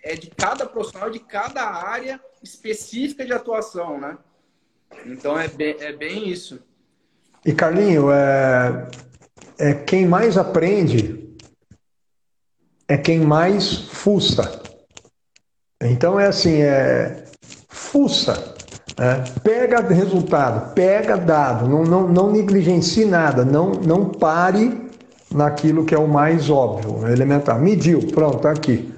[0.07, 4.17] é de cada profissional, de cada área específica de atuação, né?
[5.05, 6.63] Então é bem, é bem isso.
[7.45, 8.89] E Carlinho, é,
[9.59, 11.27] é quem mais aprende
[12.89, 14.63] é quem mais fuça.
[15.83, 17.25] Então é assim, é
[17.69, 18.55] fuça,
[18.97, 19.25] né?
[19.43, 24.87] pega resultado, pega dado, não, não, não negligencie nada, não, não pare
[25.35, 27.61] naquilo que é o mais óbvio, elementar.
[27.61, 28.96] Mediu, pronto, tá aqui.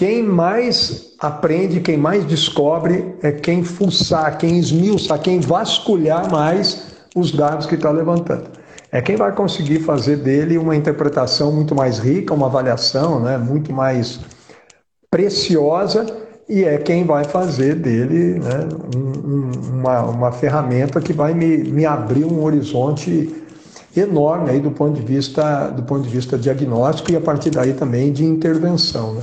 [0.00, 7.30] Quem mais aprende, quem mais descobre é quem fuçar, quem esmiuçar, quem vasculhar mais os
[7.30, 8.44] dados que está levantando.
[8.90, 13.74] É quem vai conseguir fazer dele uma interpretação muito mais rica, uma avaliação né, muito
[13.74, 14.20] mais
[15.10, 16.06] preciosa
[16.48, 21.84] e é quem vai fazer dele né, um, uma, uma ferramenta que vai me, me
[21.84, 23.34] abrir um horizonte
[23.94, 27.74] enorme aí do ponto de vista do ponto de vista diagnóstico e a partir daí
[27.74, 29.12] também de intervenção.
[29.12, 29.20] Né?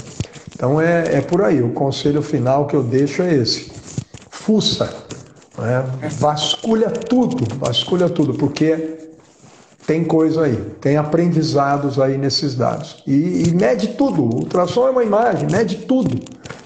[0.57, 1.61] Então é, é por aí.
[1.61, 3.71] O conselho final que eu deixo é esse:
[4.31, 4.91] fuça,
[5.55, 5.85] né?
[6.19, 8.97] vasculha tudo, vasculha tudo, porque
[9.85, 13.03] tem coisa aí, tem aprendizados aí nesses dados.
[13.05, 14.23] E, e, mede tudo.
[14.23, 16.19] O ultrassom é uma imagem, mede tudo.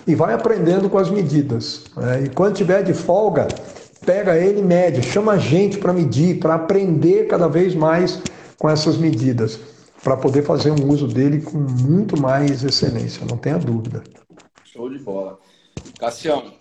[0.07, 1.83] E vai aprendendo com as medidas.
[1.95, 2.23] Né?
[2.23, 3.47] E quando tiver de folga,
[4.05, 8.19] pega ele e mede, chama gente para medir, para aprender cada vez mais
[8.57, 9.59] com essas medidas,
[10.03, 14.03] para poder fazer um uso dele com muito mais excelência, não tenha dúvida.
[14.63, 15.39] Show de bola.
[15.99, 16.53] Cassião,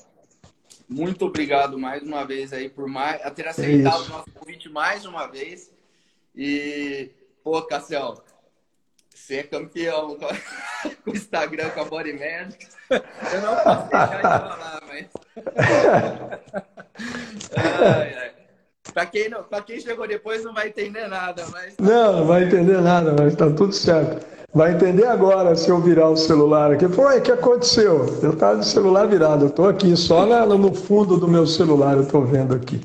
[0.88, 5.04] muito obrigado mais uma vez aí por mais, ter aceitado é o nosso convite mais
[5.04, 5.70] uma vez.
[6.34, 7.10] E,
[7.42, 8.20] pô, Cassião,
[9.08, 10.26] você é campeão com
[11.10, 12.68] o Instagram, com a Body Magic.
[12.90, 15.06] Eu não posso deixar de falar, mas.
[17.56, 18.39] ai, ai.
[18.92, 21.74] Pra quem, não, quem chegou depois não vai entender nada, mas.
[21.78, 24.26] Não, não vai entender nada, mas tá tudo certo.
[24.52, 26.88] Vai entender agora se eu virar o celular aqui.
[26.88, 28.18] Pô, o que aconteceu?
[28.20, 32.06] Eu tava de celular virado, eu tô aqui só no fundo do meu celular, eu
[32.06, 32.80] tô vendo aqui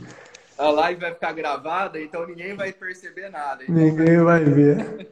[0.57, 3.63] a live vai ficar gravada, então ninguém vai perceber nada.
[3.63, 3.75] Então...
[3.75, 5.07] Ninguém vai ver.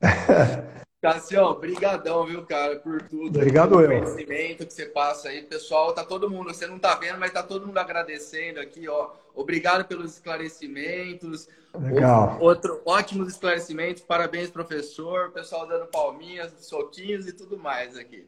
[1.00, 3.38] Cassião, brigadão, viu, cara, por tudo.
[3.38, 3.86] Obrigado eu.
[3.86, 5.42] conhecimento que você passa aí.
[5.42, 9.10] Pessoal, tá todo mundo, você não tá vendo, mas tá todo mundo agradecendo aqui, ó.
[9.32, 11.48] Obrigado pelos esclarecimentos.
[11.78, 12.36] Legal.
[12.40, 14.02] Outro, ótimos esclarecimentos.
[14.02, 15.30] Parabéns, professor.
[15.30, 18.26] Pessoal dando palminhas, soquinhos e tudo mais aqui.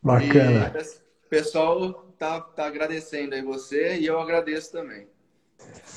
[0.00, 0.72] Bacana.
[0.72, 5.08] E, o pessoal tá, tá agradecendo aí você e eu agradeço também.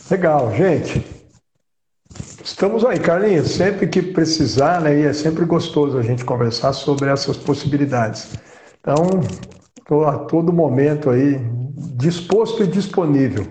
[0.10, 1.27] Legal, gente.
[2.44, 3.52] Estamos aí, Carlinhos.
[3.52, 4.99] Sempre que precisar, né?
[4.99, 8.35] E é sempre gostoso a gente conversar sobre essas possibilidades.
[8.80, 9.22] Então,
[9.77, 11.39] estou a todo momento aí
[11.98, 13.45] disposto e disponível.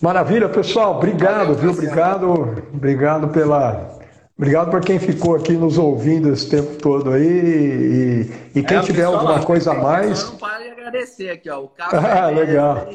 [0.00, 0.96] Maravilha, pessoal.
[0.96, 1.70] Obrigado, viu?
[1.70, 3.98] Obrigado, obrigado pela.
[4.36, 8.30] Obrigado por quem ficou aqui nos ouvindo esse tempo todo aí.
[8.54, 10.24] E, e quem é, tiver alguma coisa a mais.
[10.24, 11.60] Não para de agradecer aqui, ó.
[11.60, 12.88] O ah, legal.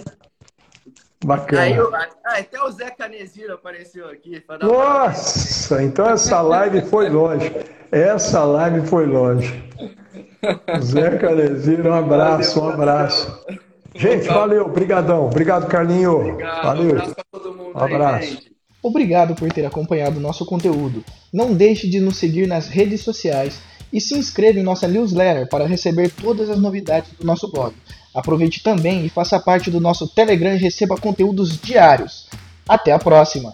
[1.26, 1.62] Bacana.
[1.62, 1.74] Aí,
[2.24, 4.44] ah, até o Zé Caneziro apareceu aqui.
[4.62, 7.52] Nossa, então essa live foi longe.
[7.92, 9.64] Essa live foi longe.
[10.82, 13.46] Zé Caneziro, um abraço, um abraço.
[13.96, 15.26] Gente, valeu, obrigadão.
[15.26, 16.30] Obrigado, Carlinho.
[16.30, 16.86] Obrigado, valeu.
[16.86, 17.72] Um abraço para todo mundo.
[17.76, 18.38] Um abraço.
[18.38, 21.04] Aí, Obrigado por ter acompanhado o nosso conteúdo.
[21.34, 23.60] Não deixe de nos seguir nas redes sociais
[23.98, 27.74] e se inscreva em nossa newsletter para receber todas as novidades do nosso blog.
[28.14, 32.28] Aproveite também e faça parte do nosso Telegram e receba conteúdos diários.
[32.68, 33.54] Até a próxima!